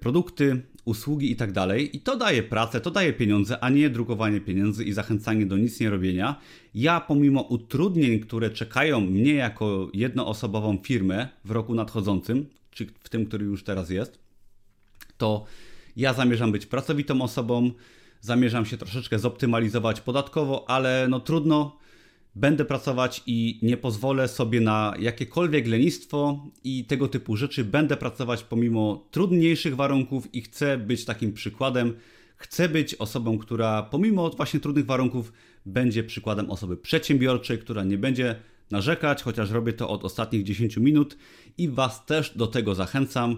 produkty, 0.00 0.62
usługi 0.84 1.32
i 1.32 1.36
tak 1.36 1.52
dalej. 1.52 1.96
I 1.96 2.00
to 2.00 2.16
daje 2.16 2.42
pracę, 2.42 2.80
to 2.80 2.90
daje 2.90 3.12
pieniądze, 3.12 3.64
a 3.64 3.70
nie 3.70 3.90
drukowanie 3.90 4.40
pieniędzy 4.40 4.84
i 4.84 4.92
zachęcanie 4.92 5.46
do 5.46 5.56
nic 5.56 5.80
nie 5.80 5.90
robienia. 5.90 6.40
Ja 6.74 7.00
pomimo 7.00 7.42
utrudnień, 7.42 8.20
które 8.20 8.50
czekają 8.50 9.00
mnie 9.00 9.34
jako 9.34 9.90
jednoosobową 9.94 10.78
firmę 10.82 11.28
w 11.44 11.50
roku 11.50 11.74
nadchodzącym, 11.74 12.46
czy 12.70 12.86
w 13.00 13.08
tym, 13.08 13.26
który 13.26 13.44
już 13.44 13.64
teraz 13.64 13.90
jest, 13.90 14.18
to 15.18 15.44
ja 15.96 16.12
zamierzam 16.12 16.52
być 16.52 16.66
pracowitą 16.66 17.22
osobą, 17.22 17.70
zamierzam 18.20 18.66
się 18.66 18.76
troszeczkę 18.76 19.18
zoptymalizować 19.18 20.00
podatkowo, 20.00 20.70
ale 20.70 21.06
no 21.10 21.20
trudno, 21.20 21.76
będę 22.34 22.64
pracować 22.64 23.22
i 23.26 23.58
nie 23.62 23.76
pozwolę 23.76 24.28
sobie 24.28 24.60
na 24.60 24.94
jakiekolwiek 24.98 25.66
lenistwo 25.66 26.46
i 26.64 26.84
tego 26.84 27.08
typu 27.08 27.36
rzeczy. 27.36 27.64
Będę 27.64 27.96
pracować 27.96 28.42
pomimo 28.42 29.08
trudniejszych 29.10 29.76
warunków 29.76 30.34
i 30.34 30.42
chcę 30.42 30.78
być 30.78 31.04
takim 31.04 31.32
przykładem. 31.32 31.94
Chcę 32.36 32.68
być 32.68 32.94
osobą, 32.94 33.38
która 33.38 33.82
pomimo 33.82 34.30
właśnie 34.30 34.60
trudnych 34.60 34.86
warunków 34.86 35.32
będzie 35.66 36.04
przykładem 36.04 36.50
osoby 36.50 36.76
przedsiębiorczej, 36.76 37.58
która 37.58 37.84
nie 37.84 37.98
będzie 37.98 38.36
narzekać, 38.70 39.22
chociaż 39.22 39.50
robię 39.50 39.72
to 39.72 39.88
od 39.88 40.04
ostatnich 40.04 40.44
10 40.44 40.76
minut 40.76 41.16
i 41.58 41.68
Was 41.68 42.06
też 42.06 42.36
do 42.36 42.46
tego 42.46 42.74
zachęcam 42.74 43.36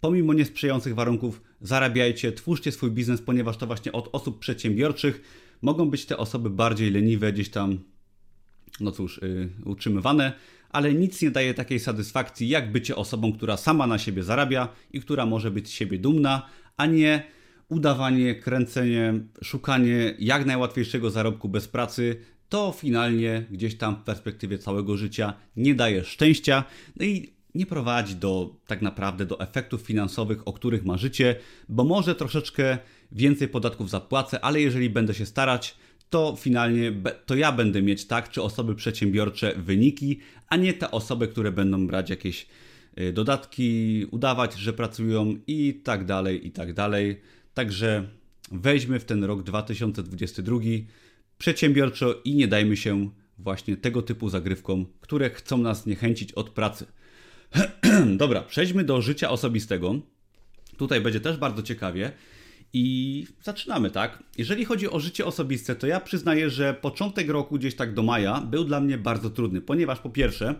pomimo 0.00 0.34
niesprzyjających 0.34 0.94
warunków 0.94 1.42
zarabiajcie, 1.60 2.32
twórzcie 2.32 2.72
swój 2.72 2.90
biznes, 2.90 3.22
ponieważ 3.22 3.56
to 3.56 3.66
właśnie 3.66 3.92
od 3.92 4.08
osób 4.12 4.38
przedsiębiorczych 4.38 5.20
mogą 5.62 5.90
być 5.90 6.06
te 6.06 6.16
osoby 6.16 6.50
bardziej 6.50 6.90
leniwe, 6.90 7.32
gdzieś 7.32 7.48
tam 7.48 7.78
no 8.80 8.92
cóż, 8.92 9.20
yy, 9.22 9.48
utrzymywane, 9.64 10.32
ale 10.70 10.94
nic 10.94 11.22
nie 11.22 11.30
daje 11.30 11.54
takiej 11.54 11.80
satysfakcji, 11.80 12.48
jak 12.48 12.72
bycie 12.72 12.96
osobą, 12.96 13.32
która 13.32 13.56
sama 13.56 13.86
na 13.86 13.98
siebie 13.98 14.22
zarabia 14.22 14.68
i 14.92 15.00
która 15.00 15.26
może 15.26 15.50
być 15.50 15.68
z 15.68 15.70
siebie 15.70 15.98
dumna, 15.98 16.46
a 16.76 16.86
nie 16.86 17.22
udawanie, 17.68 18.34
kręcenie, 18.34 19.14
szukanie 19.42 20.14
jak 20.18 20.46
najłatwiejszego 20.46 21.10
zarobku 21.10 21.48
bez 21.48 21.68
pracy, 21.68 22.20
to 22.48 22.74
finalnie 22.78 23.46
gdzieś 23.50 23.78
tam 23.78 23.96
w 23.96 24.02
perspektywie 24.02 24.58
całego 24.58 24.96
życia 24.96 25.34
nie 25.56 25.74
daje 25.74 26.04
szczęścia 26.04 26.64
no 26.96 27.04
i 27.04 27.34
nie 27.54 27.66
prowadzi 27.66 28.16
do 28.16 28.56
tak 28.66 28.82
naprawdę 28.82 29.26
do 29.26 29.40
efektów 29.40 29.80
finansowych, 29.80 30.48
o 30.48 30.52
których 30.52 30.84
marzycie, 30.84 31.36
bo 31.68 31.84
może 31.84 32.14
troszeczkę 32.14 32.78
więcej 33.12 33.48
podatków 33.48 33.90
zapłacę, 33.90 34.44
ale 34.44 34.60
jeżeli 34.60 34.90
będę 34.90 35.14
się 35.14 35.26
starać, 35.26 35.76
to 36.14 36.36
finalnie 36.36 36.92
to 37.26 37.34
ja 37.34 37.52
będę 37.52 37.82
mieć 37.82 38.04
tak, 38.04 38.30
czy 38.30 38.42
osoby 38.42 38.74
przedsiębiorcze 38.74 39.54
wyniki, 39.56 40.20
a 40.48 40.56
nie 40.56 40.74
te 40.74 40.90
osoby, 40.90 41.28
które 41.28 41.52
będą 41.52 41.86
brać 41.86 42.10
jakieś 42.10 42.46
y, 43.00 43.12
dodatki, 43.12 44.06
udawać, 44.10 44.54
że 44.54 44.72
pracują 44.72 45.36
i 45.46 45.80
tak 45.84 46.04
dalej, 46.04 46.46
i 46.46 46.50
tak 46.50 46.72
dalej. 46.72 47.20
Także 47.54 48.08
weźmy 48.52 49.00
w 49.00 49.04
ten 49.04 49.24
rok 49.24 49.42
2022 49.42 50.58
przedsiębiorczo 51.38 52.20
i 52.24 52.34
nie 52.34 52.48
dajmy 52.48 52.76
się 52.76 53.10
właśnie 53.38 53.76
tego 53.76 54.02
typu 54.02 54.28
zagrywkom, 54.28 54.86
które 55.00 55.30
chcą 55.30 55.58
nas 55.58 55.86
niechęcić 55.86 56.32
od 56.32 56.50
pracy. 56.50 56.86
Dobra, 58.16 58.42
przejdźmy 58.42 58.84
do 58.84 59.02
życia 59.02 59.30
osobistego. 59.30 59.94
Tutaj 60.76 61.00
będzie 61.00 61.20
też 61.20 61.36
bardzo 61.36 61.62
ciekawie. 61.62 62.12
I 62.76 63.26
zaczynamy, 63.42 63.90
tak? 63.90 64.22
Jeżeli 64.38 64.64
chodzi 64.64 64.90
o 64.90 65.00
życie 65.00 65.26
osobiste, 65.26 65.76
to 65.76 65.86
ja 65.86 66.00
przyznaję, 66.00 66.50
że 66.50 66.74
początek 66.74 67.28
roku, 67.28 67.58
gdzieś 67.58 67.74
tak 67.76 67.94
do 67.94 68.02
maja, 68.02 68.40
był 68.40 68.64
dla 68.64 68.80
mnie 68.80 68.98
bardzo 68.98 69.30
trudny, 69.30 69.60
ponieważ 69.60 70.00
po 70.00 70.10
pierwsze, 70.10 70.54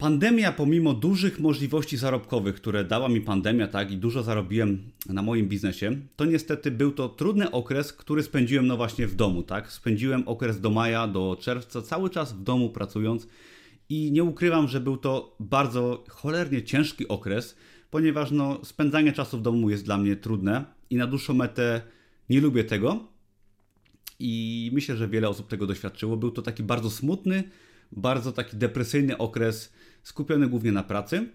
Pandemia, 0.00 0.52
pomimo 0.52 0.94
dużych 0.94 1.40
możliwości 1.40 1.96
zarobkowych, 1.96 2.54
które 2.54 2.84
dała 2.84 3.08
mi 3.08 3.20
pandemia, 3.20 3.68
tak, 3.68 3.90
i 3.90 3.96
dużo 3.96 4.22
zarobiłem 4.22 4.82
na 5.08 5.22
moim 5.22 5.48
biznesie, 5.48 5.96
to 6.16 6.24
niestety 6.24 6.70
był 6.70 6.92
to 6.92 7.08
trudny 7.08 7.50
okres, 7.50 7.92
który 7.92 8.22
spędziłem 8.22 8.66
no 8.66 8.76
właśnie 8.76 9.06
w 9.06 9.14
domu, 9.14 9.42
tak. 9.42 9.72
Spędziłem 9.72 10.28
okres 10.28 10.60
do 10.60 10.70
maja, 10.70 11.08
do 11.08 11.36
czerwca, 11.40 11.82
cały 11.82 12.10
czas 12.10 12.32
w 12.32 12.42
domu 12.42 12.70
pracując 12.70 13.26
i 13.88 14.12
nie 14.12 14.24
ukrywam, 14.24 14.68
że 14.68 14.80
był 14.80 14.96
to 14.96 15.36
bardzo 15.40 16.04
cholernie 16.08 16.62
ciężki 16.62 17.08
okres, 17.08 17.56
ponieważ 17.90 18.30
no, 18.30 18.60
spędzanie 18.64 19.12
czasu 19.12 19.38
w 19.38 19.42
domu 19.42 19.70
jest 19.70 19.84
dla 19.84 19.98
mnie 19.98 20.16
trudne 20.16 20.79
i 20.90 20.96
na 20.96 21.06
dłuższą 21.06 21.34
metę 21.34 21.82
nie 22.30 22.40
lubię 22.40 22.64
tego. 22.64 23.08
I 24.18 24.70
myślę, 24.72 24.96
że 24.96 25.08
wiele 25.08 25.28
osób 25.28 25.48
tego 25.48 25.66
doświadczyło. 25.66 26.16
Był 26.16 26.30
to 26.30 26.42
taki 26.42 26.62
bardzo 26.62 26.90
smutny, 26.90 27.44
bardzo 27.92 28.32
taki 28.32 28.56
depresyjny 28.56 29.18
okres 29.18 29.72
skupiony 30.02 30.48
głównie 30.48 30.72
na 30.72 30.82
pracy. 30.82 31.28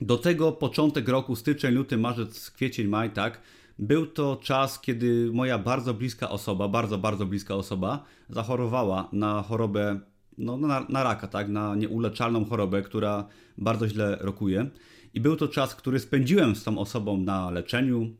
Do 0.00 0.18
tego 0.18 0.52
początek 0.52 1.08
roku, 1.08 1.36
styczeń, 1.36 1.74
luty, 1.74 1.96
marzec, 1.96 2.50
kwiecień, 2.50 2.86
maj, 2.88 3.10
tak, 3.10 3.40
był 3.78 4.06
to 4.06 4.36
czas, 4.36 4.80
kiedy 4.80 5.30
moja 5.32 5.58
bardzo 5.58 5.94
bliska 5.94 6.30
osoba, 6.30 6.68
bardzo, 6.68 6.98
bardzo 6.98 7.26
bliska 7.26 7.54
osoba 7.54 8.04
zachorowała 8.28 9.08
na 9.12 9.42
chorobę, 9.42 10.00
no, 10.38 10.56
na, 10.56 10.86
na 10.88 11.04
raka, 11.04 11.28
tak, 11.28 11.48
na 11.48 11.76
nieuleczalną 11.76 12.44
chorobę, 12.44 12.82
która 12.82 13.28
bardzo 13.58 13.88
źle 13.88 14.18
rokuje. 14.20 14.70
I 15.14 15.20
był 15.20 15.36
to 15.36 15.48
czas, 15.48 15.74
który 15.74 15.98
spędziłem 15.98 16.56
z 16.56 16.64
tą 16.64 16.78
osobą 16.78 17.16
na 17.16 17.50
leczeniu, 17.50 18.16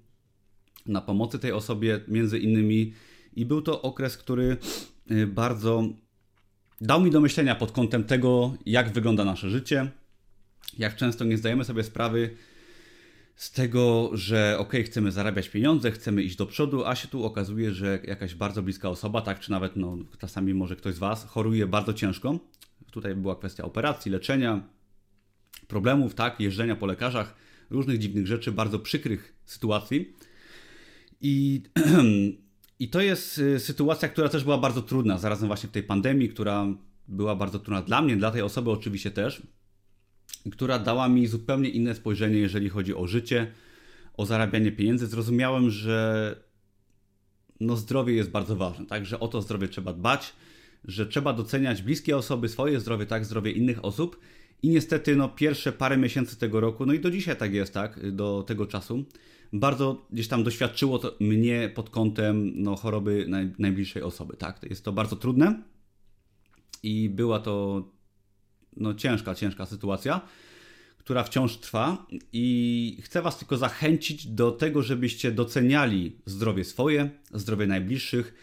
na 0.87 1.01
pomocy 1.01 1.39
tej 1.39 1.53
osobie, 1.53 2.01
między 2.09 2.39
innymi. 2.39 2.93
I 3.37 3.47
był 3.47 3.63
to 3.63 3.83
okres, 3.83 4.17
który 4.17 4.57
y, 5.11 5.27
bardzo 5.27 5.85
dał 6.81 7.01
mi 7.01 7.11
do 7.11 7.21
myślenia 7.21 7.55
pod 7.55 7.73
kątem 7.73 8.05
tego, 8.05 8.55
jak 8.67 8.93
wygląda 8.93 9.25
nasze 9.25 9.51
życie, 9.51 9.91
jak 10.79 10.97
często 10.97 11.25
nie 11.25 11.39
zdajemy 11.39 11.65
sobie 11.65 11.85
sprawy 11.85 12.37
z 13.41 13.51
tego, 13.51 14.11
że 14.13 14.57
ok, 14.59 14.73
chcemy 14.85 15.13
zarabiać 15.13 15.49
pieniądze, 15.49 15.91
chcemy 15.91 16.23
iść 16.23 16.37
do 16.37 16.47
przodu, 16.47 16.85
a 16.85 16.95
się 16.95 17.09
tu 17.09 17.25
okazuje, 17.25 17.73
że 17.73 17.99
jakaś 18.05 18.35
bardzo 18.35 18.63
bliska 18.63 18.89
osoba, 18.89 19.21
tak, 19.21 19.41
czy 19.41 19.51
nawet 19.51 19.77
no, 19.77 19.99
czasami 20.19 20.55
może 20.55 20.77
ktoś 20.77 20.95
z 20.95 20.99
Was 20.99 21.25
choruje 21.25 21.67
bardzo 21.67 21.95
ciężko. 21.95 22.39
Tutaj 22.91 23.15
była 23.15 23.37
kwestia 23.37 23.65
operacji, 23.65 24.13
leczenia, 24.13 24.63
problemów, 25.69 26.15
tak, 26.15 26.41
jeżdżenia 26.41 26.77
po 26.77 26.87
lekarzach, 26.87 27.35
różnych 27.71 27.99
dziwnych 27.99 28.27
rzeczy, 28.27 28.53
bardzo 28.53 28.79
przykrych 28.79 29.35
sytuacji. 29.45 30.15
I 31.21 31.63
I 32.81 32.89
to 32.89 33.01
jest 33.01 33.39
y, 33.39 33.61
sytuacja, 33.61 34.09
która 34.09 34.29
też 34.29 34.45
była 34.45 34.59
bardzo 34.59 34.83
trudna, 34.83 35.19
zarazem 35.19 35.47
właśnie 35.47 35.69
w 35.69 35.73
tej 35.73 35.83
pandemii, 35.83 36.29
która 36.29 36.67
była 37.09 37.37
bardzo 37.37 37.59
trudna 37.59 37.83
dla 37.83 38.03
mnie, 38.03 38.17
dla 38.17 38.31
tej 38.31 38.43
osoby 38.43 38.71
oczywiście 38.71 39.11
też, 39.11 39.43
która 40.53 40.79
dała 40.79 41.09
mi 41.09 41.27
zupełnie 41.27 41.69
inne 41.69 41.95
spojrzenie, 41.95 42.39
jeżeli 42.39 42.69
chodzi 42.69 42.95
o 42.95 43.07
życie, 43.07 43.53
o 44.17 44.27
zarabianie 44.27 44.73
pieniędzy. 44.73 45.07
Zrozumiałem, 45.07 45.71
że 45.71 46.37
no 47.61 47.77
zdrowie 47.77 48.15
jest 48.15 48.31
bardzo 48.31 48.57
ważne, 48.57 48.87
tak, 48.87 49.07
że 49.07 49.21
o 49.21 49.29
to 49.29 49.43
zdrowie 49.43 49.69
trzeba 49.69 49.93
dbać, 49.93 50.33
że 50.85 51.07
trzeba 51.07 51.33
doceniać 51.33 51.83
bliskie 51.83 52.17
osoby, 52.17 52.49
swoje 52.49 52.81
zdrowie, 52.81 53.07
tak, 53.07 53.25
zdrowie 53.25 53.53
innych 53.53 53.85
osób. 53.85 54.21
I 54.63 54.69
niestety, 54.69 55.17
no, 55.17 55.29
pierwsze 55.29 55.73
parę 55.73 55.97
miesięcy 55.97 56.39
tego 56.39 56.61
roku, 56.61 56.87
no 56.87 56.93
i 56.93 57.01
do 57.01 57.11
dzisiaj 57.11 57.37
tak 57.37 57.55
jest, 57.55 57.75
tak, 57.75 58.13
do 58.13 58.45
tego 58.47 58.67
czasu, 58.67 59.05
bardzo 59.53 60.07
gdzieś 60.11 60.29
tam 60.29 60.45
doświadczyło 60.45 60.99
to 60.99 61.17
mnie 61.21 61.73
pod 61.75 61.91
kątem 61.91 62.53
no, 62.63 62.77
choroby 62.77 63.27
naj, 63.29 63.51
najbliższej 63.59 64.03
osoby. 64.03 64.37
Tak? 64.37 64.61
Jest 64.71 64.85
to 64.85 64.93
bardzo 64.93 65.17
trudne 65.17 65.63
i 66.83 67.09
była 67.09 67.39
to 67.39 67.85
no, 68.77 68.95
ciężka, 68.95 69.35
ciężka 69.35 69.67
sytuacja, 69.67 70.21
która 70.99 71.25
wciąż 71.25 71.57
trwa 71.57 72.07
i 72.33 72.99
chcę 73.03 73.23
Was 73.23 73.39
tylko 73.39 73.57
zachęcić 73.57 74.27
do 74.27 74.51
tego, 74.51 74.83
żebyście 74.83 75.33
doceniali 75.33 76.17
zdrowie 76.27 76.65
swoje, 76.65 77.11
zdrowie 77.35 77.67
najbliższych, 77.67 78.35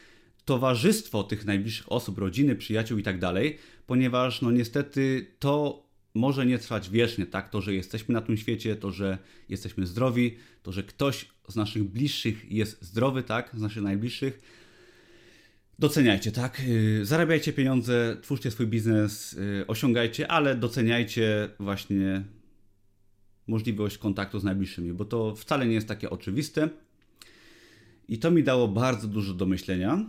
towarzystwo 0.46 1.24
tych 1.24 1.46
najbliższych 1.46 1.92
osób, 1.92 2.18
rodziny, 2.18 2.56
przyjaciół 2.56 2.98
i 2.98 3.04
tak 3.04 3.20
dalej, 3.20 3.58
ponieważ 3.86 4.42
no 4.42 4.52
niestety 4.52 5.32
to 5.40 5.87
może 6.18 6.46
nie 6.46 6.60
trwać 6.60 6.90
wiecznie, 6.90 7.26
tak? 7.26 7.50
To, 7.50 7.62
że 7.62 7.74
jesteśmy 7.74 8.14
na 8.14 8.22
tym 8.22 8.38
świecie, 8.38 8.76
to, 8.76 8.92
że 8.92 9.18
jesteśmy 9.50 9.88
zdrowi, 9.88 10.38
to, 10.64 10.72
że 10.72 10.84
ktoś 10.84 11.26
z 11.48 11.56
naszych 11.56 11.84
bliższych 11.84 12.52
jest 12.52 12.84
zdrowy, 12.84 13.24
tak? 13.24 13.52
Z 13.54 13.62
naszych 13.62 13.84
najbliższych. 13.84 14.42
Doceniajcie, 15.80 16.32
tak? 16.32 16.62
Y, 16.68 17.06
zarabiajcie 17.06 17.54
pieniądze, 17.54 18.18
twórzcie 18.22 18.52
swój 18.52 18.68
biznes, 18.68 19.34
y, 19.34 19.68
osiągajcie, 19.68 20.28
ale 20.32 20.56
doceniajcie 20.56 21.50
właśnie 21.60 22.24
możliwość 23.48 23.98
kontaktu 23.98 24.40
z 24.40 24.44
najbliższymi, 24.44 24.94
bo 24.94 25.06
to 25.06 25.36
wcale 25.36 25.68
nie 25.68 25.74
jest 25.74 25.88
takie 25.88 26.10
oczywiste. 26.10 26.70
I 28.08 28.20
to 28.20 28.32
mi 28.32 28.44
dało 28.44 28.68
bardzo 28.68 29.08
dużo 29.08 29.34
do 29.34 29.46
myślenia. 29.46 30.06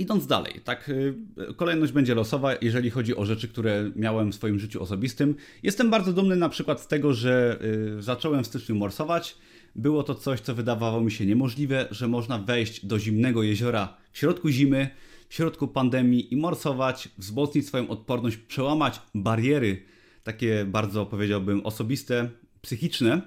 Idąc 0.00 0.26
dalej, 0.26 0.60
tak, 0.64 0.88
y, 0.88 1.14
kolejność 1.56 1.92
będzie 1.92 2.14
losowa, 2.14 2.54
jeżeli 2.60 2.90
chodzi 2.90 3.16
o 3.16 3.24
rzeczy, 3.24 3.48
które 3.48 3.90
miałem 3.96 4.32
w 4.32 4.34
swoim 4.34 4.58
życiu 4.58 4.82
osobistym. 4.82 5.34
Jestem 5.62 5.90
bardzo 5.90 6.12
dumny 6.12 6.36
na 6.36 6.48
przykład 6.48 6.80
z 6.80 6.86
tego, 6.86 7.14
że 7.14 7.58
y, 7.98 8.02
zacząłem 8.02 8.44
w 8.44 8.46
styczniu 8.46 8.74
morsować. 8.74 9.36
Było 9.76 10.02
to 10.02 10.14
coś, 10.14 10.40
co 10.40 10.54
wydawało 10.54 11.00
mi 11.00 11.10
się 11.10 11.26
niemożliwe, 11.26 11.88
że 11.90 12.08
można 12.08 12.38
wejść 12.38 12.86
do 12.86 12.98
zimnego 12.98 13.42
jeziora 13.42 13.96
w 14.12 14.18
środku 14.18 14.48
zimy, 14.48 14.90
w 15.28 15.34
środku 15.34 15.68
pandemii 15.68 16.34
i 16.34 16.36
morsować, 16.36 17.08
wzmocnić 17.18 17.66
swoją 17.66 17.88
odporność, 17.88 18.36
przełamać 18.36 19.00
bariery, 19.14 19.82
takie 20.24 20.64
bardzo 20.64 21.06
powiedziałbym 21.06 21.66
osobiste, 21.66 22.30
psychiczne, 22.62 23.22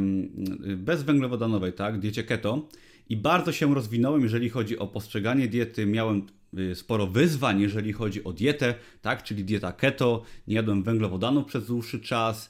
y, 0.68 0.78
bezwęglowodanowej, 0.78 1.74
tak, 1.74 2.00
diecie 2.00 2.24
keto 2.24 2.70
i 3.10 3.18
bardzo 3.18 3.52
się 3.52 3.76
rozwinąłem, 3.76 4.24
jeżeli 4.24 4.50
chodzi 4.50 4.80
o 4.80 4.88
postrzeganie 4.88 5.48
diety. 5.48 5.86
Miałem 5.86 6.28
sporo 6.74 7.08
wyzwań, 7.08 7.62
jeżeli 7.62 7.94
chodzi 7.94 8.24
o 8.24 8.34
dietę, 8.34 8.76
tak, 9.02 9.24
czyli 9.24 9.44
dieta 9.44 9.72
keto, 9.72 10.24
nie 10.48 10.56
jadłem 10.56 10.84
węglowodanów 10.84 11.46
przez 11.46 11.68
dłuższy 11.68 12.00
czas. 12.00 12.50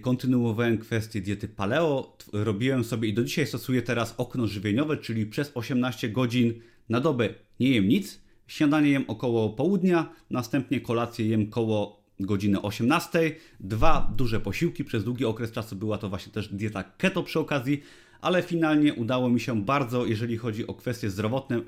Kontynuowałem 0.00 0.78
kwestię 0.78 1.20
diety 1.20 1.48
paleo, 1.48 2.16
robiłem 2.32 2.84
sobie 2.84 3.08
i 3.08 3.14
do 3.14 3.24
dzisiaj 3.24 3.46
stosuję 3.46 3.82
teraz 3.82 4.14
okno 4.18 4.46
żywieniowe, 4.46 4.96
czyli 4.96 5.26
przez 5.26 5.52
18 5.54 6.08
godzin 6.08 6.54
na 6.88 7.00
dobę 7.00 7.28
nie 7.60 7.70
jem 7.70 7.88
nic, 7.88 8.26
Śniadanie 8.46 8.90
jem 8.90 9.04
około 9.08 9.50
południa, 9.50 10.12
następnie 10.30 10.80
kolację 10.80 11.26
jem 11.26 11.50
koło 11.50 12.04
godziny 12.20 12.62
18. 12.62 13.34
Dwa 13.60 14.12
duże 14.16 14.40
posiłki, 14.40 14.84
przez 14.84 15.04
długi 15.04 15.24
okres 15.24 15.52
czasu 15.52 15.76
była 15.76 15.98
to 15.98 16.08
właśnie 16.08 16.32
też 16.32 16.48
dieta 16.48 16.82
keto 16.82 17.22
przy 17.22 17.38
okazji, 17.40 17.82
ale 18.20 18.42
finalnie 18.42 18.94
udało 18.94 19.28
mi 19.28 19.40
się 19.40 19.64
bardzo, 19.64 20.06
jeżeli 20.06 20.36
chodzi 20.36 20.66
o 20.66 20.74
kwestie 20.74 21.10
zdrowotne, 21.10 21.60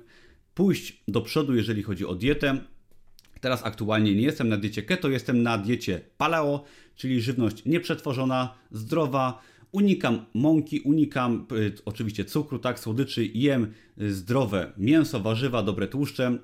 pójść 0.55 1.03
do 1.09 1.21
przodu, 1.21 1.57
jeżeli 1.57 1.83
chodzi 1.83 2.07
o 2.07 2.15
dietę. 2.15 2.59
Teraz 3.41 3.65
aktualnie 3.65 4.15
nie 4.15 4.23
jestem 4.23 4.49
na 4.49 4.57
diecie 4.57 4.83
keto, 4.83 5.09
jestem 5.09 5.43
na 5.43 5.59
diecie 5.59 6.01
paleo, 6.17 6.65
czyli 6.99 7.21
żywność 7.21 7.65
nieprzetworzona, 7.65 8.55
zdrowa. 8.71 9.43
Unikam 9.73 10.25
mąki, 10.35 10.81
unikam 10.81 11.47
y, 11.53 11.73
oczywiście 11.85 12.25
cukru, 12.25 12.59
tak, 12.59 12.81
słodyczy, 12.81 13.27
jem 13.27 13.73
zdrowe 13.97 14.73
mięso, 14.77 15.21
warzywa, 15.21 15.63
dobre 15.63 15.89
tłuszcze. 15.89 16.39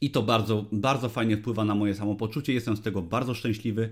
I 0.00 0.10
to 0.10 0.22
bardzo, 0.22 0.66
bardzo 0.72 1.08
fajnie 1.08 1.36
wpływa 1.36 1.64
na 1.64 1.74
moje 1.74 1.94
samopoczucie, 1.94 2.52
jestem 2.52 2.76
z 2.76 2.80
tego 2.80 3.02
bardzo 3.02 3.34
szczęśliwy. 3.34 3.90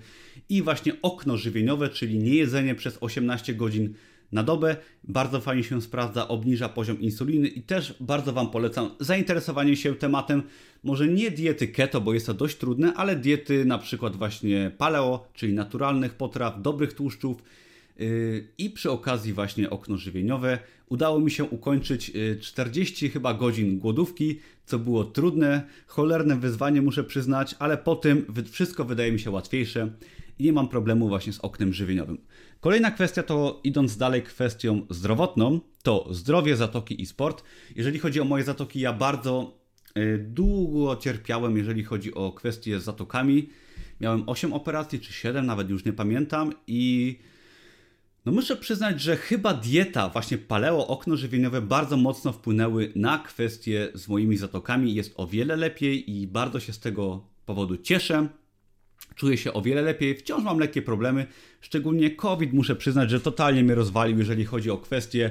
I 0.49 0.63
właśnie 0.63 0.93
okno 1.03 1.37
żywieniowe, 1.37 1.89
czyli 1.89 2.19
niejedzenie 2.19 2.75
przez 2.75 2.99
18 3.01 3.55
godzin 3.55 3.95
na 4.33 4.43
dobę, 4.43 4.77
bardzo 5.05 5.41
fajnie 5.41 5.65
się 5.65 5.83
sprawdza, 5.83 6.29
obniża 6.29 6.69
poziom 6.69 7.01
insuliny 7.01 7.49
i 7.49 7.63
też 7.63 7.95
bardzo 8.01 8.33
Wam 8.33 8.51
polecam 8.51 8.91
zainteresowanie 9.01 9.77
się 9.77 9.95
tematem, 9.95 10.43
może 10.85 11.09
nie 11.09 11.31
diety 11.31 11.69
keto, 11.69 12.01
bo 12.01 12.15
jest 12.15 12.27
to 12.27 12.35
dość 12.35 12.57
trudne, 12.57 12.95
ale 12.95 13.17
diety 13.17 13.65
na 13.65 13.79
przykład 13.79 14.17
właśnie 14.17 14.71
paleo, 14.79 15.29
czyli 15.35 15.53
naturalnych 15.53 16.15
potraw, 16.15 16.63
dobrych 16.63 16.93
tłuszczów, 16.93 17.43
Yy, 17.99 18.49
I 18.59 18.71
przy 18.71 18.91
okazji 18.91 19.33
właśnie 19.33 19.71
okno 19.71 19.97
żywieniowe. 19.97 20.59
Udało 20.89 21.21
mi 21.21 21.31
się 21.31 21.45
ukończyć 21.45 22.13
40 22.41 23.05
yy, 23.05 23.11
chyba 23.11 23.35
godzin 23.35 23.79
głodówki, 23.79 24.41
co 24.67 24.79
było 24.79 25.05
trudne, 25.05 25.63
cholerne 25.87 26.37
wyzwanie 26.37 26.83
muszę 26.83 27.05
przyznać, 27.05 27.55
ale 27.59 27.79
po 27.79 27.97
tym 27.97 28.27
wszystko 28.51 28.85
wydaje 28.85 29.13
mi 29.13 29.21
się 29.21 29.31
łatwiejsze 29.31 29.91
i 30.39 30.45
nie 30.45 30.53
mam 30.53 30.69
problemu 30.69 31.09
właśnie 31.09 31.33
z 31.33 31.41
oknem 31.41 31.73
żywieniowym. 31.73 32.19
Kolejna 32.67 32.91
kwestia 32.91 33.23
to 33.23 33.61
idąc 33.65 33.97
dalej 33.97 34.23
kwestią 34.23 34.87
zdrowotną, 34.91 35.61
to 35.83 36.09
zdrowie, 36.11 36.57
zatoki 36.57 37.03
i 37.03 37.07
sport. 37.07 37.43
Jeżeli 37.77 37.99
chodzi 37.99 38.21
o 38.21 38.25
moje 38.25 38.45
zatoki, 38.45 38.81
ja 38.81 38.93
bardzo 38.93 39.59
yy, 39.95 40.19
długo 40.19 40.97
cierpiałem, 40.97 41.57
jeżeli 41.57 41.85
chodzi 41.85 42.15
o 42.15 42.33
kwestie 42.33 42.81
z 42.81 42.85
zatokami. 42.85 43.49
Miałem 44.01 44.29
8 44.29 44.53
operacji 44.53 45.01
czy 45.01 45.13
7, 45.13 45.47
nawet 45.47 45.71
już 45.71 45.85
nie 45.85 45.93
pamiętam 45.93 46.53
i 46.67 47.19
no 48.25 48.33
muszę 48.33 48.57
przyznać, 48.57 49.01
że 49.01 49.17
chyba 49.17 49.55
dieta, 49.55 50.09
właśnie 50.09 50.39
paleo, 50.39 50.87
okno 50.87 51.17
żywieniowe 51.17 51.63
bardzo 51.63 51.97
mocno 51.97 52.33
wpłynęły 52.33 52.93
na 52.97 53.19
kwestie 53.19 53.89
z 53.95 54.09
moimi 54.09 54.37
zatokami. 54.37 54.95
Jest 54.95 55.13
o 55.17 55.27
wiele 55.27 55.57
lepiej 55.57 56.11
i 56.11 56.27
bardzo 56.27 56.61
się 56.61 56.73
z 56.73 56.79
tego 56.79 57.27
powodu 57.45 57.77
cieszę. 57.77 58.29
Czuję 59.17 59.37
się 59.37 59.53
o 59.53 59.63
wiele 59.63 59.83
lepiej, 59.83 60.15
wciąż 60.15 60.45
mam 60.45 60.59
lekkie 60.59 60.83
problemy, 60.83 61.27
szczególnie 61.61 62.11
COVID 62.11 62.53
muszę 62.53 62.77
przyznać, 62.77 63.11
że 63.11 63.21
totalnie 63.21 63.65
mnie 63.65 63.75
rozwalił, 63.75 64.19
jeżeli 64.19 64.45
chodzi 64.45 64.71
o 64.71 64.79
kwestie 64.79 65.31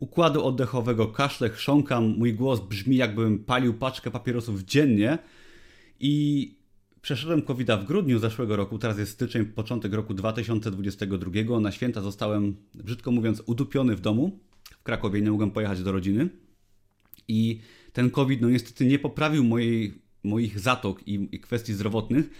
układu 0.00 0.44
oddechowego, 0.44 1.06
kaszle, 1.06 1.50
chrząkam, 1.50 2.04
mój 2.04 2.34
głos 2.34 2.60
brzmi 2.60 2.96
jakbym 2.96 3.38
palił 3.38 3.74
paczkę 3.74 4.10
papierosów 4.10 4.62
dziennie 4.62 5.18
i 6.00 6.54
Przeszedłem 7.04 7.42
covid 7.42 7.72
w 7.72 7.84
grudniu 7.84 8.18
zeszłego 8.18 8.56
roku, 8.56 8.78
teraz 8.78 8.98
jest 8.98 9.12
styczeń, 9.12 9.44
początek 9.44 9.92
roku 9.92 10.14
2022. 10.14 11.60
Na 11.60 11.72
święta 11.72 12.00
zostałem, 12.00 12.56
brzydko 12.74 13.10
mówiąc, 13.10 13.42
udupiony 13.46 13.96
w 13.96 14.00
domu. 14.00 14.38
W 14.70 14.82
Krakowie 14.82 15.20
nie 15.20 15.30
mogłem 15.30 15.50
pojechać 15.50 15.82
do 15.82 15.92
rodziny. 15.92 16.28
I 17.28 17.60
ten 17.92 18.10
COVID, 18.10 18.40
no 18.40 18.50
niestety, 18.50 18.86
nie 18.86 18.98
poprawił 18.98 19.44
mojej, 19.44 19.94
moich 20.22 20.60
zatok 20.60 21.08
i, 21.08 21.28
i 21.32 21.40
kwestii 21.40 21.74
zdrowotnych, 21.74 22.30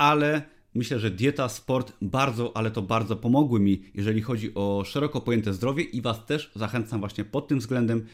ale 0.00 0.42
myślę, 0.74 0.98
że 0.98 1.10
dieta, 1.10 1.48
sport 1.48 1.92
bardzo, 2.02 2.56
ale 2.56 2.70
to 2.70 2.82
bardzo 2.82 3.16
pomogły 3.16 3.60
mi, 3.60 3.82
jeżeli 3.94 4.22
chodzi 4.22 4.54
o 4.54 4.82
szeroko 4.86 5.20
pojęte 5.20 5.52
zdrowie 5.52 5.82
i 5.82 6.00
Was 6.00 6.26
też 6.26 6.50
zachęcam 6.54 7.00
właśnie 7.00 7.24
pod 7.24 7.48
tym 7.48 7.58
względem, 7.58 8.06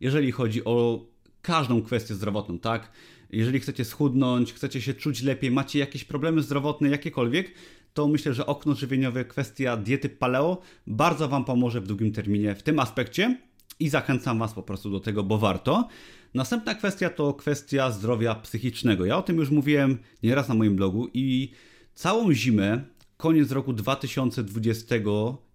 jeżeli 0.00 0.32
chodzi 0.32 0.64
o 0.64 1.06
każdą 1.42 1.82
kwestię 1.82 2.14
zdrowotną, 2.14 2.58
tak? 2.58 2.90
Jeżeli 3.30 3.60
chcecie 3.60 3.84
schudnąć, 3.84 4.52
chcecie 4.52 4.80
się 4.80 4.94
czuć 4.94 5.22
lepiej, 5.22 5.50
macie 5.50 5.78
jakieś 5.78 6.04
problemy 6.04 6.42
zdrowotne, 6.42 6.88
jakiekolwiek, 6.88 7.52
to 7.94 8.08
myślę, 8.08 8.34
że 8.34 8.46
okno 8.46 8.74
żywieniowe, 8.74 9.24
kwestia 9.24 9.76
diety 9.76 10.08
paleo 10.08 10.60
bardzo 10.86 11.28
Wam 11.28 11.44
pomoże 11.44 11.80
w 11.80 11.86
długim 11.86 12.12
terminie 12.12 12.54
w 12.54 12.62
tym 12.62 12.78
aspekcie 12.78 13.38
i 13.80 13.88
zachęcam 13.88 14.38
Was 14.38 14.52
po 14.52 14.62
prostu 14.62 14.90
do 14.90 15.00
tego, 15.00 15.22
bo 15.22 15.38
warto. 15.38 15.88
Następna 16.34 16.74
kwestia 16.74 17.10
to 17.10 17.34
kwestia 17.34 17.90
zdrowia 17.90 18.34
psychicznego. 18.34 19.04
Ja 19.04 19.16
o 19.18 19.22
tym 19.22 19.36
już 19.36 19.50
mówiłem 19.50 19.98
nieraz 20.22 20.48
na 20.48 20.54
moim 20.54 20.76
blogu 20.76 21.08
i 21.14 21.50
całą 21.94 22.32
zimę, 22.32 22.80
koniec 23.16 23.50
roku 23.50 23.72
2020 23.72 24.94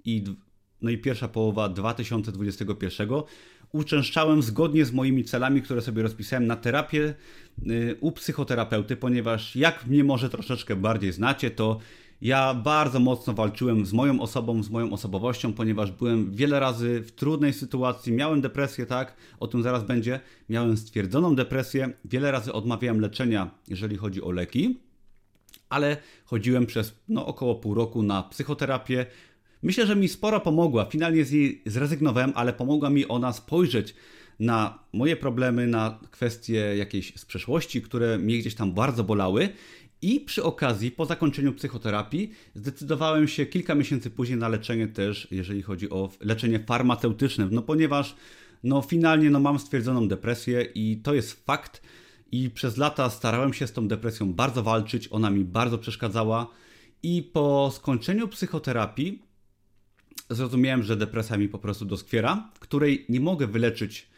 i, 0.05 0.23
no 0.81 0.89
i 0.89 0.97
pierwsza 0.97 1.27
połowa 1.27 1.69
2021 1.69 3.09
uczęszczałem 3.71 4.41
zgodnie 4.41 4.85
z 4.85 4.91
moimi 4.91 5.23
celami, 5.23 5.61
które 5.61 5.81
sobie 5.81 6.03
rozpisałem 6.03 6.47
na 6.47 6.55
terapię 6.55 7.13
y, 7.67 7.97
u 7.99 8.11
psychoterapeuty, 8.11 8.95
ponieważ 8.95 9.55
jak 9.55 9.87
mnie 9.87 10.03
może 10.03 10.29
troszeczkę 10.29 10.75
bardziej 10.75 11.11
znacie, 11.11 11.51
to 11.51 11.79
ja 12.21 12.53
bardzo 12.53 12.99
mocno 12.99 13.33
walczyłem 13.33 13.85
z 13.85 13.93
moją 13.93 14.21
osobą, 14.21 14.63
z 14.63 14.69
moją 14.69 14.93
osobowością, 14.93 15.53
ponieważ 15.53 15.91
byłem 15.91 16.31
wiele 16.31 16.59
razy 16.59 17.01
w 17.01 17.11
trudnej 17.11 17.53
sytuacji, 17.53 18.13
miałem 18.13 18.41
depresję, 18.41 18.85
tak, 18.85 19.13
o 19.39 19.47
tym 19.47 19.63
zaraz 19.63 19.83
będzie, 19.83 20.19
miałem 20.49 20.77
stwierdzoną 20.77 21.35
depresję, 21.35 21.89
wiele 22.05 22.31
razy 22.31 22.53
odmawiałem 22.53 23.01
leczenia, 23.01 23.51
jeżeli 23.67 23.97
chodzi 23.97 24.21
o 24.21 24.31
leki, 24.31 24.79
ale 25.69 25.97
chodziłem 26.25 26.65
przez 26.65 26.95
no, 27.09 27.25
około 27.25 27.55
pół 27.55 27.73
roku 27.73 28.03
na 28.03 28.23
psychoterapię, 28.23 29.05
Myślę, 29.63 29.85
że 29.85 29.95
mi 29.95 30.07
sporo 30.07 30.39
pomogła. 30.39 30.85
Finalnie 30.85 31.25
z 31.25 31.31
niej 31.31 31.61
zrezygnowałem, 31.65 32.31
ale 32.35 32.53
pomogła 32.53 32.89
mi 32.89 33.07
ona 33.07 33.33
spojrzeć 33.33 33.95
na 34.39 34.79
moje 34.93 35.15
problemy, 35.15 35.67
na 35.67 35.99
kwestie 36.11 36.75
jakiejś 36.77 37.13
z 37.15 37.25
przeszłości, 37.25 37.81
które 37.81 38.17
mnie 38.17 38.37
gdzieś 38.37 38.55
tam 38.55 38.73
bardzo 38.73 39.03
bolały. 39.03 39.49
I 40.01 40.19
przy 40.19 40.43
okazji, 40.43 40.91
po 40.91 41.05
zakończeniu 41.05 41.53
psychoterapii, 41.53 42.31
zdecydowałem 42.55 43.27
się 43.27 43.45
kilka 43.45 43.75
miesięcy 43.75 44.09
później 44.09 44.37
na 44.37 44.49
leczenie 44.49 44.87
też, 44.87 45.27
jeżeli 45.31 45.61
chodzi 45.61 45.89
o 45.89 46.09
leczenie 46.21 46.59
farmaceutyczne, 46.59 47.47
no 47.51 47.61
ponieważ 47.61 48.15
no 48.63 48.81
finalnie 48.81 49.29
no 49.29 49.39
mam 49.39 49.59
stwierdzoną 49.59 50.07
depresję 50.07 50.61
i 50.75 51.01
to 51.03 51.13
jest 51.13 51.45
fakt. 51.45 51.81
I 52.31 52.49
przez 52.49 52.77
lata 52.77 53.09
starałem 53.09 53.53
się 53.53 53.67
z 53.67 53.73
tą 53.73 53.87
depresją 53.87 54.33
bardzo 54.33 54.63
walczyć, 54.63 55.07
ona 55.11 55.29
mi 55.29 55.43
bardzo 55.43 55.77
przeszkadzała. 55.77 56.47
I 57.03 57.23
po 57.33 57.71
skończeniu 57.75 58.27
psychoterapii 58.27 59.23
zrozumiałem, 60.29 60.83
że 60.83 60.95
depresja 60.95 61.37
mi 61.37 61.49
po 61.49 61.59
prostu 61.59 61.85
doskwiera, 61.85 62.51
której 62.59 63.05
nie 63.09 63.19
mogę 63.19 63.47
wyleczyć, 63.47 64.09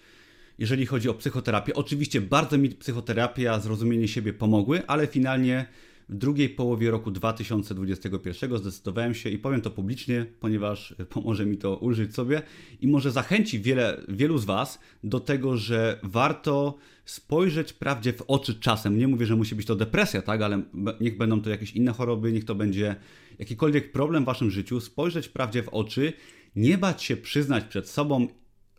jeżeli 0.62 0.86
chodzi 0.86 1.10
o 1.10 1.14
psychoterapię. 1.14 1.74
Oczywiście 1.74 2.22
bardzo 2.22 2.58
mi 2.58 2.70
psychoterapia, 2.70 3.60
zrozumienie 3.60 4.08
siebie 4.08 4.34
pomogły, 4.34 4.88
ale 4.88 5.08
finalnie 5.08 5.66
w 6.10 6.16
drugiej 6.16 6.50
połowie 6.50 6.92
roku 6.92 7.12
2021 7.12 8.58
zdecydowałem 8.58 9.14
się 9.14 9.30
i 9.30 9.38
powiem 9.38 9.62
to 9.62 9.72
publicznie, 9.72 10.26
ponieważ 10.40 10.96
pomoże 11.10 11.46
mi 11.46 11.58
to 11.58 11.78
ulżyć 11.78 12.16
sobie 12.16 12.42
i 12.82 12.88
może 12.88 13.12
zachęci 13.12 13.60
wiele, 13.60 14.02
wielu 14.10 14.38
z 14.38 14.46
Was 14.46 14.80
do 15.04 15.20
tego, 15.20 15.58
że 15.58 16.00
warto 16.04 16.78
spojrzeć 17.06 17.74
prawdzie 17.74 18.14
w 18.14 18.22
oczy 18.28 18.56
czasem. 18.60 18.98
Nie 18.98 19.08
mówię, 19.08 19.26
że 19.26 19.36
musi 19.36 19.56
być 19.56 19.66
to 19.66 19.76
depresja, 19.76 20.22
tak, 20.22 20.42
ale 20.42 20.62
niech 21.02 21.18
będą 21.18 21.42
to 21.42 21.50
jakieś 21.50 21.72
inne 21.72 21.92
choroby, 21.92 22.32
niech 22.32 22.46
to 22.46 22.56
będzie 22.56 22.96
jakikolwiek 23.40 23.92
problem 23.92 24.24
w 24.24 24.26
Waszym 24.26 24.52
życiu, 24.52 24.80
spojrzeć 24.80 25.30
prawdzie 25.30 25.64
w 25.64 25.70
oczy, 25.70 26.14
nie 26.56 26.78
bać 26.78 27.04
się 27.04 27.18
przyznać 27.18 27.64
przed 27.64 27.90
sobą 27.90 28.28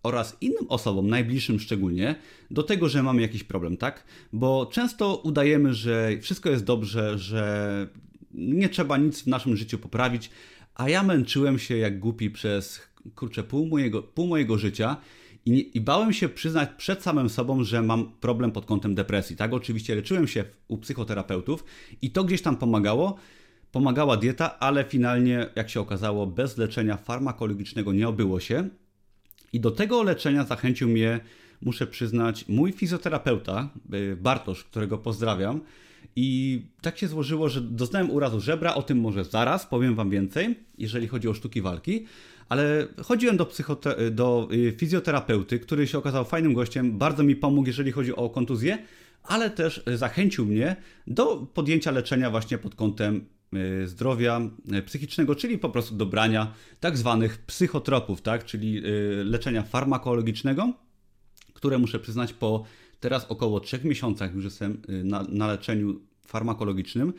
oraz 0.03 0.37
innym 0.41 0.67
osobom, 0.69 1.09
najbliższym 1.09 1.61
szczególnie, 1.61 2.15
do 2.51 2.63
tego, 2.63 2.89
że 2.89 3.03
mamy 3.03 3.23
jakiś 3.23 3.45
problem, 3.45 3.77
tak? 3.77 4.05
Bo 4.33 4.67
często 4.67 5.17
udajemy, 5.17 5.75
że 5.75 6.11
wszystko 6.21 6.51
jest 6.51 6.65
dobrze, 6.65 7.19
że 7.19 7.87
nie 8.35 8.69
trzeba 8.69 8.97
nic 8.97 9.23
w 9.23 9.27
naszym 9.27 9.57
życiu 9.57 9.79
poprawić, 9.79 10.31
a 10.75 10.89
ja 10.89 11.03
męczyłem 11.03 11.59
się 11.59 11.77
jak 11.77 11.99
głupi 11.99 12.31
przez 12.31 12.81
kurczę 13.15 13.43
pół 13.43 13.67
mojego, 13.67 14.03
pół 14.03 14.27
mojego 14.27 14.59
życia 14.59 14.97
i, 15.47 15.71
i 15.75 15.81
bałem 15.81 16.13
się 16.13 16.29
przyznać 16.29 16.69
przed 16.77 17.03
samym 17.03 17.29
sobą, 17.31 17.65
że 17.65 17.83
mam 17.83 18.13
problem 18.13 18.53
pod 18.53 18.67
kątem 18.67 18.95
depresji. 18.95 19.37
Tak, 19.37 19.53
oczywiście 19.53 19.95
leczyłem 19.95 20.29
się 20.29 20.45
u 20.69 20.79
psychoterapeutów 20.79 21.65
i 22.03 22.11
to 22.11 22.25
gdzieś 22.25 22.43
tam 22.43 22.57
pomagało. 22.57 23.17
Pomagała 23.73 24.17
dieta, 24.17 24.59
ale 24.59 24.85
finalnie, 24.85 25.47
jak 25.57 25.71
się 25.71 25.81
okazało, 25.81 26.27
bez 26.27 26.59
leczenia 26.59 26.97
farmakologicznego 26.97 27.93
nie 27.93 28.09
obyło 28.09 28.41
się. 28.41 28.69
I 29.53 29.61
do 29.61 29.71
tego 29.71 30.03
leczenia 30.03 30.45
zachęcił 30.45 30.89
mnie, 30.89 31.21
muszę 31.63 31.87
przyznać, 31.87 32.49
mój 32.49 32.73
fizjoterapeuta, 32.73 33.69
y, 33.95 34.17
Bartosz, 34.17 34.65
którego 34.65 34.99
pozdrawiam. 34.99 35.61
I 36.17 36.61
tak 36.81 36.99
się 36.99 37.09
złożyło, 37.09 37.49
że 37.49 37.61
doznałem 37.61 38.11
urazu 38.11 38.41
żebra, 38.41 38.75
o 38.75 38.83
tym 38.83 39.01
może 39.01 39.25
zaraz 39.25 39.67
powiem 39.67 39.95
Wam 39.95 40.11
więcej, 40.11 40.55
jeżeli 40.79 41.09
chodzi 41.09 41.29
o 41.29 41.35
sztuki 41.35 41.63
walki. 41.63 42.07
Ale 42.49 42.87
chodziłem 43.03 43.37
do, 43.37 43.51
do 44.11 44.49
y, 44.53 44.73
fizjoterapeuty, 44.79 45.59
który 45.59 45.87
się 45.87 45.99
okazał 45.99 46.25
fajnym 46.25 46.55
gościem, 46.55 46.99
bardzo 46.99 47.23
mi 47.23 47.37
pomógł, 47.37 47.67
jeżeli 47.67 47.93
chodzi 47.93 48.17
o 48.17 48.31
kontuzję, 48.31 48.79
ale 49.23 49.51
też 49.51 49.83
zachęcił 49.95 50.47
mnie 50.47 50.77
do 51.07 51.37
podjęcia 51.55 51.91
leczenia 51.91 52.31
właśnie 52.31 52.59
pod 52.59 52.75
kątem 52.75 53.17
Y, 53.17 53.42
zdrowia 53.85 54.41
y, 54.75 54.83
psychicznego, 54.83 55.35
czyli 55.35 55.59
po 55.59 55.69
prostu 55.69 55.95
dobrania 55.95 56.55
tak 56.81 56.99
zwanych 56.99 57.39
psychotropów, 57.39 58.23
tak? 58.23 58.45
czyli 58.45 58.87
y, 58.87 59.25
leczenia 59.25 59.63
farmakologicznego, 59.63 60.73
które 61.55 61.79
muszę 61.79 61.99
przyznać 61.99 62.33
po 62.33 62.65
teraz 63.01 63.27
około 63.29 63.61
3 63.61 63.81
miesiącach 63.85 64.35
już 64.35 64.45
jestem 64.45 64.83
na, 64.89 65.23
na 65.29 65.47
leczeniu 65.47 66.01
farmakologicznym. 66.27 67.13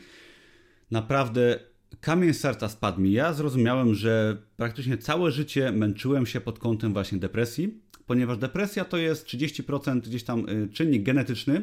Naprawdę 0.90 1.58
kamień 2.00 2.34
serca 2.34 2.68
spadł 2.68 3.00
mi. 3.00 3.12
Ja 3.12 3.32
zrozumiałem, 3.32 3.94
że 3.94 4.36
praktycznie 4.56 4.98
całe 4.98 5.30
życie 5.30 5.72
męczyłem 5.72 6.26
się 6.26 6.40
pod 6.40 6.58
kątem 6.58 6.92
właśnie 6.92 7.18
depresji, 7.18 7.80
ponieważ 8.06 8.38
depresja 8.38 8.84
to 8.84 8.96
jest 8.96 9.26
30% 9.26 10.00
gdzieś 10.00 10.24
tam 10.24 10.46
czynnik 10.72 11.02
genetyczny 11.02 11.62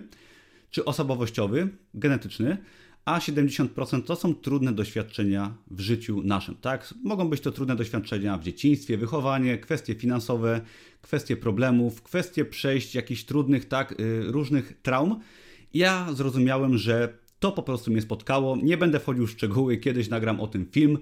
czy 0.71 0.85
osobowościowy, 0.85 1.69
genetyczny, 1.93 2.57
a 3.05 3.19
70% 3.19 4.03
to 4.03 4.15
są 4.15 4.35
trudne 4.35 4.73
doświadczenia 4.73 5.53
w 5.71 5.79
życiu 5.79 6.21
naszym. 6.23 6.55
Tak? 6.55 6.93
Mogą 7.03 7.29
być 7.29 7.41
to 7.41 7.51
trudne 7.51 7.75
doświadczenia 7.75 8.37
w 8.37 8.43
dzieciństwie, 8.43 8.97
wychowanie, 8.97 9.57
kwestie 9.57 9.95
finansowe, 9.95 10.61
kwestie 11.01 11.37
problemów, 11.37 12.01
kwestie 12.01 12.45
przejść 12.45 12.95
jakichś 12.95 13.23
trudnych, 13.23 13.65
tak, 13.67 13.99
y, 13.99 14.23
różnych 14.31 14.81
traum. 14.81 15.19
Ja 15.73 16.07
zrozumiałem, 16.13 16.77
że 16.77 17.17
to 17.39 17.51
po 17.51 17.63
prostu 17.63 17.91
mnie 17.91 18.01
spotkało. 18.01 18.57
Nie 18.63 18.77
będę 18.77 18.99
wchodził 18.99 19.27
w 19.27 19.31
szczegóły, 19.31 19.77
kiedyś 19.77 20.09
nagram 20.09 20.39
o 20.39 20.47
tym 20.47 20.65
film, 20.71 20.97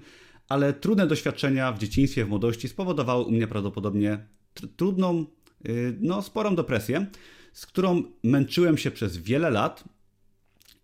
ale 0.48 0.72
trudne 0.72 1.06
doświadczenia 1.06 1.72
w 1.72 1.78
dzieciństwie, 1.78 2.24
w 2.24 2.28
młodości 2.28 2.68
spowodowały 2.68 3.24
u 3.24 3.30
mnie 3.30 3.46
prawdopodobnie 3.46 4.26
tr 4.54 4.68
trudną, 4.76 5.26
y, 5.68 5.96
no 6.00 6.22
sporą 6.22 6.56
depresję, 6.56 7.06
z 7.52 7.66
którą 7.66 8.02
męczyłem 8.22 8.78
się 8.78 8.90
przez 8.90 9.16
wiele 9.16 9.50
lat 9.50 9.84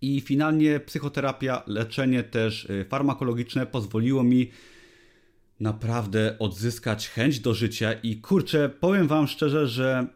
i 0.00 0.20
finalnie 0.20 0.80
psychoterapia, 0.80 1.62
leczenie 1.66 2.22
też 2.22 2.64
y, 2.64 2.84
farmakologiczne 2.88 3.66
pozwoliło 3.66 4.22
mi 4.22 4.50
naprawdę 5.60 6.36
odzyskać 6.38 7.08
chęć 7.08 7.40
do 7.40 7.54
życia. 7.54 7.92
I 7.92 8.16
kurczę, 8.16 8.68
powiem 8.68 9.06
wam 9.06 9.26
szczerze, 9.26 9.68
że 9.68 10.06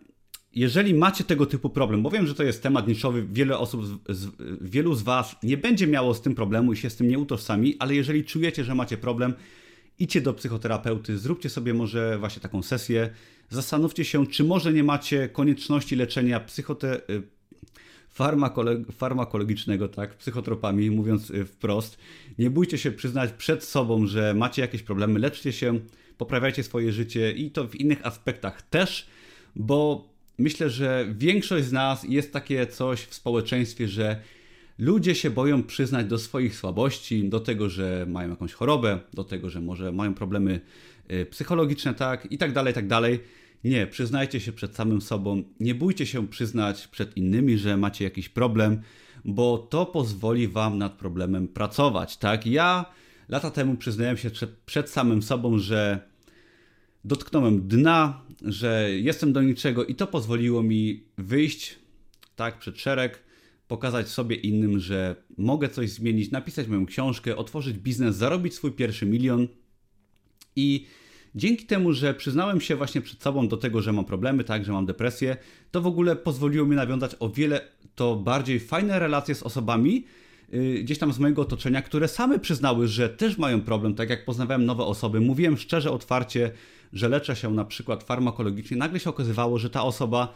jeżeli 0.53 0.95
macie 0.95 1.25
tego 1.25 1.47
typu 1.47 1.71
problem, 1.71 2.03
bo 2.03 2.11
wiem, 2.11 2.27
że 2.27 2.35
to 2.35 2.43
jest 2.43 2.63
temat 2.63 2.89
niszowy, 2.89 3.27
wiele 3.33 3.59
osób, 3.59 3.87
z, 3.87 4.17
z, 4.17 4.31
wielu 4.61 4.95
z 4.95 5.03
was 5.03 5.37
nie 5.43 5.57
będzie 5.57 5.87
miało 5.87 6.15
z 6.15 6.23
tym 6.23 6.35
problemu 6.35 6.73
i 6.73 6.77
się 6.77 6.91
z 6.91 6.97
tym 6.97 7.09
nie 7.09 7.19
utożsami, 7.19 7.77
ale 7.79 7.95
jeżeli 7.95 8.25
czujecie, 8.25 8.65
że 8.65 8.75
macie 8.75 8.97
problem, 8.97 9.35
idźcie 9.99 10.21
do 10.21 10.35
psychoterapeuty, 10.35 11.19
zróbcie 11.19 11.51
sobie 11.51 11.75
może 11.75 12.19
właśnie 12.19 12.43
taką 12.43 12.63
sesję, 12.63 13.11
zastanówcie 13.49 14.05
się, 14.05 14.27
czy 14.27 14.45
może 14.45 14.73
nie 14.73 14.85
macie 14.85 15.29
konieczności 15.29 15.97
leczenia 15.97 16.41
psychote, 16.41 17.01
farmakologicznego, 18.93 19.89
tak, 19.89 20.17
psychotropami, 20.17 20.91
mówiąc 20.91 21.31
y, 21.31 21.45
wprost. 21.45 21.99
Nie 22.39 22.51
bójcie 22.51 22.79
się 22.79 22.93
przyznać 22.93 23.33
przed 23.33 23.65
sobą, 23.65 24.07
że 24.07 24.35
macie 24.35 24.63
jakieś 24.63 24.83
problemy, 24.83 25.19
leczcie 25.19 25.53
się, 25.53 25.81
poprawiajcie 26.19 26.63
swoje 26.63 26.93
życie 26.93 27.33
i 27.33 27.51
to 27.51 27.69
w 27.69 27.75
innych 27.75 28.07
aspektach 28.07 28.63
też, 28.63 29.07
bo 29.57 30.09
myślę, 30.39 30.71
że 30.71 31.15
większość 31.19 31.67
z 31.67 31.73
nas 31.73 32.05
jest 32.09 32.33
takie 32.33 32.67
coś 32.67 33.01
w 33.01 33.15
społeczeństwie, 33.15 33.89
że 33.89 34.21
ludzie 34.79 35.15
się 35.15 35.31
boją 35.31 35.63
przyznać 35.63 36.07
do 36.07 36.19
swoich 36.19 36.57
słabości, 36.57 37.29
do 37.29 37.41
tego, 37.41 37.69
że 37.69 38.07
mają 38.09 38.31
jakąś 38.31 38.53
chorobę, 38.53 38.99
do 39.15 39.25
tego, 39.25 39.51
że 39.51 39.61
może 39.61 39.93
mają 39.93 40.15
problemy 40.15 40.61
y, 41.13 41.27
psychologiczne, 41.27 41.95
tak, 41.95 42.33
i 42.33 42.39
tak 42.39 42.53
dalej, 42.53 42.71
i 42.71 42.75
tak 42.75 42.87
dalej. 42.87 43.21
Nie, 43.65 43.87
przyznajcie 43.87 44.41
się 44.41 44.53
przed 44.53 44.77
samym 44.77 45.01
sobą, 45.01 45.43
nie 45.61 45.75
bójcie 45.75 46.07
się 46.07 46.29
przyznać 46.29 46.89
przed 46.89 47.17
innymi, 47.17 47.59
że 47.59 47.77
macie 47.77 48.05
jakiś 48.05 48.29
problem, 48.29 48.81
bo 49.25 49.59
to 49.59 49.87
pozwoli 49.87 50.49
wam 50.49 50.79
nad 50.79 50.93
problemem 50.93 51.49
pracować, 51.49 52.17
tak? 52.17 52.47
Ja 52.47 52.85
lata 53.29 53.51
temu 53.51 53.77
przyznałem 53.77 54.17
się 54.17 54.31
przed, 54.67 54.91
samym 54.91 55.23
sobą, 55.23 55.59
że 55.59 56.09
dotknąłem 57.05 57.69
dna, 57.69 58.23
że 58.43 58.89
jestem 58.91 59.33
do 59.33 59.43
niczego 59.43 59.85
i 59.85 59.95
to 59.95 60.07
pozwoliło 60.07 60.63
mi 60.63 61.05
wyjść 61.19 61.79
tak 62.37 62.59
przed 62.59 62.81
szereg, 62.81 63.23
pokazać 63.69 64.09
sobie 64.09 64.37
innym, 64.37 64.79
że 64.79 65.17
mogę 65.39 65.69
coś 65.69 65.91
zmienić, 65.91 66.31
napisać 66.31 66.67
moją 66.67 66.87
książkę, 66.87 67.37
otworzyć 67.37 67.79
biznes, 67.79 68.17
zarobić 68.17 68.55
swój 68.55 68.73
pierwszy 68.73 69.07
milion 69.07 69.49
i 70.57 70.87
Dzięki 71.35 71.67
temu, 71.67 71.93
że 71.93 72.15
przyznałem 72.15 72.61
się 72.61 72.77
właśnie 72.77 73.01
przed 73.01 73.23
sobą 73.23 73.49
do 73.49 73.57
tego, 73.57 73.83
że 73.83 73.93
mam 73.93 74.05
problemy, 74.05 74.45
tak, 74.45 74.65
że 74.65 74.73
mam 74.73 74.87
depresję, 74.87 75.37
to 75.71 75.81
w 75.81 75.87
ogóle 75.87 76.17
pozwoliło 76.17 76.67
mi 76.67 76.77
nawiązać 76.77 77.17
o 77.21 77.29
wiele 77.29 77.61
to 77.95 78.17
bardziej 78.17 78.61
fajne 78.61 78.99
relacje 78.99 79.35
z 79.35 79.43
osobami, 79.43 80.05
yy, 80.53 80.83
gdzieś 80.83 80.99
tam 80.99 81.13
z 81.13 81.19
mojego 81.19 81.43
otoczenia, 81.43 81.83
które 81.83 82.09
same 82.09 82.39
przyznały, 82.39 82.89
że 82.89 83.09
też 83.09 83.39
mają 83.39 83.61
problem, 83.61 83.95
tak 83.95 84.11
jak 84.11 84.25
poznawałem 84.25 84.65
nowe 84.67 84.85
osoby, 84.85 85.21
mówiłem 85.21 85.57
szczerze, 85.57 85.91
otwarcie, 85.91 86.51
że 86.93 87.09
leczę 87.09 87.37
się 87.37 87.51
na 87.51 87.65
przykład 87.65 88.05
farmakologicznie, 88.05 88.77
nagle 88.77 89.01
się 89.01 89.11
okazywało, 89.11 89.59
że 89.59 89.71
ta 89.71 89.83
osoba 89.83 90.35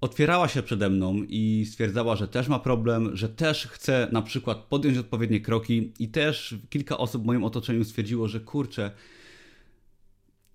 otwierała 0.00 0.48
się 0.48 0.62
przede 0.62 0.90
mną 0.90 1.14
i 1.28 1.66
stwierdzała, 1.70 2.16
że 2.16 2.28
też 2.28 2.48
ma 2.48 2.58
problem, 2.58 3.16
że 3.16 3.28
też 3.28 3.66
chce 3.66 4.08
na 4.12 4.22
przykład 4.22 4.58
podjąć 4.58 4.98
odpowiednie 4.98 5.40
kroki 5.40 5.92
i 5.98 6.08
też 6.08 6.54
kilka 6.70 6.98
osób 6.98 7.22
w 7.22 7.26
moim 7.26 7.44
otoczeniu 7.44 7.84
stwierdziło, 7.84 8.28
że 8.28 8.40
kurczę, 8.40 8.90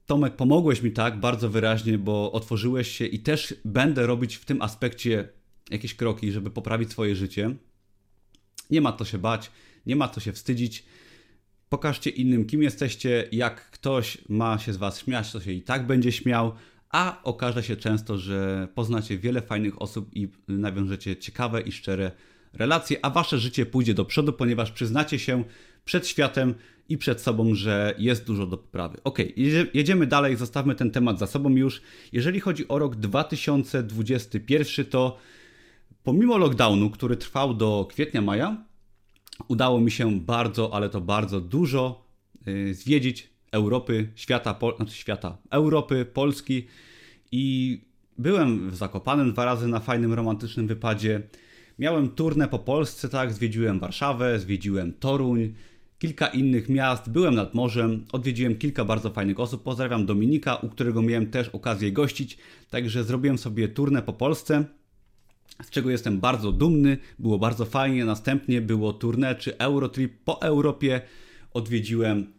Tomek, 0.05 0.35
pomogłeś 0.35 0.81
mi 0.81 0.91
tak 0.91 1.19
bardzo 1.19 1.49
wyraźnie, 1.49 1.97
bo 1.97 2.31
otworzyłeś 2.31 2.87
się 2.87 3.05
i 3.05 3.19
też 3.19 3.55
będę 3.65 4.07
robić 4.07 4.35
w 4.35 4.45
tym 4.45 4.61
aspekcie 4.61 5.29
jakieś 5.69 5.95
kroki, 5.95 6.31
żeby 6.31 6.51
poprawić 6.51 6.91
swoje 6.91 7.15
życie. 7.15 7.55
Nie 8.69 8.81
ma 8.81 8.93
co 8.93 9.05
się 9.05 9.17
bać, 9.17 9.51
nie 9.85 9.95
ma 9.95 10.09
co 10.09 10.19
się 10.19 10.33
wstydzić. 10.33 10.85
Pokażcie 11.69 12.09
innym, 12.09 12.45
kim 12.45 12.63
jesteście. 12.63 13.27
Jak 13.31 13.71
ktoś 13.71 14.17
ma 14.29 14.57
się 14.57 14.73
z 14.73 14.77
Was 14.77 14.99
śmiać, 14.99 15.31
to 15.31 15.41
się 15.41 15.51
i 15.51 15.61
tak 15.61 15.87
będzie 15.87 16.11
śmiał, 16.11 16.53
a 16.89 17.23
okaże 17.23 17.63
się 17.63 17.75
często, 17.75 18.17
że 18.17 18.67
poznacie 18.75 19.17
wiele 19.17 19.41
fajnych 19.41 19.81
osób 19.81 20.09
i 20.15 20.27
nawiążecie 20.47 21.17
ciekawe 21.17 21.61
i 21.61 21.71
szczere 21.71 22.11
relacje, 22.53 23.05
a 23.05 23.09
Wasze 23.09 23.39
życie 23.39 23.65
pójdzie 23.65 23.93
do 23.93 24.05
przodu, 24.05 24.33
ponieważ 24.33 24.71
przyznacie 24.71 25.19
się 25.19 25.43
przed 25.85 26.07
światem, 26.07 26.55
i 26.89 26.97
przed 26.97 27.21
sobą, 27.21 27.55
że 27.55 27.95
jest 27.97 28.25
dużo 28.25 28.45
do 28.45 28.57
poprawy. 28.57 28.97
Ok, 29.03 29.19
jedziemy 29.73 30.07
dalej, 30.07 30.35
zostawmy 30.35 30.75
ten 30.75 30.91
temat 30.91 31.19
za 31.19 31.27
sobą 31.27 31.49
już. 31.49 31.81
Jeżeli 32.11 32.39
chodzi 32.39 32.67
o 32.67 32.79
rok 32.79 32.95
2021, 32.95 34.85
to 34.85 35.17
pomimo 36.03 36.37
lockdownu, 36.37 36.89
który 36.89 37.17
trwał 37.17 37.53
do 37.53 37.87
kwietnia-maja, 37.89 38.65
udało 39.47 39.79
mi 39.79 39.91
się 39.91 40.19
bardzo, 40.19 40.73
ale 40.73 40.89
to 40.89 41.01
bardzo 41.01 41.41
dużo 41.41 42.05
y, 42.47 42.73
zwiedzić 42.73 43.29
Europy, 43.51 44.09
świata, 44.15 44.53
Pol 44.53 44.75
znaczy 44.75 44.93
świata, 44.93 45.37
Europy, 45.49 46.05
Polski 46.05 46.67
i 47.31 47.77
byłem 48.17 48.69
w 48.69 48.75
Zakopanem 48.75 49.31
dwa 49.31 49.45
razy 49.45 49.67
na 49.67 49.79
fajnym, 49.79 50.13
romantycznym 50.13 50.67
wypadzie. 50.67 51.21
Miałem 51.79 52.09
turnę 52.09 52.47
po 52.47 52.59
Polsce, 52.59 53.09
tak, 53.09 53.33
zwiedziłem 53.33 53.79
Warszawę, 53.79 54.39
zwiedziłem 54.39 54.93
Toruń, 54.93 55.53
kilka 55.99 56.27
innych 56.27 56.69
miast, 56.69 57.09
byłem 57.09 57.35
nad 57.35 57.53
morzem, 57.53 58.05
odwiedziłem 58.11 58.55
kilka 58.55 58.85
bardzo 58.85 59.09
fajnych 59.09 59.39
osób. 59.39 59.63
Pozdrawiam 59.63 60.05
Dominika, 60.05 60.55
u 60.55 60.69
którego 60.69 61.01
miałem 61.01 61.27
też 61.31 61.49
okazję 61.49 61.91
gościć, 61.91 62.37
także 62.69 63.03
zrobiłem 63.03 63.37
sobie 63.37 63.67
turnę 63.67 64.01
po 64.01 64.13
Polsce, 64.13 64.65
z 65.61 65.69
czego 65.69 65.89
jestem 65.89 66.19
bardzo 66.19 66.51
dumny, 66.51 66.97
było 67.19 67.39
bardzo 67.39 67.65
fajnie. 67.65 68.05
Następnie 68.05 68.61
było 68.61 68.93
turnę 68.93 69.35
czy 69.35 69.57
Eurotrip 69.57 70.13
po 70.25 70.41
Europie. 70.41 71.01
Odwiedziłem 71.53 72.33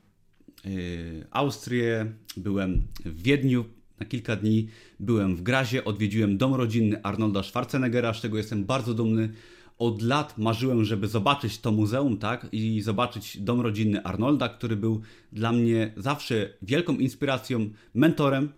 yy, 0.64 1.26
Austrię, 1.30 2.12
byłem 2.36 2.82
w 3.04 3.22
Wiedniu 3.22 3.64
na 4.00 4.06
kilka 4.06 4.36
dni, 4.36 4.68
byłem 5.00 5.36
w 5.36 5.42
Grazie, 5.42 5.84
odwiedziłem 5.84 6.38
dom 6.38 6.54
rodzinny 6.54 7.02
Arnolda 7.02 7.42
Schwarzeneggera, 7.42 8.14
z 8.14 8.20
czego 8.20 8.36
jestem 8.36 8.64
bardzo 8.64 8.94
dumny 8.94 9.32
od 9.78 10.02
lat 10.02 10.38
marzyłem, 10.38 10.84
żeby 10.84 11.08
zobaczyć 11.08 11.60
to 11.60 11.72
muzeum, 11.72 12.16
tak, 12.16 12.46
i 12.52 12.80
zobaczyć 12.80 13.38
dom 13.38 13.60
rodzinny 13.60 14.02
Arnolda, 14.02 14.48
który 14.48 14.76
był 14.76 15.00
dla 15.32 15.52
mnie 15.52 15.92
zawsze 15.96 16.54
wielką 16.62 16.96
inspiracją, 16.96 17.70
mentorem. 17.94 18.52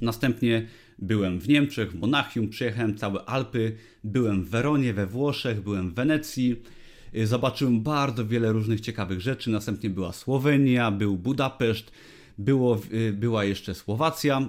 Następnie 0.00 0.66
byłem 0.98 1.40
w 1.40 1.48
Niemczech, 1.48 1.92
w 1.92 1.98
Monachium, 1.98 2.48
przejechałem 2.48 2.96
całe 2.96 3.24
Alpy, 3.24 3.76
byłem 4.04 4.44
w 4.44 4.48
Weronie, 4.48 4.94
we 4.94 5.06
Włoszech, 5.06 5.62
byłem 5.62 5.90
w 5.90 5.94
Wenecji. 5.94 6.62
Zobaczyłem 7.24 7.82
bardzo 7.82 8.26
wiele 8.26 8.52
różnych 8.52 8.80
ciekawych 8.80 9.20
rzeczy. 9.20 9.50
Następnie 9.50 9.90
była 9.90 10.12
Słowenia, 10.12 10.90
był 10.90 11.16
Budapeszt, 11.16 11.92
było, 12.38 12.80
była 13.12 13.44
jeszcze 13.44 13.74
Słowacja. 13.74 14.48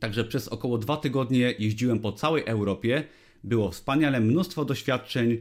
Także 0.00 0.24
przez 0.24 0.48
około 0.48 0.78
dwa 0.78 0.96
tygodnie 0.96 1.54
jeździłem 1.58 1.98
po 1.98 2.12
całej 2.12 2.44
Europie 2.46 3.04
było 3.44 3.70
wspaniale, 3.70 4.20
mnóstwo 4.20 4.64
doświadczeń. 4.64 5.38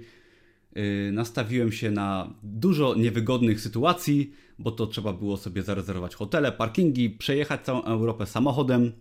Y, 0.77 1.11
nastawiłem 1.13 1.71
się 1.71 1.91
na 1.91 2.33
dużo 2.43 2.95
niewygodnych 2.95 3.61
sytuacji, 3.61 4.33
bo 4.59 4.71
to 4.71 4.87
trzeba 4.87 5.13
było 5.13 5.37
sobie 5.37 5.63
zarezerwować 5.63 6.15
hotele, 6.15 6.51
parkingi, 6.51 7.09
przejechać 7.09 7.61
całą 7.61 7.83
Europę 7.83 8.25
samochodem. 8.25 8.91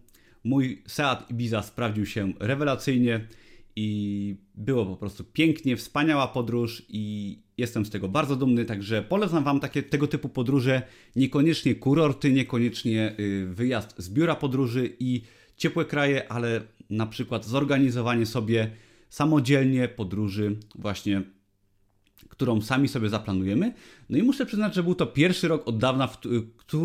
Mój 0.44 0.82
Seat 0.86 1.30
Ibiza 1.30 1.62
sprawdził 1.62 2.06
się 2.06 2.32
rewelacyjnie 2.38 3.26
i 3.76 4.36
było 4.54 4.86
po 4.86 4.96
prostu 4.96 5.24
pięknie, 5.24 5.76
wspaniała 5.76 6.28
podróż 6.28 6.82
i 6.88 7.38
jestem 7.56 7.86
z 7.86 7.90
tego 7.90 8.08
bardzo 8.08 8.36
dumny, 8.36 8.64
także 8.64 9.02
polecam 9.02 9.44
Wam 9.44 9.60
takie 9.60 9.82
tego 9.82 10.06
typu 10.06 10.28
podróże, 10.28 10.82
niekoniecznie 11.16 11.74
kurorty, 11.74 12.32
niekoniecznie 12.32 13.14
y, 13.20 13.46
wyjazd 13.46 13.94
z 13.98 14.10
biura 14.10 14.34
podróży 14.34 14.96
i 15.00 15.22
ciepłe 15.56 15.84
kraje, 15.84 16.32
ale 16.32 16.60
na 16.90 17.06
przykład 17.06 17.46
zorganizowanie 17.46 18.26
sobie 18.26 18.70
samodzielnie 19.10 19.88
podróży 19.88 20.56
właśnie 20.74 21.22
którą 22.28 22.60
sami 22.60 22.88
sobie 22.88 23.08
zaplanujemy. 23.08 23.72
No 24.10 24.18
i 24.18 24.22
muszę 24.22 24.46
przyznać, 24.46 24.74
że 24.74 24.82
był 24.82 24.94
to 24.94 25.06
pierwszy 25.06 25.48
rok 25.48 25.68
od 25.68 25.78
dawna, 25.78 26.06
w, 26.06 26.18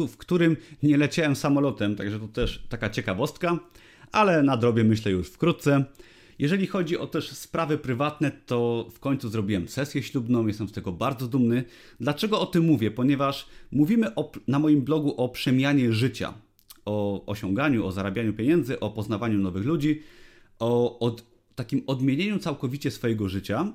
w, 0.07 0.17
którym 0.17 0.57
nie 0.83 0.97
leciałem 0.97 1.35
samolotem, 1.35 1.95
także 1.95 2.19
to 2.19 2.27
też 2.27 2.65
taka 2.69 2.89
ciekawostka, 2.89 3.59
ale 4.11 4.43
nadrobię 4.43 4.83
myślę 4.83 5.11
już 5.11 5.29
wkrótce. 5.29 5.85
Jeżeli 6.39 6.67
chodzi 6.67 6.97
o 6.97 7.07
też 7.07 7.29
sprawy 7.31 7.77
prywatne, 7.77 8.31
to 8.45 8.87
w 8.93 8.99
końcu 8.99 9.29
zrobiłem 9.29 9.67
sesję 9.67 10.03
ślubną, 10.03 10.47
jestem 10.47 10.67
z 10.67 10.71
tego 10.71 10.91
bardzo 10.91 11.27
dumny. 11.27 11.63
Dlaczego 11.99 12.39
o 12.39 12.45
tym 12.45 12.65
mówię? 12.65 12.91
Ponieważ 12.91 13.45
mówimy 13.71 14.15
o, 14.15 14.31
na 14.47 14.59
moim 14.59 14.81
blogu 14.81 15.15
o 15.17 15.29
przemianie 15.29 15.93
życia, 15.93 16.33
o 16.85 17.25
osiąganiu, 17.25 17.85
o 17.85 17.91
zarabianiu 17.91 18.33
pieniędzy, 18.33 18.79
o 18.79 18.89
poznawaniu 18.89 19.39
nowych 19.39 19.65
ludzi, 19.65 20.01
o 20.59 20.99
od, 20.99 21.34
takim 21.55 21.83
odmienieniu 21.87 22.39
całkowicie 22.39 22.91
swojego 22.91 23.29
życia. 23.29 23.73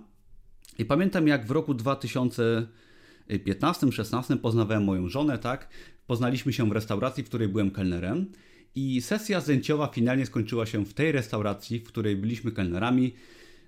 I 0.78 0.84
pamiętam, 0.84 1.28
jak 1.28 1.46
w 1.46 1.50
roku 1.50 1.74
2015-16 1.74 4.36
poznawałem 4.36 4.84
moją 4.84 5.08
żonę, 5.08 5.38
tak? 5.38 5.68
Poznaliśmy 6.06 6.52
się 6.52 6.68
w 6.68 6.72
restauracji, 6.72 7.24
w 7.24 7.26
której 7.26 7.48
byłem 7.48 7.70
kelnerem. 7.70 8.26
I 8.74 9.00
sesja 9.00 9.40
zdjęciowa 9.40 9.86
finalnie 9.86 10.26
skończyła 10.26 10.66
się 10.66 10.86
w 10.86 10.94
tej 10.94 11.12
restauracji, 11.12 11.78
w 11.78 11.84
której 11.84 12.16
byliśmy 12.16 12.52
kelnerami. 12.52 13.14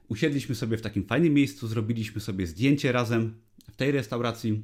Usiedliśmy 0.09 0.55
sobie 0.55 0.77
w 0.77 0.83
takim 0.83 1.05
fajnym 1.05 1.35
miejscu, 1.35 1.69
zrobiliśmy 1.69 2.21
sobie 2.21 2.47
zdjęcie 2.47 2.93
razem 2.93 3.35
w 3.71 3.77
tej 3.77 3.93
restauracji. 3.93 4.63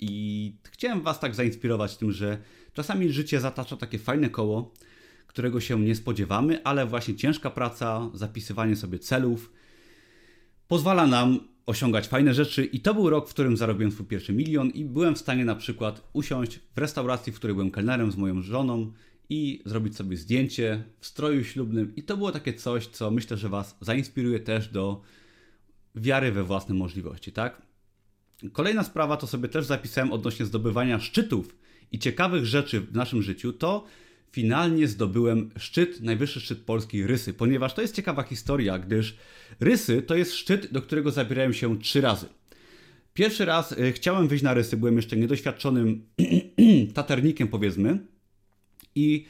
I 0.00 0.52
chciałem 0.72 1.02
Was 1.02 1.20
tak 1.20 1.34
zainspirować 1.34 1.96
tym, 1.96 2.12
że 2.12 2.38
czasami 2.72 3.12
życie 3.12 3.40
zatacza 3.40 3.76
takie 3.76 3.98
fajne 3.98 4.30
koło, 4.30 4.74
którego 5.36 5.60
się 5.60 5.80
nie 5.80 5.94
spodziewamy, 5.94 6.64
ale 6.64 6.86
właśnie 6.86 7.14
ciężka 7.14 7.50
praca, 7.50 8.10
zapisywanie 8.14 8.76
sobie 8.76 8.98
celów 8.98 9.52
pozwala 10.68 11.06
nam 11.06 11.40
osiągać 11.66 12.08
fajne 12.08 12.34
rzeczy 12.34 12.64
i 12.64 12.80
to 12.80 12.94
był 12.94 13.10
rok, 13.10 13.28
w 13.28 13.32
którym 13.32 13.56
zarobiłem 13.56 13.92
swój 13.92 14.06
pierwszy 14.06 14.32
milion 14.32 14.70
i 14.70 14.84
byłem 14.84 15.14
w 15.14 15.18
stanie 15.18 15.44
na 15.44 15.54
przykład 15.54 16.08
usiąść 16.12 16.60
w 16.74 16.78
restauracji, 16.78 17.32
w 17.32 17.36
której 17.36 17.54
byłem 17.54 17.70
kelnerem 17.70 18.12
z 18.12 18.16
moją 18.16 18.42
żoną 18.42 18.92
i 19.28 19.62
zrobić 19.66 19.96
sobie 19.96 20.16
zdjęcie 20.16 20.84
w 21.00 21.06
stroju 21.06 21.44
ślubnym 21.44 21.96
i 21.96 22.02
to 22.02 22.16
było 22.16 22.32
takie 22.32 22.54
coś, 22.54 22.86
co 22.86 23.10
myślę, 23.10 23.36
że 23.36 23.48
Was 23.48 23.76
zainspiruje 23.80 24.40
też 24.40 24.68
do 24.68 25.02
wiary 25.94 26.32
we 26.32 26.44
własne 26.44 26.74
możliwości, 26.74 27.32
tak? 27.32 27.62
Kolejna 28.52 28.84
sprawa 28.84 29.16
to 29.16 29.26
sobie 29.26 29.48
też 29.48 29.64
zapisałem 29.64 30.12
odnośnie 30.12 30.46
zdobywania 30.46 31.00
szczytów 31.00 31.58
i 31.92 31.98
ciekawych 31.98 32.46
rzeczy 32.46 32.80
w 32.80 32.92
naszym 32.92 33.22
życiu, 33.22 33.52
to 33.52 33.84
finalnie 34.36 34.88
zdobyłem 34.88 35.50
szczyt, 35.58 36.00
najwyższy 36.00 36.40
szczyt 36.40 36.58
Polski 36.58 37.06
Rysy, 37.06 37.34
ponieważ 37.34 37.74
to 37.74 37.82
jest 37.82 37.94
ciekawa 37.94 38.22
historia, 38.22 38.78
gdyż 38.78 39.16
Rysy 39.60 40.02
to 40.02 40.16
jest 40.16 40.34
szczyt, 40.34 40.72
do 40.72 40.82
którego 40.82 41.10
zabierałem 41.10 41.54
się 41.54 41.78
trzy 41.78 42.00
razy. 42.00 42.26
Pierwszy 43.14 43.44
raz 43.44 43.72
y, 43.72 43.92
chciałem 43.92 44.28
wyjść 44.28 44.44
na 44.44 44.54
Rysy, 44.54 44.76
byłem 44.76 44.96
jeszcze 44.96 45.16
niedoświadczonym 45.16 46.06
taternikiem 46.94 47.48
powiedzmy 47.48 47.98
i 48.94 49.26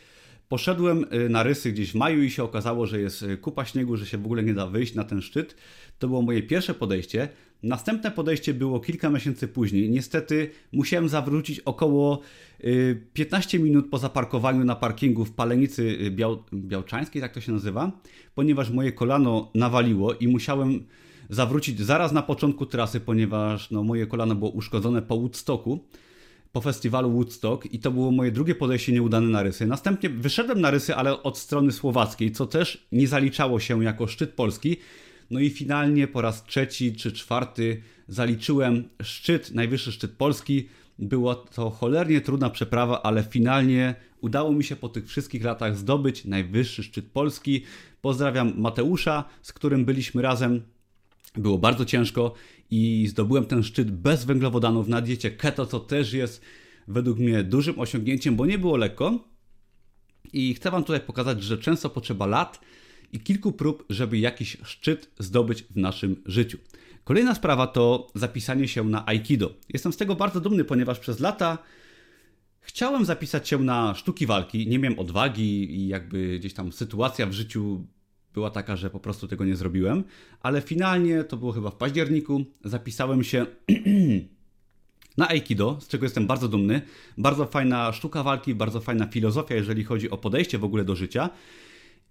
poszedłem 0.48 1.07
y, 1.14 1.28
na 1.28 1.42
Rysy 1.42 1.72
gdzieś 1.72 1.92
w 1.92 1.94
maju 1.94 2.22
i 2.22 2.30
się 2.30 2.44
okazało, 2.44 2.86
że 2.86 3.00
jest 3.00 3.22
y, 3.22 3.36
kupa 3.36 3.64
śniegu, 3.64 3.96
że 3.96 4.07
się 4.07 4.18
w 4.18 4.24
ogóle 4.24 4.42
nie 4.42 4.54
da 4.54 4.66
wyjść 4.66 4.94
na 4.94 5.04
ten 5.04 5.22
szczyt. 5.22 5.57
To 5.98 6.09
było 6.09 6.22
moje 6.22 6.42
pierwsze 6.42 6.74
podejście. 6.74 7.28
Następne 7.66 8.10
podejście 8.10 8.54
było 8.54 8.80
kilka 8.80 9.10
miesięcy 9.10 9.48
później. 9.48 9.90
Niestety 9.90 10.50
musiałem 10.72 11.08
zawrócić 11.08 11.60
około 11.60 12.20
15 13.12 13.58
y, 13.58 13.60
minut 13.60 13.90
po 13.90 13.98
zaparkowaniu 13.98 14.64
na 14.64 14.76
parkingu 14.76 15.24
w 15.24 15.32
Palenicy 15.32 15.82
y, 15.82 16.10
Biał, 16.10 16.42
Białczańskiej, 16.54 17.22
tak 17.22 17.32
to 17.32 17.40
się 17.40 17.52
nazywa, 17.52 17.92
ponieważ 18.34 18.70
moje 18.70 18.92
kolano 18.92 19.50
nawaliło 19.54 20.14
i 20.14 20.28
musiałem 20.28 20.86
zawrócić 21.30 21.80
zaraz 21.80 22.12
na 22.12 22.22
początku 22.22 22.66
trasy, 22.66 23.00
ponieważ 23.00 23.70
no, 23.70 23.82
moje 23.82 24.06
kolano 24.06 24.34
było 24.34 24.50
uszkodzone 24.50 25.02
po 25.02 25.16
Woodstocku, 25.16 25.84
po 26.52 26.60
festiwalu 26.60 27.10
Woodstock 27.10 27.66
i 27.72 27.78
to 27.78 27.90
było 27.90 28.10
moje 28.10 28.30
drugie 28.30 28.54
podejście 28.54 28.92
nieudane 28.92 29.28
na 29.28 29.42
rysy. 29.42 29.66
Następnie 29.66 30.10
wyszedłem 30.10 30.60
na 30.60 30.70
rysy, 30.70 30.94
ale 30.94 31.22
od 31.22 31.38
strony 31.38 31.72
słowackiej, 31.72 32.32
co 32.32 32.46
też 32.46 32.86
nie 32.92 33.08
zaliczało 33.08 33.60
się 33.60 33.84
jako 33.84 34.06
szczyt 34.06 34.32
polski, 34.32 34.76
no 35.31 35.41
i 35.41 35.51
finalnie 35.51 36.09
po 36.09 36.20
raz 36.20 36.45
trzeci 36.45 36.95
czy 36.95 37.12
czwarty 37.12 37.83
zaliczyłem 38.09 38.89
szczyt, 39.03 39.55
najwyższy 39.55 39.93
szczyt 39.93 40.12
Polski. 40.12 40.68
Była 40.99 41.35
to 41.35 41.70
cholernie 41.70 42.20
trudna 42.20 42.51
przeprawa, 42.51 43.03
ale 43.03 43.24
finalnie 43.24 43.95
udało 44.20 44.53
mi 44.53 44.64
się 44.64 44.77
po 44.77 44.89
tych 44.89 45.07
wszystkich 45.07 45.45
latach 45.45 45.77
zdobyć 45.77 46.24
najwyższy 46.24 46.83
szczyt 46.83 47.07
Polski. 47.07 47.62
Pozdrawiam 48.01 48.53
Mateusza, 48.57 49.24
z 49.43 49.53
którym 49.53 49.85
byliśmy 49.85 50.22
razem. 50.22 50.62
Było 51.35 51.59
bardzo 51.59 51.85
ciężko 51.85 52.35
i 52.70 53.07
zdobyłem 53.09 53.45
ten 53.45 53.62
szczyt 53.62 53.91
bez 53.91 54.24
węglowodanów 54.24 54.89
na 54.89 55.01
diecie 55.01 55.31
keto, 55.31 55.66
co 55.66 55.81
też 55.81 56.12
jest 56.12 56.43
według 56.89 57.18
mnie 57.18 57.45
dużym 57.45 57.79
osiągnięciem, 57.79 58.37
bo 58.37 58.47
nie 58.47 58.59
było 58.59 58.77
lekko. 58.77 59.29
I 60.33 60.55
chcę 60.55 60.70
Wam 60.70 60.85
tutaj 60.85 61.01
pokazać, 61.01 61.43
że 61.43 61.59
często 61.59 61.91
potrzeba 61.91 62.27
lat, 62.27 62.61
i 63.12 63.20
kilku 63.20 63.52
prób, 63.52 63.84
żeby 63.90 64.18
jakiś 64.18 64.57
szczyt 64.64 65.11
zdobyć 65.18 65.62
w 65.62 65.76
naszym 65.76 66.22
życiu. 66.26 66.59
Kolejna 67.04 67.34
sprawa 67.34 67.66
to 67.66 68.07
zapisanie 68.14 68.68
się 68.68 68.84
na 68.84 69.07
Aikido. 69.07 69.54
Jestem 69.68 69.92
z 69.92 69.96
tego 69.96 70.14
bardzo 70.14 70.40
dumny, 70.40 70.64
ponieważ 70.64 70.98
przez 70.98 71.20
lata 71.20 71.59
chciałem 72.61 73.04
zapisać 73.04 73.48
się 73.48 73.59
na 73.59 73.94
sztuki 73.94 74.26
walki, 74.26 74.66
nie 74.66 74.78
miałem 74.78 74.98
odwagi 74.98 75.76
i 75.76 75.88
jakby 75.88 76.38
gdzieś 76.38 76.54
tam 76.54 76.72
sytuacja 76.72 77.26
w 77.26 77.32
życiu 77.32 77.86
była 78.34 78.50
taka, 78.50 78.76
że 78.76 78.90
po 78.90 79.00
prostu 79.00 79.28
tego 79.28 79.44
nie 79.44 79.57
zrobiłem, 79.57 80.04
ale 80.40 80.61
finalnie 80.61 81.24
to 81.24 81.36
było 81.36 81.52
chyba 81.52 81.70
w 81.70 81.76
październiku, 81.76 82.44
zapisałem 82.64 83.24
się 83.24 83.46
na 85.16 85.28
Aikido, 85.28 85.78
z 85.80 85.88
czego 85.88 86.04
jestem 86.04 86.26
bardzo 86.26 86.48
dumny. 86.48 86.82
Bardzo 87.18 87.46
fajna 87.46 87.92
sztuka 87.92 88.22
walki, 88.22 88.54
bardzo 88.54 88.80
fajna 88.80 89.07
filozofia, 89.07 89.54
jeżeli 89.54 89.84
chodzi 89.84 90.11
o 90.11 90.18
podejście 90.18 90.59
w 90.59 90.64
ogóle 90.64 90.84
do 90.84 90.96
życia. 90.96 91.30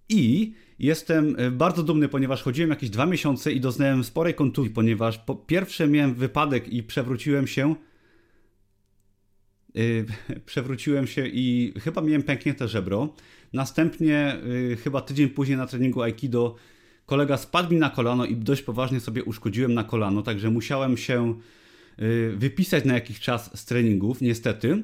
I 0.10 0.54
jestem 0.80 1.36
e, 1.38 1.52
bardzo 1.52 1.84
dumny, 1.84 2.10
ponieważ 2.10 2.44
chodziłem 2.44 2.70
jakieś 2.70 2.90
dwa 2.90 3.06
miesiące 3.06 3.52
i 3.52 3.60
doznałem 3.60 4.04
sporej 4.04 4.34
kontuzji, 4.34 4.72
ponieważ 4.74 5.18
po 5.18 5.36
pierwsze 5.36 5.88
miałem 5.88 6.14
wypadek 6.14 6.70
i 6.70 6.84
przewróciłem 6.84 7.48
się. 7.48 7.76
Yy, 9.74 10.06
przewróciłem 10.46 11.08
się 11.08 11.28
i 11.28 11.74
chyba 11.80 12.02
miałem 12.02 12.24
pęknięte 12.24 12.68
żebro. 12.68 13.14
Następnie, 13.54 14.38
yy, 14.46 14.76
chyba 14.76 15.02
tydzień 15.02 15.30
później 15.30 15.58
na 15.58 15.68
treningu 15.68 16.02
Aikido, 16.02 16.56
kolega 17.06 17.38
spadł 17.38 17.74
mi 17.74 17.80
na 17.80 17.90
kolano 17.90 18.26
i 18.26 18.36
dość 18.36 18.62
poważnie 18.62 19.00
sobie 19.00 19.24
uszkodziłem 19.24 19.74
na 19.74 19.84
kolano, 19.84 20.22
także 20.22 20.50
musiałem 20.50 20.98
się 20.98 21.40
y, 22.02 22.34
wypisać 22.38 22.86
na 22.86 22.94
jakiś 22.94 23.20
czas 23.20 23.60
z 23.60 23.66
treningów, 23.66 24.22
niestety. 24.22 24.84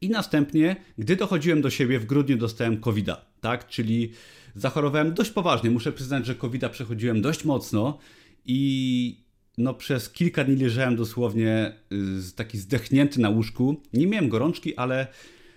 I 0.00 0.08
następnie, 0.08 0.76
gdy 0.98 1.16
dochodziłem 1.16 1.62
do 1.62 1.70
siebie, 1.70 1.98
w 1.98 2.06
grudniu 2.06 2.36
dostałem 2.36 2.80
covid 2.80 3.08
tak? 3.40 3.66
Czyli 3.66 4.12
zachorowałem 4.54 5.14
dość 5.14 5.30
poważnie. 5.30 5.70
Muszę 5.70 5.92
przyznać, 5.92 6.26
że 6.26 6.34
covid 6.34 6.68
przechodziłem 6.70 7.22
dość 7.22 7.44
mocno 7.44 7.98
i 8.44 9.22
no 9.58 9.74
przez 9.74 10.10
kilka 10.10 10.44
dni 10.44 10.56
leżałem 10.56 10.96
dosłownie 10.96 11.72
y, 11.92 12.36
taki 12.36 12.58
zdechnięty 12.58 13.20
na 13.20 13.30
łóżku. 13.30 13.80
Nie 13.92 14.06
miałem 14.06 14.28
gorączki, 14.28 14.76
ale 14.76 15.06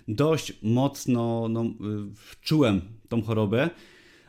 dość 0.07 0.53
mocno 0.63 1.47
no, 1.49 1.63
y, 1.63 1.67
czułem 2.41 2.81
tą 3.09 3.21
chorobę. 3.21 3.69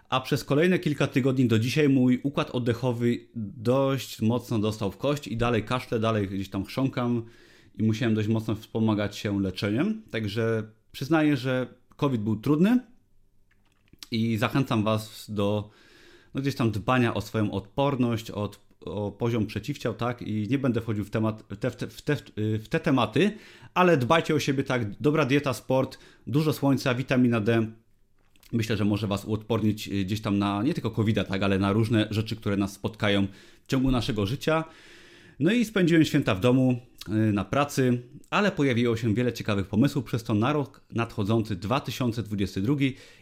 A 0.08 0.20
przez 0.20 0.44
kolejne 0.44 0.78
kilka 0.78 1.06
tygodni 1.06 1.46
do 1.46 1.58
dzisiaj 1.58 1.88
mój 1.88 2.20
układ 2.22 2.50
oddechowy 2.50 3.18
dość 3.56 4.22
mocno 4.22 4.58
dostał 4.58 4.90
w 4.90 4.96
kość 4.96 5.28
i 5.28 5.36
dalej 5.36 5.62
kaszle, 5.64 5.98
dalej 6.00 6.28
gdzieś 6.28 6.50
tam 6.50 6.64
chrząkam 6.64 7.22
i 7.78 7.82
musiałem 7.82 8.14
dość 8.14 8.28
mocno 8.28 8.54
wspomagać 8.54 9.16
się 9.16 9.40
leczeniem. 9.40 10.02
Także 10.10 10.62
przyznaję, 10.92 11.36
że 11.36 11.66
COVID 11.96 12.20
był 12.20 12.36
trudny 12.36 12.80
i 14.10 14.36
zachęcam 14.36 14.82
Was 14.82 15.26
do 15.28 15.70
no, 16.34 16.40
gdzieś 16.40 16.54
tam 16.54 16.70
dbania 16.70 17.14
o 17.14 17.20
swoją 17.20 17.52
odporność, 17.52 18.30
o, 18.30 18.50
o 18.84 19.12
poziom 19.12 19.46
przeciwciał, 19.46 19.94
tak? 19.94 20.22
I 20.22 20.48
nie 20.50 20.58
będę 20.58 20.80
wchodził 20.80 21.04
w, 21.04 21.10
temat, 21.10 21.58
te, 21.60 21.70
w, 21.70 21.76
te, 21.76 21.86
w, 21.86 22.02
te, 22.02 22.16
w 22.36 22.68
te 22.68 22.80
tematy, 22.80 23.32
ale 23.74 23.96
dbajcie 23.96 24.34
o 24.34 24.40
siebie, 24.40 24.64
tak? 24.64 24.90
Dobra 25.00 25.24
dieta, 25.24 25.54
sport, 25.54 25.98
dużo 26.26 26.52
słońca, 26.52 26.94
witamina 26.94 27.40
D. 27.40 27.66
Myślę, 28.52 28.76
że 28.76 28.84
może 28.84 29.06
Was 29.06 29.24
uodpornić 29.24 29.88
y, 29.88 30.04
gdzieś 30.04 30.20
tam 30.20 30.38
na 30.38 30.62
nie 30.62 30.74
tylko 30.74 30.90
covid 30.90 31.28
tak, 31.28 31.42
ale 31.42 31.58
na 31.58 31.72
różne 31.72 32.08
rzeczy, 32.10 32.36
które 32.36 32.56
nas 32.56 32.72
spotkają 32.72 33.26
w 33.66 33.70
ciągu 33.70 33.90
naszego 33.90 34.26
życia. 34.26 34.64
No 35.38 35.52
i 35.52 35.64
spędziłem 35.64 36.04
święta 36.04 36.34
w 36.34 36.40
domu, 36.40 36.80
y, 37.08 37.32
na 37.32 37.44
pracy, 37.44 38.02
ale 38.30 38.52
pojawiło 38.52 38.96
się 38.96 39.14
wiele 39.14 39.32
ciekawych 39.32 39.66
pomysłów 39.66 40.04
przez 40.04 40.24
to 40.24 40.34
na 40.34 40.52
rok 40.52 40.80
nadchodzący 40.90 41.56
2022 41.56 42.74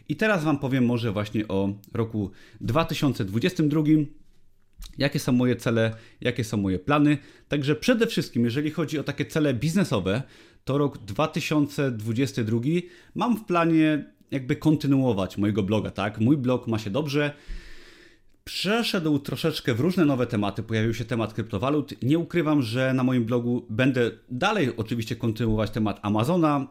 i 0.09 0.15
teraz 0.15 0.43
Wam 0.43 0.59
powiem 0.59 0.85
może 0.85 1.11
właśnie 1.11 1.47
o 1.47 1.69
roku 1.93 2.31
2022. 2.61 3.83
Jakie 4.97 5.19
są 5.19 5.31
moje 5.31 5.55
cele, 5.55 5.95
jakie 6.21 6.43
są 6.43 6.57
moje 6.57 6.79
plany. 6.79 7.17
Także 7.47 7.75
przede 7.75 8.07
wszystkim, 8.07 8.45
jeżeli 8.45 8.71
chodzi 8.71 8.99
o 8.99 9.03
takie 9.03 9.25
cele 9.25 9.53
biznesowe, 9.53 10.23
to 10.63 10.77
rok 10.77 10.97
2022 10.97 12.59
mam 13.15 13.37
w 13.37 13.45
planie 13.45 14.05
jakby 14.31 14.55
kontynuować 14.55 15.37
mojego 15.37 15.63
bloga, 15.63 15.91
tak? 15.91 16.19
Mój 16.19 16.37
blog 16.37 16.67
ma 16.67 16.79
się 16.79 16.89
dobrze 16.89 17.33
przeszedł 18.45 19.19
troszeczkę 19.19 19.73
w 19.73 19.79
różne 19.79 20.05
nowe 20.05 20.27
tematy. 20.27 20.63
Pojawił 20.63 20.93
się 20.93 21.05
temat 21.05 21.33
kryptowalut. 21.33 22.03
Nie 22.03 22.19
ukrywam, 22.19 22.61
że 22.61 22.93
na 22.93 23.03
moim 23.03 23.25
blogu 23.25 23.65
będę 23.69 24.11
dalej 24.29 24.77
oczywiście 24.77 25.15
kontynuować 25.15 25.71
temat 25.71 25.99
Amazona. 26.01 26.67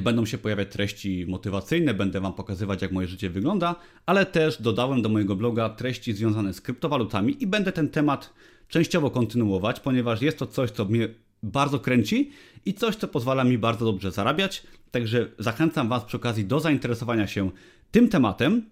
Będą 0.00 0.26
się 0.26 0.38
pojawiać 0.38 0.72
treści 0.72 1.26
motywacyjne, 1.28 1.94
będę 1.94 2.20
Wam 2.20 2.32
pokazywać, 2.32 2.82
jak 2.82 2.92
moje 2.92 3.08
życie 3.08 3.30
wygląda, 3.30 3.74
ale 4.06 4.26
też 4.26 4.62
dodałem 4.62 5.02
do 5.02 5.08
mojego 5.08 5.36
bloga 5.36 5.68
treści 5.68 6.12
związane 6.12 6.54
z 6.54 6.60
kryptowalutami 6.60 7.42
i 7.42 7.46
będę 7.46 7.72
ten 7.72 7.88
temat 7.88 8.34
częściowo 8.68 9.10
kontynuować, 9.10 9.80
ponieważ 9.80 10.22
jest 10.22 10.38
to 10.38 10.46
coś, 10.46 10.70
co 10.70 10.84
mnie 10.84 11.08
bardzo 11.42 11.80
kręci 11.80 12.30
i 12.64 12.74
coś, 12.74 12.96
co 12.96 13.08
pozwala 13.08 13.44
mi 13.44 13.58
bardzo 13.58 13.84
dobrze 13.84 14.12
zarabiać. 14.12 14.62
Także 14.90 15.30
zachęcam 15.38 15.88
Was 15.88 16.04
przy 16.04 16.16
okazji 16.16 16.44
do 16.44 16.60
zainteresowania 16.60 17.26
się 17.26 17.50
tym 17.90 18.08
tematem 18.08 18.62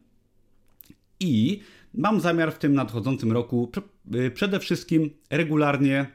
i 1.20 1.60
Mam 1.94 2.20
zamiar 2.20 2.52
w 2.52 2.58
tym 2.58 2.74
nadchodzącym 2.74 3.32
roku 3.32 3.70
y, 4.14 4.30
przede 4.30 4.60
wszystkim 4.60 5.10
regularnie 5.30 6.06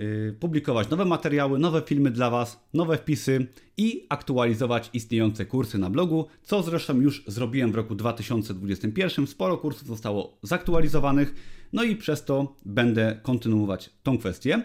y, 0.00 0.36
publikować 0.40 0.90
nowe 0.90 1.04
materiały, 1.04 1.58
nowe 1.58 1.82
filmy 1.82 2.10
dla 2.10 2.30
Was, 2.30 2.68
nowe 2.74 2.98
wpisy 2.98 3.46
i 3.76 4.06
aktualizować 4.08 4.90
istniejące 4.92 5.46
kursy 5.46 5.78
na 5.78 5.90
blogu, 5.90 6.26
co 6.42 6.62
zresztą 6.62 7.00
już 7.00 7.24
zrobiłem 7.26 7.72
w 7.72 7.74
roku 7.74 7.94
2021. 7.94 9.26
Sporo 9.26 9.58
kursów 9.58 9.88
zostało 9.88 10.38
zaktualizowanych, 10.42 11.34
no 11.72 11.82
i 11.82 11.96
przez 11.96 12.24
to 12.24 12.56
będę 12.64 13.20
kontynuować 13.22 13.90
tą 14.02 14.18
kwestię. 14.18 14.62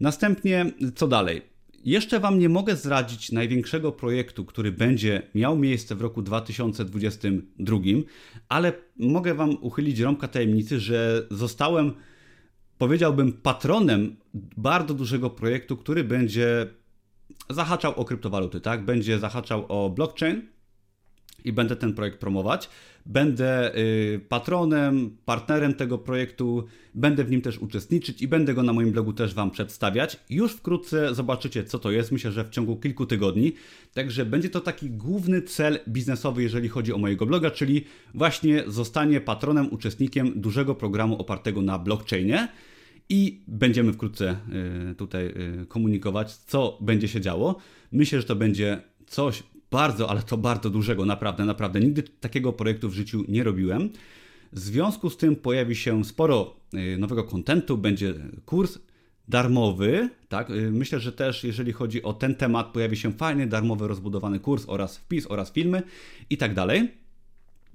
Następnie, 0.00 0.72
co 0.94 1.08
dalej? 1.08 1.53
Jeszcze 1.84 2.20
Wam 2.20 2.38
nie 2.38 2.48
mogę 2.48 2.76
zdradzić 2.76 3.32
największego 3.32 3.92
projektu, 3.92 4.44
który 4.44 4.72
będzie 4.72 5.22
miał 5.34 5.58
miejsce 5.58 5.94
w 5.94 6.00
roku 6.00 6.22
2022, 6.22 7.78
ale 8.48 8.72
mogę 8.96 9.34
Wam 9.34 9.56
uchylić 9.60 10.00
rąbka 10.00 10.28
tajemnicy, 10.28 10.80
że 10.80 11.26
zostałem, 11.30 11.92
powiedziałbym, 12.78 13.32
patronem 13.32 14.16
bardzo 14.56 14.94
dużego 14.94 15.30
projektu, 15.30 15.76
który 15.76 16.04
będzie 16.04 16.66
zahaczał 17.50 17.94
o 18.00 18.04
kryptowaluty, 18.04 18.60
tak? 18.60 18.84
Będzie 18.84 19.18
zahaczał 19.18 19.66
o 19.68 19.90
blockchain 19.90 20.42
i 21.44 21.52
będę 21.52 21.76
ten 21.76 21.94
projekt 21.94 22.18
promować. 22.18 22.68
Będę 23.06 23.78
y, 23.78 24.20
patronem, 24.28 25.16
partnerem 25.24 25.74
tego 25.74 25.98
projektu, 25.98 26.64
będę 26.94 27.24
w 27.24 27.30
nim 27.30 27.40
też 27.40 27.58
uczestniczyć 27.58 28.22
i 28.22 28.28
będę 28.28 28.54
go 28.54 28.62
na 28.62 28.72
moim 28.72 28.92
blogu 28.92 29.12
też 29.12 29.34
Wam 29.34 29.50
przedstawiać. 29.50 30.20
Już 30.30 30.52
wkrótce 30.52 31.14
zobaczycie, 31.14 31.64
co 31.64 31.78
to 31.78 31.90
jest, 31.90 32.12
myślę, 32.12 32.32
że 32.32 32.44
w 32.44 32.50
ciągu 32.50 32.76
kilku 32.76 33.06
tygodni. 33.06 33.52
Także 33.94 34.26
będzie 34.26 34.50
to 34.50 34.60
taki 34.60 34.90
główny 34.90 35.42
cel 35.42 35.78
biznesowy, 35.88 36.42
jeżeli 36.42 36.68
chodzi 36.68 36.92
o 36.92 36.98
mojego 36.98 37.26
bloga, 37.26 37.50
czyli 37.50 37.84
właśnie 38.14 38.64
zostanie 38.66 39.20
patronem, 39.20 39.72
uczestnikiem 39.72 40.40
dużego 40.40 40.74
programu 40.74 41.18
opartego 41.18 41.62
na 41.62 41.78
blockchainie. 41.78 42.48
I 43.08 43.42
będziemy 43.48 43.92
wkrótce 43.92 44.36
y, 44.90 44.94
tutaj 44.94 45.26
y, 45.26 45.66
komunikować, 45.66 46.36
co 46.36 46.78
będzie 46.80 47.08
się 47.08 47.20
działo. 47.20 47.56
Myślę, 47.92 48.20
że 48.20 48.26
to 48.26 48.36
będzie 48.36 48.82
coś 49.06 49.42
bardzo, 49.74 50.10
ale 50.10 50.22
to 50.22 50.36
bardzo 50.36 50.70
dużego, 50.70 51.04
naprawdę, 51.04 51.44
naprawdę. 51.44 51.80
Nigdy 51.80 52.02
takiego 52.02 52.52
projektu 52.52 52.88
w 52.88 52.94
życiu 52.94 53.24
nie 53.28 53.44
robiłem. 53.44 53.90
W 54.52 54.58
związku 54.58 55.10
z 55.10 55.16
tym 55.16 55.36
pojawi 55.36 55.76
się 55.76 56.04
sporo 56.04 56.56
y, 56.74 56.98
nowego 56.98 57.24
kontentu, 57.24 57.78
będzie 57.78 58.14
kurs 58.46 58.78
darmowy, 59.28 60.08
tak? 60.28 60.50
Y, 60.50 60.70
myślę, 60.70 61.00
że 61.00 61.12
też 61.12 61.44
jeżeli 61.44 61.72
chodzi 61.72 62.02
o 62.02 62.12
ten 62.12 62.34
temat, 62.34 62.66
pojawi 62.72 62.96
się 62.96 63.12
fajny, 63.12 63.46
darmowy, 63.46 63.88
rozbudowany 63.88 64.40
kurs 64.40 64.64
oraz 64.66 64.98
wpis 64.98 65.26
oraz 65.30 65.52
filmy 65.52 65.82
i 66.30 66.36
tak 66.36 66.54
dalej. 66.54 66.92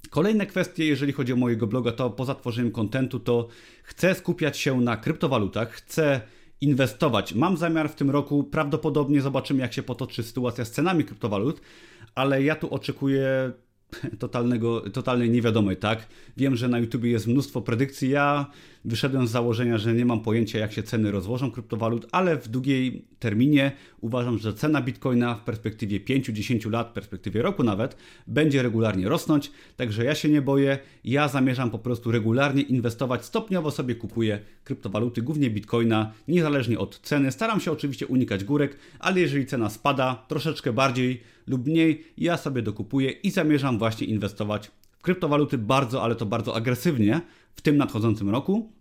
Kolejne 0.10 0.46
kwestie, 0.46 0.86
jeżeli 0.86 1.14
chodzi 1.14 1.34
o 1.34 1.36
mojego 1.36 1.68
bloga, 1.68 1.92
to 1.92 2.10
poza 2.10 2.36
tworzeniem 2.36 2.72
kontentu, 2.72 3.20
to 3.20 3.48
chcę 3.84 4.16
skupiać 4.16 4.58
się 4.58 4.82
na 4.82 4.98
kryptowalutach, 4.98 5.72
chcę 5.72 6.22
inwestować. 6.62 7.34
Mam 7.34 7.58
zamiar 7.58 7.90
w 7.90 7.96
tym 7.96 8.10
roku, 8.10 8.44
prawdopodobnie 8.44 9.22
zobaczymy, 9.22 9.60
jak 9.62 9.74
się 9.74 9.84
potoczy 9.84 10.24
sytuacja 10.24 10.66
z 10.66 10.72
cenami 10.72 11.04
kryptowalut, 11.04 11.62
ale 12.16 12.44
ja 12.44 12.56
tu 12.56 12.74
oczekuję 12.74 13.52
totalnego, 14.20 14.82
totalnej 14.82 15.30
niewiadomej, 15.30 15.78
tak? 15.78 16.08
Wiem, 16.38 16.56
że 16.56 16.68
na 16.68 16.80
YouTube 16.80 17.04
jest 17.04 17.28
mnóstwo 17.28 17.62
predykcji. 17.62 18.10
Ja 18.10 18.46
wyszedłem 18.86 19.28
z 19.28 19.32
założenia, 19.32 19.78
że 19.78 19.94
nie 19.94 20.06
mam 20.06 20.20
pojęcia, 20.20 20.60
jak 20.60 20.74
się 20.74 20.84
ceny 20.84 21.12
rozłożą 21.12 21.52
kryptowalut, 21.52 22.08
ale 22.12 22.38
w 22.38 22.48
długiej 22.48 23.06
terminie 23.20 23.72
uważam, 24.02 24.38
że 24.38 24.54
cena 24.54 24.82
bitcoina 24.82 25.36
w 25.36 25.44
perspektywie 25.44 26.00
5-10 26.00 26.72
lat, 26.72 26.90
w 26.90 26.94
perspektywie 26.94 27.42
roku 27.42 27.64
nawet, 27.64 27.98
będzie 28.28 28.64
regularnie 28.64 29.10
rosnąć. 29.10 29.52
Także 29.78 30.06
ja 30.06 30.16
się 30.16 30.30
nie 30.30 30.42
boję. 30.42 30.80
Ja 31.04 31.28
zamierzam 31.28 31.72
po 31.72 31.80
prostu 31.80 32.12
regularnie 32.12 32.62
inwestować. 32.62 33.26
Stopniowo 33.26 33.72
sobie 33.72 33.96
kupuję 33.96 34.40
kryptowaluty, 34.64 35.22
głównie 35.22 35.50
bitcoina, 35.50 36.12
niezależnie 36.28 36.80
od 36.80 37.00
ceny. 37.00 37.32
Staram 37.32 37.60
się 37.60 37.72
oczywiście 37.72 38.08
unikać 38.08 38.44
górek, 38.44 38.78
ale 39.00 39.20
jeżeli 39.20 39.46
cena 39.46 39.70
spada 39.70 40.26
troszeczkę 40.28 40.74
bardziej 40.74 41.22
lub 41.48 41.68
mniej, 41.68 42.04
ja 42.18 42.38
sobie 42.38 42.62
dokupuję 42.62 43.12
i 43.12 43.32
zamierzam 43.32 43.78
właśnie 43.78 44.08
inwestować 44.08 44.72
w 45.00 45.02
kryptowaluty 45.02 45.58
bardzo, 45.58 46.04
ale 46.04 46.16
to 46.16 46.26
bardzo 46.26 46.56
agresywnie 46.56 47.22
w 47.60 47.62
tym 47.62 47.78
nadchodzącym 47.78 48.30
roku. 48.30 48.72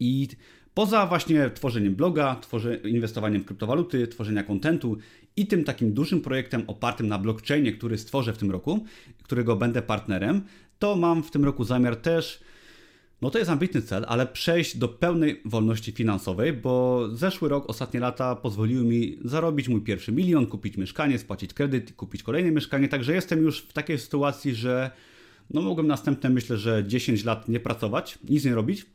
I 0.00 0.28
poza 0.74 1.06
właśnie 1.06 1.50
tworzeniem 1.50 1.94
bloga, 1.94 2.36
tworzy, 2.36 2.80
inwestowaniem 2.84 3.42
w 3.42 3.44
kryptowaluty, 3.44 4.06
tworzenia 4.06 4.42
kontentu 4.42 4.96
i 5.36 5.46
tym 5.46 5.64
takim 5.64 5.94
dużym 5.94 6.20
projektem 6.20 6.64
opartym 6.66 7.08
na 7.08 7.18
blockchainie, 7.18 7.72
który 7.72 7.98
stworzę 7.98 8.32
w 8.32 8.38
tym 8.38 8.50
roku, 8.50 8.84
którego 9.22 9.56
będę 9.56 9.82
partnerem, 9.82 10.42
to 10.78 10.96
mam 10.96 11.22
w 11.22 11.30
tym 11.30 11.44
roku 11.44 11.64
zamiar 11.64 11.96
też 11.96 12.40
no 13.22 13.30
to 13.30 13.38
jest 13.38 13.50
ambitny 13.50 13.82
cel, 13.82 14.04
ale 14.08 14.26
przejść 14.26 14.76
do 14.76 14.88
pełnej 14.88 15.40
wolności 15.44 15.92
finansowej, 15.92 16.52
bo 16.52 17.08
zeszły 17.12 17.48
rok, 17.48 17.70
ostatnie 17.70 18.00
lata 18.00 18.36
pozwoliły 18.36 18.84
mi 18.84 19.18
zarobić 19.24 19.68
mój 19.68 19.80
pierwszy 19.80 20.12
milion, 20.12 20.46
kupić 20.46 20.76
mieszkanie, 20.76 21.18
spłacić 21.18 21.54
kredyt, 21.54 21.92
kupić 21.92 22.22
kolejne 22.22 22.50
mieszkanie, 22.50 22.88
także 22.88 23.14
jestem 23.14 23.42
już 23.42 23.60
w 23.60 23.72
takiej 23.72 23.98
sytuacji, 23.98 24.54
że 24.54 24.90
no 25.52 25.62
mogłem 25.62 25.86
następne, 25.86 26.30
myślę, 26.30 26.56
że 26.56 26.84
10 26.86 27.24
lat 27.24 27.48
nie 27.48 27.60
pracować, 27.60 28.18
nic 28.28 28.44
nie 28.44 28.54
robić, 28.54 28.86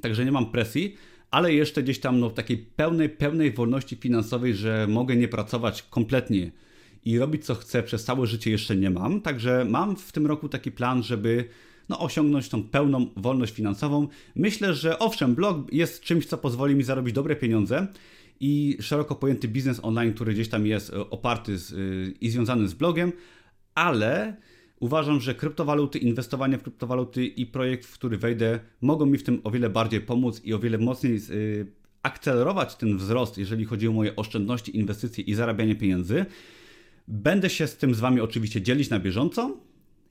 także 0.00 0.24
nie 0.24 0.32
mam 0.32 0.50
presji, 0.50 0.96
ale 1.30 1.54
jeszcze 1.54 1.82
gdzieś 1.82 2.00
tam 2.00 2.20
no, 2.20 2.30
takiej 2.30 2.58
pełnej, 2.58 3.08
pełnej 3.08 3.52
wolności 3.52 3.96
finansowej, 3.96 4.54
że 4.54 4.86
mogę 4.90 5.16
nie 5.16 5.28
pracować 5.28 5.82
kompletnie 5.82 6.50
i 7.04 7.18
robić 7.18 7.44
co 7.44 7.54
chcę 7.54 7.82
przez 7.82 8.04
całe 8.04 8.26
życie 8.26 8.50
jeszcze 8.50 8.76
nie 8.76 8.90
mam, 8.90 9.20
także 9.20 9.66
mam 9.68 9.96
w 9.96 10.12
tym 10.12 10.26
roku 10.26 10.48
taki 10.48 10.72
plan, 10.72 11.02
żeby 11.02 11.48
no, 11.88 12.00
osiągnąć 12.00 12.48
tą 12.48 12.62
pełną 12.62 13.06
wolność 13.16 13.54
finansową. 13.54 14.08
Myślę, 14.36 14.74
że 14.74 14.98
owszem, 14.98 15.34
blog 15.34 15.72
jest 15.72 16.02
czymś, 16.02 16.26
co 16.26 16.38
pozwoli 16.38 16.74
mi 16.74 16.82
zarobić 16.82 17.14
dobre 17.14 17.36
pieniądze 17.36 17.86
i 18.40 18.76
szeroko 18.80 19.14
pojęty 19.14 19.48
biznes 19.48 19.80
online, 19.82 20.14
który 20.14 20.34
gdzieś 20.34 20.48
tam 20.48 20.66
jest 20.66 20.90
e, 20.90 21.10
oparty 21.10 21.58
z, 21.58 21.72
e, 21.72 21.76
i 22.20 22.30
związany 22.30 22.68
z 22.68 22.74
blogiem, 22.74 23.12
ale 23.74 24.36
uważam, 24.80 25.20
że 25.20 25.34
kryptowaluty, 25.34 25.98
inwestowanie 25.98 26.58
w 26.58 26.62
kryptowaluty 26.62 27.26
i 27.26 27.46
projekt, 27.46 27.86
w 27.86 27.94
który 27.94 28.18
wejdę, 28.18 28.60
mogą 28.80 29.06
mi 29.06 29.18
w 29.18 29.22
tym 29.22 29.40
o 29.44 29.50
wiele 29.50 29.70
bardziej 29.70 30.00
pomóc 30.00 30.44
i 30.44 30.54
o 30.54 30.58
wiele 30.58 30.78
mocniej 30.78 31.16
e, 31.16 31.20
akcelerować 32.02 32.76
ten 32.76 32.96
wzrost, 32.96 33.38
jeżeli 33.38 33.64
chodzi 33.64 33.88
o 33.88 33.92
moje 33.92 34.16
oszczędności, 34.16 34.76
inwestycje 34.76 35.24
i 35.24 35.34
zarabianie 35.34 35.74
pieniędzy. 35.74 36.26
Będę 37.08 37.50
się 37.50 37.66
z 37.66 37.76
tym 37.76 37.94
z 37.94 38.00
Wami 38.00 38.20
oczywiście 38.20 38.62
dzielić 38.62 38.90
na 38.90 39.00
bieżąco 39.00 39.56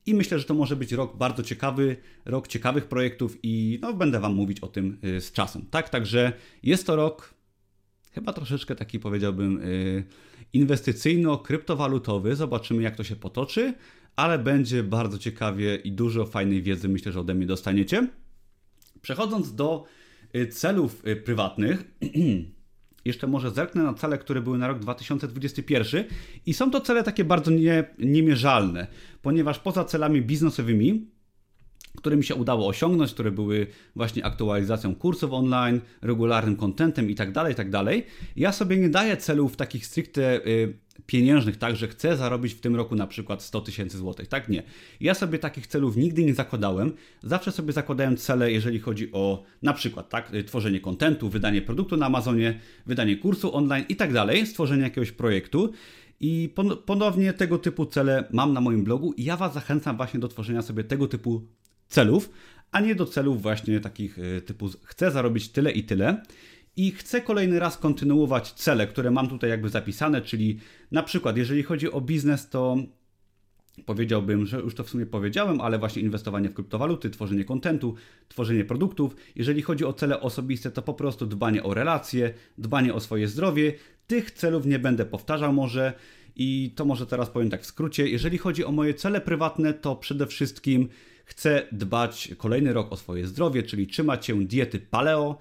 i 0.05 0.13
myślę, 0.13 0.39
że 0.39 0.45
to 0.45 0.53
może 0.53 0.75
być 0.75 0.91
rok 0.91 1.17
bardzo 1.17 1.43
ciekawy, 1.43 1.97
rok 2.25 2.47
ciekawych 2.47 2.85
projektów 2.85 3.37
i 3.43 3.79
no, 3.81 3.93
będę 3.93 4.19
Wam 4.19 4.35
mówić 4.35 4.59
o 4.59 4.67
tym 4.67 4.97
z 5.19 5.31
czasem. 5.31 5.65
Tak, 5.71 5.89
także 5.89 6.33
jest 6.63 6.87
to 6.87 6.95
rok 6.95 7.33
chyba 8.11 8.33
troszeczkę 8.33 8.75
taki 8.75 8.99
powiedziałbym 8.99 9.57
y, 9.57 10.03
inwestycyjno-kryptowalutowy. 10.53 12.35
Zobaczymy 12.35 12.83
jak 12.83 12.95
to 12.95 13.03
się 13.03 13.15
potoczy, 13.15 13.73
ale 14.15 14.39
będzie 14.39 14.83
bardzo 14.83 15.17
ciekawie 15.17 15.75
i 15.75 15.91
dużo 15.91 16.25
fajnej 16.25 16.61
wiedzy 16.61 16.89
myślę, 16.89 17.11
że 17.11 17.19
ode 17.19 17.35
mnie 17.35 17.45
dostaniecie. 17.45 18.07
Przechodząc 19.01 19.55
do 19.55 19.85
y, 20.35 20.47
celów 20.47 21.07
y, 21.07 21.15
prywatnych, 21.15 21.83
jeszcze 23.05 23.27
może 23.27 23.51
zerknę 23.51 23.83
na 23.83 23.93
cele, 23.93 24.17
które 24.17 24.41
były 24.41 24.57
na 24.57 24.67
rok 24.67 24.79
2021 24.79 26.03
i 26.45 26.53
są 26.53 26.71
to 26.71 26.81
cele 26.81 27.03
takie 27.03 27.25
bardzo 27.25 27.51
nie, 27.51 27.83
niemierzalne, 27.99 28.87
ponieważ 29.21 29.59
poza 29.59 29.85
celami 29.85 30.21
biznesowymi 30.21 31.07
które 31.97 32.17
mi 32.17 32.23
się 32.23 32.35
udało 32.35 32.67
osiągnąć, 32.67 33.13
które 33.13 33.31
były 33.31 33.67
właśnie 33.95 34.25
aktualizacją 34.25 34.95
kursów 34.95 35.33
online, 35.33 35.81
regularnym 36.01 36.55
kontentem 36.55 37.09
itd., 37.09 37.33
tak 37.33 37.49
itd. 37.49 37.83
Tak 37.85 37.95
ja 38.35 38.51
sobie 38.51 38.77
nie 38.77 38.89
daję 38.89 39.17
celów 39.17 39.55
takich 39.55 39.85
stricte 39.85 40.47
y, 40.47 40.73
pieniężnych, 41.05 41.57
tak, 41.57 41.75
że 41.75 41.87
chcę 41.87 42.17
zarobić 42.17 42.53
w 42.53 42.59
tym 42.59 42.75
roku 42.75 42.95
na 42.95 43.07
przykład 43.07 43.43
100 43.43 43.61
tysięcy 43.61 43.97
złotych. 43.97 44.27
Tak 44.27 44.49
nie. 44.49 44.63
Ja 44.99 45.13
sobie 45.13 45.39
takich 45.39 45.67
celów 45.67 45.97
nigdy 45.97 46.23
nie 46.23 46.33
zakładałem. 46.33 46.93
Zawsze 47.23 47.51
sobie 47.51 47.73
zakładałem 47.73 48.17
cele, 48.17 48.51
jeżeli 48.51 48.79
chodzi 48.79 49.11
o 49.11 49.43
na 49.61 49.73
przykład 49.73 50.09
tak, 50.09 50.33
y, 50.33 50.43
tworzenie 50.43 50.79
kontentu, 50.79 51.29
wydanie 51.29 51.61
produktu 51.61 51.97
na 51.97 52.05
Amazonie, 52.05 52.59
wydanie 52.85 53.17
kursu 53.17 53.55
online 53.55 53.85
i 53.89 53.95
tak 53.95 54.09
stworzenie 54.45 54.83
jakiegoś 54.83 55.11
projektu. 55.11 55.73
I 56.21 56.53
ponownie 56.85 57.33
tego 57.33 57.57
typu 57.57 57.85
cele 57.85 58.27
mam 58.31 58.53
na 58.53 58.61
moim 58.61 58.83
blogu 58.83 59.13
i 59.13 59.23
ja 59.23 59.37
Was 59.37 59.53
zachęcam 59.53 59.97
właśnie 59.97 60.19
do 60.19 60.27
tworzenia 60.27 60.61
sobie 60.61 60.83
tego 60.83 61.07
typu 61.07 61.47
celów, 61.89 62.29
a 62.71 62.79
nie 62.79 62.95
do 62.95 63.05
celów 63.05 63.41
właśnie 63.41 63.79
takich 63.79 64.19
e, 64.19 64.41
typu 64.41 64.69
chcę 64.83 65.11
zarobić 65.11 65.49
tyle 65.49 65.71
i 65.71 65.83
tyle. 65.83 66.23
I 66.75 66.91
chcę 66.91 67.21
kolejny 67.21 67.59
raz 67.59 67.77
kontynuować 67.77 68.51
cele, 68.51 68.87
które 68.87 69.11
mam 69.11 69.27
tutaj 69.27 69.49
jakby 69.49 69.69
zapisane, 69.69 70.21
czyli 70.21 70.59
na 70.91 71.03
przykład 71.03 71.37
jeżeli 71.37 71.63
chodzi 71.63 71.91
o 71.91 72.01
biznes, 72.01 72.49
to 72.49 72.77
powiedziałbym, 73.85 74.45
że 74.45 74.59
już 74.59 74.75
to 74.75 74.83
w 74.83 74.89
sumie 74.89 75.05
powiedziałem, 75.05 75.61
ale 75.61 75.79
właśnie 75.79 76.01
inwestowanie 76.01 76.49
w 76.49 76.53
kryptowaluty, 76.53 77.09
tworzenie 77.09 77.45
kontentu, 77.45 77.95
tworzenie 78.27 78.65
produktów. 78.65 79.15
Jeżeli 79.35 79.61
chodzi 79.61 79.85
o 79.85 79.93
cele 79.93 80.21
osobiste, 80.21 80.71
to 80.71 80.81
po 80.81 80.93
prostu 80.93 81.25
dbanie 81.25 81.63
o 81.63 81.73
relacje, 81.73 82.33
dbanie 82.57 82.93
o 82.93 82.99
swoje 82.99 83.27
zdrowie. 83.27 83.73
Tych 84.07 84.31
celów 84.31 84.65
nie 84.65 84.79
będę 84.79 85.05
powtarzał 85.05 85.53
może 85.53 85.93
i 86.35 86.73
to 86.75 86.85
może 86.85 87.05
teraz 87.05 87.29
powiem 87.29 87.49
tak 87.49 87.61
w 87.61 87.65
skrócie. 87.65 88.07
Jeżeli 88.07 88.37
chodzi 88.37 88.65
o 88.65 88.71
moje 88.71 88.93
cele 88.93 89.21
prywatne, 89.21 89.73
to 89.73 89.95
przede 89.95 90.27
wszystkim 90.27 90.89
Chcę 91.29 91.67
dbać 91.71 92.29
kolejny 92.37 92.73
rok 92.73 92.91
o 92.91 92.97
swoje 92.97 93.27
zdrowie, 93.27 93.63
czyli 93.63 93.87
trzymać 93.87 94.25
się 94.25 94.45
diety 94.45 94.79
paleo, 94.79 95.37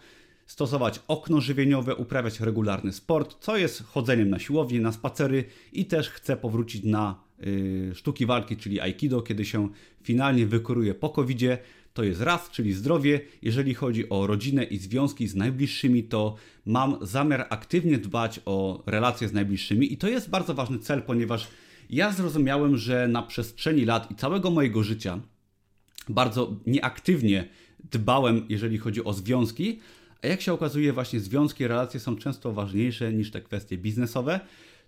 stosować 0.46 1.00
okno 1.08 1.40
żywieniowe, 1.40 1.94
uprawiać 1.94 2.40
regularny 2.40 2.92
sport, 2.92 3.36
co 3.40 3.56
jest 3.56 3.82
chodzeniem 3.82 4.30
na 4.30 4.38
siłownię, 4.38 4.80
na 4.80 4.92
spacery 4.92 5.44
i 5.72 5.84
też 5.84 6.10
chcę 6.10 6.36
powrócić 6.36 6.84
na 6.84 7.20
y, 7.46 7.90
sztuki 7.94 8.26
walki, 8.26 8.56
czyli 8.56 8.80
aikido, 8.80 9.22
kiedy 9.22 9.44
się 9.44 9.68
finalnie 10.02 10.46
wykuruje 10.46 10.94
po 10.94 11.08
covid 11.10 11.38
-zie. 11.38 11.58
To 11.94 12.04
jest 12.04 12.20
raz, 12.20 12.50
czyli 12.50 12.72
zdrowie. 12.72 13.20
Jeżeli 13.42 13.74
chodzi 13.74 14.08
o 14.08 14.26
rodzinę 14.26 14.64
i 14.64 14.78
związki 14.78 15.28
z 15.28 15.34
najbliższymi, 15.34 16.04
to 16.04 16.34
mam 16.66 16.98
zamiar 17.02 17.46
aktywnie 17.50 17.98
dbać 17.98 18.40
o 18.44 18.82
relacje 18.86 19.28
z 19.28 19.32
najbliższymi 19.32 19.92
i 19.92 19.96
to 19.96 20.08
jest 20.08 20.30
bardzo 20.30 20.54
ważny 20.54 20.78
cel, 20.78 21.02
ponieważ 21.02 21.48
ja 21.90 22.12
zrozumiałem, 22.12 22.76
że 22.76 23.08
na 23.08 23.22
przestrzeni 23.22 23.84
lat 23.84 24.10
i 24.10 24.14
całego 24.14 24.50
mojego 24.50 24.82
życia 24.82 25.20
bardzo 26.08 26.56
nieaktywnie 26.66 27.48
dbałem, 27.90 28.46
jeżeli 28.48 28.78
chodzi 28.78 29.04
o 29.04 29.12
związki, 29.12 29.78
a 30.22 30.26
jak 30.26 30.40
się 30.40 30.52
okazuje, 30.52 30.92
właśnie 30.92 31.20
związki, 31.20 31.66
relacje 31.66 32.00
są 32.00 32.16
często 32.16 32.52
ważniejsze 32.52 33.12
niż 33.12 33.30
te 33.30 33.40
kwestie 33.40 33.78
biznesowe, 33.78 34.40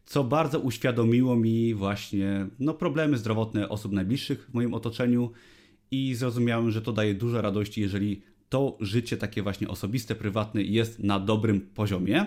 co 0.06 0.24
bardzo 0.24 0.58
uświadomiło 0.58 1.36
mi 1.36 1.74
właśnie 1.74 2.46
no, 2.58 2.74
problemy 2.74 3.18
zdrowotne 3.18 3.68
osób 3.68 3.92
najbliższych 3.92 4.46
w 4.50 4.54
moim 4.54 4.74
otoczeniu 4.74 5.30
i 5.90 6.14
zrozumiałem, 6.14 6.70
że 6.70 6.82
to 6.82 6.92
daje 6.92 7.14
dużo 7.14 7.40
radości, 7.40 7.80
jeżeli 7.80 8.22
to 8.48 8.76
życie 8.80 9.16
takie 9.16 9.42
właśnie 9.42 9.68
osobiste, 9.68 10.14
prywatne 10.14 10.62
jest 10.62 10.98
na 10.98 11.20
dobrym 11.20 11.60
poziomie. 11.60 12.26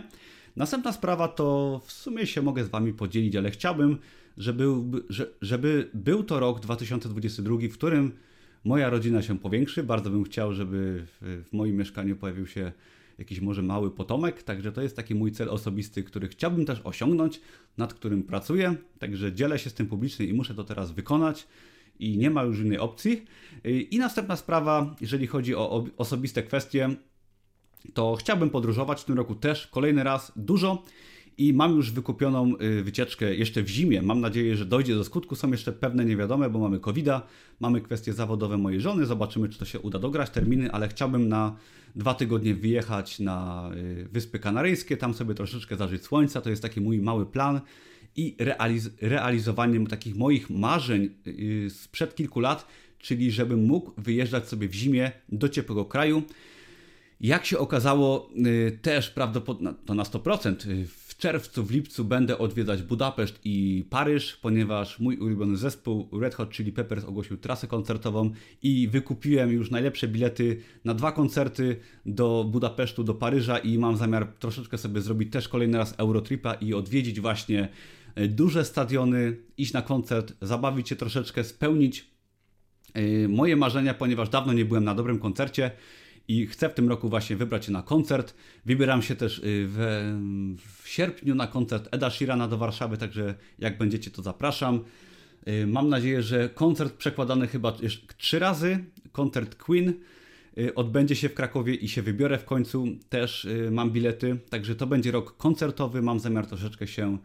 Następna 0.56 0.92
sprawa 0.92 1.28
to 1.28 1.82
w 1.86 1.92
sumie 1.92 2.28
się 2.28 2.42
mogę 2.42 2.64
z 2.64 2.70
Wami 2.70 2.94
podzielić, 2.94 3.36
ale 3.36 3.52
chciałbym, 3.52 3.98
żeby, 4.38 4.66
żeby 5.42 5.90
był 5.94 6.24
to 6.24 6.40
rok 6.40 6.60
2022, 6.60 7.58
w 7.58 7.74
którym 7.74 8.12
moja 8.64 8.90
rodzina 8.90 9.22
się 9.22 9.40
powiększy. 9.40 9.84
Bardzo 9.84 10.10
bym 10.10 10.24
chciał, 10.24 10.54
żeby 10.54 11.06
w, 11.22 11.44
w 11.50 11.54
moim 11.54 11.76
mieszkaniu 11.76 12.16
pojawił 12.16 12.48
się 12.48 12.72
jakiś 13.18 13.40
może 13.40 13.62
mały 13.62 13.92
potomek, 13.92 14.44
także 14.44 14.72
to 14.72 14.82
jest 14.82 14.96
taki 14.96 15.16
mój 15.16 15.32
cel 15.32 15.50
osobisty, 15.50 16.04
który 16.04 16.28
chciałbym 16.28 16.66
też 16.66 16.82
osiągnąć, 16.84 17.42
nad 17.78 17.94
którym 17.94 18.24
pracuję, 18.24 18.76
także 19.00 19.34
dzielę 19.34 19.60
się 19.60 19.70
z 19.70 19.74
tym 19.74 19.88
publicznie 19.88 20.26
i 20.26 20.34
muszę 20.34 20.56
to 20.56 20.64
teraz 20.64 20.92
wykonać 20.92 21.48
i 22.00 22.18
nie 22.18 22.30
ma 22.30 22.44
już 22.44 22.60
innej 22.60 22.80
opcji. 22.80 23.26
I 23.92 23.98
następna 23.98 24.36
sprawa, 24.36 24.96
jeżeli 25.02 25.28
chodzi 25.28 25.56
o 25.56 25.86
osobiste 25.98 26.44
kwestie, 26.44 26.90
to 27.94 28.16
chciałbym 28.16 28.50
podróżować 28.50 29.02
w 29.02 29.06
tym 29.06 29.18
roku 29.18 29.36
też 29.36 29.68
kolejny 29.68 30.04
raz 30.04 30.32
dużo 30.36 30.84
i 31.38 31.54
mam 31.54 31.76
już 31.76 31.92
wykupioną 31.92 32.54
y, 32.62 32.84
wycieczkę 32.84 33.36
jeszcze 33.36 33.64
w 33.64 33.68
zimie. 33.68 34.02
Mam 34.02 34.22
nadzieję, 34.22 34.58
że 34.58 34.66
dojdzie 34.66 34.96
do 34.96 35.04
skutku. 35.04 35.36
Są 35.36 35.52
jeszcze 35.52 35.72
pewne 35.72 36.06
niewiadome, 36.06 36.50
bo 36.50 36.60
mamy 36.60 36.80
covid 36.80 37.08
mamy 37.60 37.82
kwestie 37.82 38.14
zawodowe 38.14 38.58
mojej 38.58 38.82
żony. 38.82 39.06
Zobaczymy, 39.06 39.50
czy 39.50 39.60
to 39.60 39.66
się 39.66 39.80
uda 39.80 40.00
dograć 40.00 40.30
terminy, 40.30 40.72
ale 40.72 40.88
chciałbym 40.88 41.30
na 41.30 41.56
dwa 41.96 42.14
tygodnie 42.14 42.56
wyjechać 42.56 43.20
na 43.20 43.70
y, 43.76 44.08
Wyspy 44.12 44.40
Kanaryjskie, 44.40 44.98
tam 44.98 45.14
sobie 45.14 45.34
troszeczkę 45.34 45.76
zażyć 45.76 46.04
słońca. 46.04 46.42
To 46.42 46.50
jest 46.50 46.62
taki 46.62 46.82
mój 46.82 47.02
mały 47.02 47.26
plan 47.26 47.62
i 48.16 48.36
realiz 48.40 48.90
realizowaniem 49.02 49.88
takich 49.88 50.16
moich 50.16 50.50
marzeń 50.50 51.10
y, 51.28 51.70
sprzed 51.70 52.16
kilku 52.16 52.40
lat, 52.40 52.68
czyli 53.00 53.32
żebym 53.32 53.66
mógł 53.66 53.92
wyjeżdżać 53.98 54.48
sobie 54.48 54.68
w 54.68 54.74
zimie 54.74 55.12
do 55.30 55.50
ciepłego 55.50 55.86
kraju. 55.86 56.24
Jak 57.22 57.46
się 57.46 57.58
okazało, 57.58 58.30
też 58.82 59.10
prawdopodobnie 59.10 59.74
to 59.86 59.94
na 59.94 60.04
100%, 60.04 60.86
czerwcu, 61.24 61.64
w 61.64 61.72
lipcu 61.72 62.06
będę 62.06 62.38
odwiedzać 62.38 62.82
Budapeszt 62.82 63.40
i 63.44 63.86
Paryż, 63.90 64.38
ponieważ 64.38 65.00
mój 65.00 65.18
ulubiony 65.18 65.58
zespół 65.58 66.10
Red 66.22 66.36
Hot 66.36 66.50
Chili 66.50 66.72
Peppers 66.72 67.06
ogłosił 67.06 67.38
trasę 67.38 67.68
koncertową 67.68 68.32
i 68.64 68.88
wykupiłem 68.88 69.52
już 69.52 69.72
najlepsze 69.72 70.08
bilety 70.08 70.62
na 70.86 70.94
dwa 70.94 71.12
koncerty 71.12 71.80
do 72.06 72.46
Budapesztu, 72.52 73.04
do 73.04 73.14
Paryża 73.14 73.58
i 73.58 73.78
mam 73.78 73.98
zamiar 73.98 74.28
troszeczkę 74.40 74.78
sobie 74.78 75.02
zrobić 75.02 75.32
też 75.32 75.48
kolejny 75.48 75.78
raz 75.78 75.94
Eurotripa 75.98 76.54
i 76.54 76.74
odwiedzić 76.74 77.20
właśnie 77.20 77.70
e, 78.16 78.28
duże 78.28 78.66
stadiony, 78.66 79.38
iść 79.58 79.74
na 79.74 79.82
koncert, 79.82 80.34
zabawić 80.42 80.90
się 80.90 80.96
troszeczkę, 80.96 81.44
spełnić 81.44 82.12
e, 82.94 83.28
moje 83.28 83.56
marzenia, 83.56 83.94
ponieważ 83.94 84.30
dawno 84.30 84.54
nie 84.54 84.66
byłem 84.66 84.84
na 84.84 84.96
dobrym 84.96 85.20
koncercie 85.20 85.72
i 86.28 86.48
chcę 86.48 86.70
w 86.70 86.74
tym 86.74 86.90
roku 86.90 87.10
właśnie 87.10 87.36
wybrać 87.36 87.66
się 87.66 87.72
na 87.72 87.82
koncert. 87.82 88.34
Wybieram 88.66 89.02
się 89.02 89.16
też 89.16 89.38
y, 89.40 89.42
w, 89.46 89.78
w 90.82 90.88
sierpniu 90.90 91.36
na 91.36 91.48
koncert 91.48 91.88
Eda 91.92 92.10
Sheerana 92.10 92.48
do 92.48 92.58
Warszawy, 92.58 92.98
także 92.98 93.36
jak 93.60 93.78
będziecie 93.78 94.12
to 94.12 94.22
zapraszam. 94.22 94.84
Y, 95.48 95.68
mam 95.68 95.90
nadzieję, 95.90 96.24
że 96.24 96.50
koncert 96.50 96.94
przekładany 96.94 97.48
chyba 97.48 97.74
trzy 98.18 98.40
razy, 98.40 98.80
koncert 99.12 99.56
Queen 99.56 99.94
y, 100.58 100.76
odbędzie 100.76 101.16
się 101.16 101.30
w 101.30 101.34
Krakowie 101.34 101.76
i 101.76 101.88
się 101.88 102.02
wybiorę 102.02 102.38
w 102.38 102.46
końcu. 102.46 102.88
Też 103.10 103.48
mam 103.72 103.92
bilety, 103.92 104.38
także 104.50 104.76
to 104.76 104.88
będzie 104.88 105.12
rok 105.12 105.38
koncertowy. 105.38 106.02
Mam 106.02 106.20
zamiar 106.20 106.48
troszeczkę 106.48 106.88
się 106.88 107.18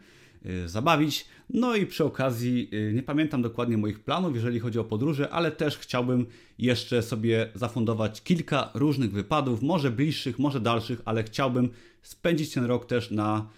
zabawić. 0.65 1.25
No 1.49 1.75
i 1.75 1.85
przy 1.85 2.03
okazji 2.05 2.69
y, 2.73 2.93
nie 2.93 3.03
pamiętam 3.03 3.41
dokładnie 3.41 3.77
moich 3.77 3.99
planów, 3.99 4.35
jeżeli 4.35 4.59
chodzi 4.59 4.79
o 4.79 4.83
podróże, 4.83 5.29
ale 5.29 5.51
też 5.51 5.77
chciałbym 5.77 6.25
jeszcze 6.57 7.03
sobie 7.03 7.49
zafundować 7.55 8.23
kilka 8.23 8.71
różnych 8.73 9.11
wypadów, 9.11 9.61
może 9.61 9.91
bliższych, 9.91 10.39
może 10.39 10.59
dalszych, 10.59 11.01
ale 11.05 11.23
chciałbym 11.23 11.69
spędzić 12.01 12.53
ten 12.53 12.65
rok 12.65 12.85
też 12.85 13.11
na 13.11 13.49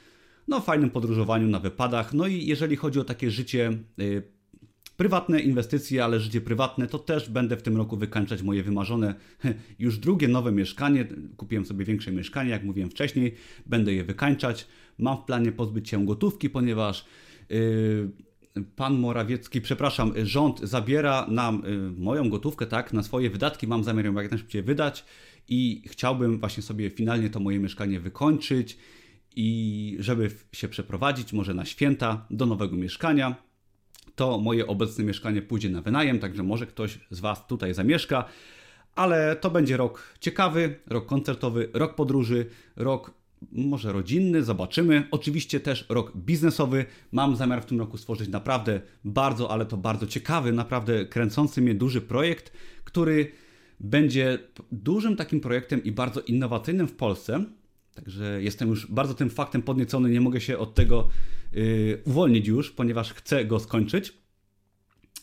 no, 0.47 0.61
fajnym 0.61 0.89
podróżowaniu, 0.89 1.47
na 1.47 1.59
wypadach. 1.59 2.13
No 2.13 2.27
i 2.27 2.45
jeżeli 2.45 2.75
chodzi 2.75 2.99
o 2.99 3.03
takie 3.03 3.31
życie 3.31 3.77
y, 3.99 4.23
prywatne 4.97 5.39
inwestycje, 5.39 6.03
ale 6.03 6.19
życie 6.19 6.41
prywatne, 6.41 6.87
to 6.87 6.99
też 6.99 7.29
będę 7.29 7.57
w 7.57 7.61
tym 7.61 7.77
roku 7.77 7.97
wykańczać 7.97 8.41
moje 8.41 8.63
wymarzone, 8.63 9.15
już 9.79 9.97
drugie 9.97 10.27
nowe 10.27 10.51
mieszkanie. 10.51 11.07
Kupiłem 11.37 11.65
sobie 11.65 11.85
większe 11.85 12.11
mieszkanie, 12.11 12.49
jak 12.49 12.63
mówiłem 12.63 12.89
wcześniej, 12.89 13.35
będę 13.65 13.93
je 13.93 14.03
wykańczać. 14.03 14.67
Mam 14.97 15.17
w 15.17 15.25
planie 15.25 15.51
pozbyć 15.51 15.89
się 15.89 16.05
gotówki, 16.05 16.49
ponieważ. 16.49 17.05
Yy, 17.49 18.11
pan 18.75 18.99
Morawiecki, 18.99 19.61
przepraszam, 19.61 20.13
rząd 20.23 20.59
zabiera 20.59 21.27
nam 21.29 21.65
y, 21.65 21.91
moją 22.01 22.29
gotówkę, 22.29 22.65
tak, 22.65 22.93
na 22.93 23.03
swoje 23.03 23.29
wydatki, 23.29 23.67
mam 23.67 23.83
zamiar 23.83 24.05
ją 24.05 24.13
jak 24.13 24.31
najszybciej 24.31 24.63
wydać 24.63 25.05
i 25.47 25.83
chciałbym 25.87 26.39
właśnie 26.39 26.63
sobie 26.63 26.89
finalnie 26.89 27.29
to 27.29 27.39
moje 27.39 27.59
mieszkanie 27.59 27.99
wykończyć 27.99 28.77
i 29.35 29.97
żeby 29.99 30.31
się 30.51 30.67
przeprowadzić 30.67 31.33
może 31.33 31.53
na 31.53 31.65
święta 31.65 32.25
do 32.29 32.45
nowego 32.45 32.77
mieszkania. 32.77 33.35
To 34.15 34.37
moje 34.37 34.67
obecne 34.67 35.03
mieszkanie 35.03 35.41
pójdzie 35.41 35.69
na 35.69 35.81
wynajem, 35.81 36.19
także 36.19 36.43
może 36.43 36.67
ktoś 36.67 36.99
z 37.09 37.19
Was 37.19 37.47
tutaj 37.47 37.73
zamieszka, 37.73 38.25
ale 38.95 39.35
to 39.35 39.49
będzie 39.49 39.77
rok 39.77 40.15
ciekawy, 40.19 40.79
rok 40.87 41.05
koncertowy, 41.05 41.69
rok 41.73 41.95
podróży, 41.95 42.45
rok 42.75 43.20
może 43.51 43.91
rodzinny, 43.91 44.43
zobaczymy. 44.43 45.07
Oczywiście 45.11 45.59
też 45.59 45.85
rok 45.89 46.17
biznesowy. 46.17 46.85
Mam 47.11 47.35
zamiar 47.35 47.61
w 47.61 47.65
tym 47.65 47.79
roku 47.79 47.97
stworzyć 47.97 48.29
naprawdę 48.29 48.81
bardzo, 49.03 49.51
ale 49.51 49.65
to 49.65 49.77
bardzo 49.77 50.07
ciekawy, 50.07 50.51
naprawdę 50.51 51.05
kręcący 51.05 51.61
mnie 51.61 51.75
duży 51.75 52.01
projekt, 52.01 52.53
który 52.83 53.31
będzie 53.79 54.39
dużym 54.71 55.15
takim 55.15 55.39
projektem 55.39 55.83
i 55.83 55.91
bardzo 55.91 56.21
innowacyjnym 56.21 56.87
w 56.87 56.93
Polsce. 56.93 57.45
Także 57.95 58.43
jestem 58.43 58.69
już 58.69 58.87
bardzo 58.87 59.13
tym 59.13 59.29
faktem 59.29 59.61
podniecony, 59.61 60.09
nie 60.09 60.21
mogę 60.21 60.41
się 60.41 60.57
od 60.57 60.75
tego 60.75 61.07
yy, 61.53 62.01
uwolnić 62.05 62.47
już, 62.47 62.71
ponieważ 62.71 63.13
chcę 63.13 63.45
go 63.45 63.59
skończyć 63.59 64.13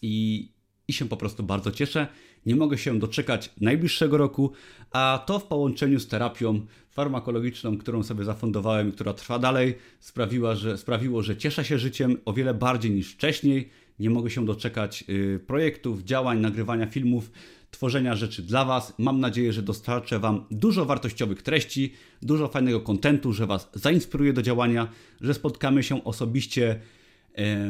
i, 0.02 0.48
i 0.88 0.92
się 0.92 1.08
po 1.08 1.16
prostu 1.16 1.42
bardzo 1.42 1.72
cieszę. 1.72 2.06
Nie 2.46 2.56
mogę 2.56 2.78
się 2.78 2.98
doczekać 2.98 3.50
najbliższego 3.60 4.16
roku, 4.16 4.52
a 4.90 5.24
to 5.26 5.38
w 5.38 5.44
połączeniu 5.44 6.00
z 6.00 6.06
terapią 6.06 6.60
farmakologiczną, 6.90 7.78
którą 7.78 8.02
sobie 8.02 8.24
zafundowałem, 8.24 8.92
która 8.92 9.12
trwa 9.12 9.38
dalej, 9.38 9.74
sprawiła, 10.00 10.54
że, 10.54 10.78
sprawiło, 10.78 11.22
że 11.22 11.36
cieszę 11.36 11.64
się 11.64 11.78
życiem 11.78 12.16
o 12.24 12.32
wiele 12.32 12.54
bardziej 12.54 12.90
niż 12.90 13.12
wcześniej. 13.12 13.68
Nie 13.98 14.10
mogę 14.10 14.30
się 14.30 14.46
doczekać 14.46 15.04
y, 15.08 15.40
projektów, 15.46 16.02
działań, 16.02 16.40
nagrywania 16.40 16.86
filmów, 16.86 17.30
tworzenia 17.70 18.16
rzeczy 18.16 18.42
dla 18.42 18.64
Was. 18.64 18.94
Mam 18.98 19.20
nadzieję, 19.20 19.52
że 19.52 19.62
dostarczę 19.62 20.18
Wam 20.18 20.44
dużo 20.50 20.84
wartościowych 20.84 21.42
treści, 21.42 21.92
dużo 22.22 22.48
fajnego 22.48 22.80
kontentu, 22.80 23.32
że 23.32 23.46
Was 23.46 23.70
zainspiruję 23.74 24.32
do 24.32 24.42
działania, 24.42 24.88
że 25.20 25.34
spotkamy 25.34 25.82
się 25.82 26.04
osobiście 26.04 26.80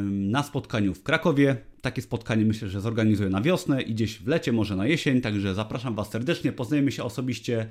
na 0.09 0.43
spotkaniu 0.43 0.93
w 0.93 1.03
Krakowie. 1.03 1.57
Takie 1.81 2.01
spotkanie 2.01 2.45
myślę, 2.45 2.69
że 2.69 2.81
zorganizuję 2.81 3.29
na 3.29 3.41
wiosnę 3.41 3.81
i 3.81 3.93
gdzieś 3.93 4.17
w 4.17 4.27
lecie, 4.27 4.51
może 4.51 4.75
na 4.75 4.87
jesień, 4.87 5.21
także 5.21 5.53
zapraszam 5.55 5.95
Was 5.95 6.09
serdecznie, 6.09 6.51
poznajemy 6.51 6.91
się 6.91 7.03
osobiście. 7.03 7.67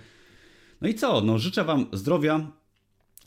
No 0.81 0.89
i 0.89 0.95
co? 0.95 1.21
No, 1.21 1.39
życzę 1.39 1.65
Wam 1.65 1.87
zdrowia. 1.93 2.53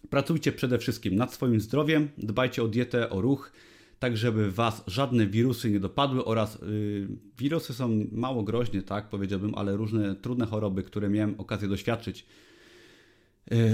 Pracujcie 0.10 0.52
przede 0.52 0.78
wszystkim 0.78 1.16
nad 1.16 1.34
swoim 1.34 1.62
zdrowiem, 1.62 2.10
dbajcie 2.18 2.64
o 2.64 2.68
dietę, 2.68 3.10
o 3.10 3.22
ruch, 3.22 3.52
tak 4.00 4.18
żeby 4.18 4.52
Was 4.52 4.84
żadne 4.88 5.28
wirusy 5.28 5.72
nie 5.72 5.80
dopadły 5.80 6.26
oraz 6.26 6.62
yy, 6.62 7.08
wirusy 7.38 7.74
są 7.74 8.08
mało 8.12 8.44
groźne, 8.44 8.82
tak 8.82 9.10
powiedziałbym, 9.10 9.56
ale 9.56 9.78
różne 9.78 10.16
trudne 10.16 10.46
choroby, 10.46 10.84
które 10.84 11.10
miałem 11.10 11.36
okazję 11.38 11.68
doświadczyć 11.68 12.26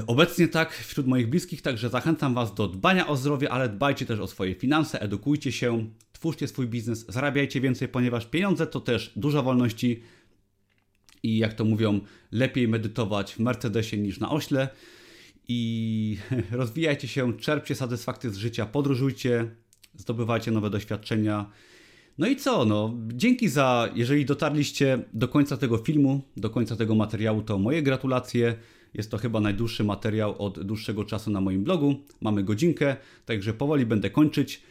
obecnie 0.08 0.48
tak 0.48 0.74
wśród 0.74 1.08
moich 1.08 1.30
bliskich, 1.30 1.62
także 1.62 1.90
zachęcam 1.90 2.34
Was 2.34 2.54
do 2.54 2.68
dbania 2.68 3.08
o 3.08 3.16
zdrowie, 3.16 3.52
ale 3.52 3.70
dbajcie 3.70 4.06
też 4.06 4.20
o 4.20 4.28
swoje 4.28 4.56
finanse, 4.56 5.02
edukujcie 5.02 5.52
się, 5.52 5.90
twórzcie 6.12 6.48
swój 6.48 6.68
biznes, 6.68 7.06
zarabiajcie 7.10 7.62
więcej, 7.62 7.88
ponieważ 7.88 8.26
pieniądze 8.26 8.68
to 8.68 8.80
też 8.80 9.14
dużo 9.16 9.44
wolności 9.44 10.04
i 11.24 11.38
jak 11.38 11.54
to 11.54 11.66
mówią, 11.66 12.00
lepiej 12.32 12.68
medytować 12.68 13.34
w 13.34 13.40
Mercedesie 13.40 13.98
niż 13.98 14.20
na 14.20 14.30
ośle. 14.32 14.70
I 15.48 16.18
rozwijajcie 16.52 17.08
się, 17.08 17.38
czerpcie 17.38 17.76
satysfakcję 17.76 18.30
z 18.30 18.38
życia, 18.38 18.66
podróżujcie, 18.66 19.52
zdobywajcie 19.96 20.52
nowe 20.52 20.70
doświadczenia. 20.70 21.52
No 22.18 22.28
i 22.28 22.36
co? 22.36 22.66
No, 22.66 22.94
dzięki 23.08 23.50
za, 23.50 23.90
jeżeli 23.96 24.26
dotarliście 24.26 25.00
do 25.14 25.28
końca 25.28 25.58
tego 25.58 25.78
filmu, 25.78 26.22
do 26.38 26.50
końca 26.50 26.76
tego 26.76 26.96
materiału, 26.96 27.42
to 27.42 27.60
moje 27.60 27.84
gratulacje. 27.84 28.56
Jest 28.98 29.12
to 29.12 29.18
chyba 29.18 29.40
najdłuższy 29.40 29.84
materiał 29.84 30.42
od 30.42 30.64
dłuższego 30.64 31.06
czasu 31.06 31.32
na 31.32 31.42
moim 31.42 31.64
blogu. 31.64 31.96
Mamy 32.22 32.44
godzinkę, 32.44 32.96
także 33.26 33.54
powoli 33.54 33.86
będę 33.86 34.10
kończyć. 34.10 34.62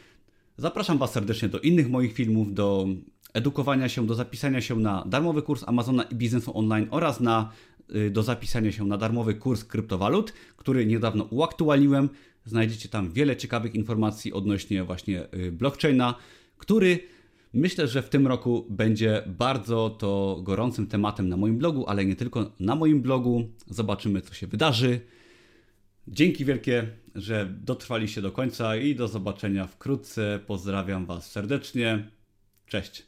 Zapraszam 0.57 0.97
Was 0.97 1.11
serdecznie 1.11 1.49
do 1.49 1.59
innych 1.59 1.89
moich 1.89 2.13
filmów, 2.13 2.53
do 2.53 2.87
edukowania 3.33 3.89
się, 3.89 4.07
do 4.07 4.15
zapisania 4.15 4.61
się 4.61 4.75
na 4.75 5.03
darmowy 5.05 5.41
kurs 5.41 5.63
Amazona 5.67 6.03
i 6.03 6.15
biznesu 6.15 6.57
online 6.57 6.87
oraz 6.91 7.19
na, 7.19 7.51
y, 7.95 8.09
do 8.09 8.23
zapisania 8.23 8.71
się 8.71 8.85
na 8.85 8.97
darmowy 8.97 9.35
kurs 9.35 9.63
kryptowalut, 9.63 10.33
który 10.57 10.85
niedawno 10.85 11.23
uaktualniłem. 11.23 12.09
Znajdziecie 12.45 12.89
tam 12.89 13.11
wiele 13.11 13.37
ciekawych 13.37 13.75
informacji 13.75 14.33
odnośnie 14.33 14.83
właśnie 14.83 15.33
y, 15.33 15.51
blockchaina, 15.51 16.15
który 16.57 16.99
Myślę, 17.57 17.87
że 17.87 18.01
w 18.01 18.09
tym 18.09 18.27
roku 18.27 18.65
będzie 18.69 19.23
bardzo 19.27 19.89
to 19.89 20.39
gorącym 20.43 20.87
tematem 20.87 21.29
na 21.29 21.37
moim 21.37 21.57
blogu, 21.57 21.87
ale 21.87 22.05
nie 22.05 22.15
tylko 22.15 22.51
na 22.59 22.75
moim 22.75 23.01
blogu. 23.01 23.49
Zobaczymy, 23.67 24.21
co 24.21 24.33
się 24.33 24.47
wydarzy. 24.47 25.01
Dzięki 26.07 26.45
wielkie, 26.45 26.87
że 27.15 27.53
dotrwaliście 27.61 28.21
do 28.21 28.31
końca 28.31 28.75
i 28.75 28.95
do 28.95 29.07
zobaczenia 29.07 29.67
wkrótce. 29.67 30.39
Pozdrawiam 30.47 31.05
Was 31.05 31.31
serdecznie. 31.31 32.09
Cześć. 32.67 33.05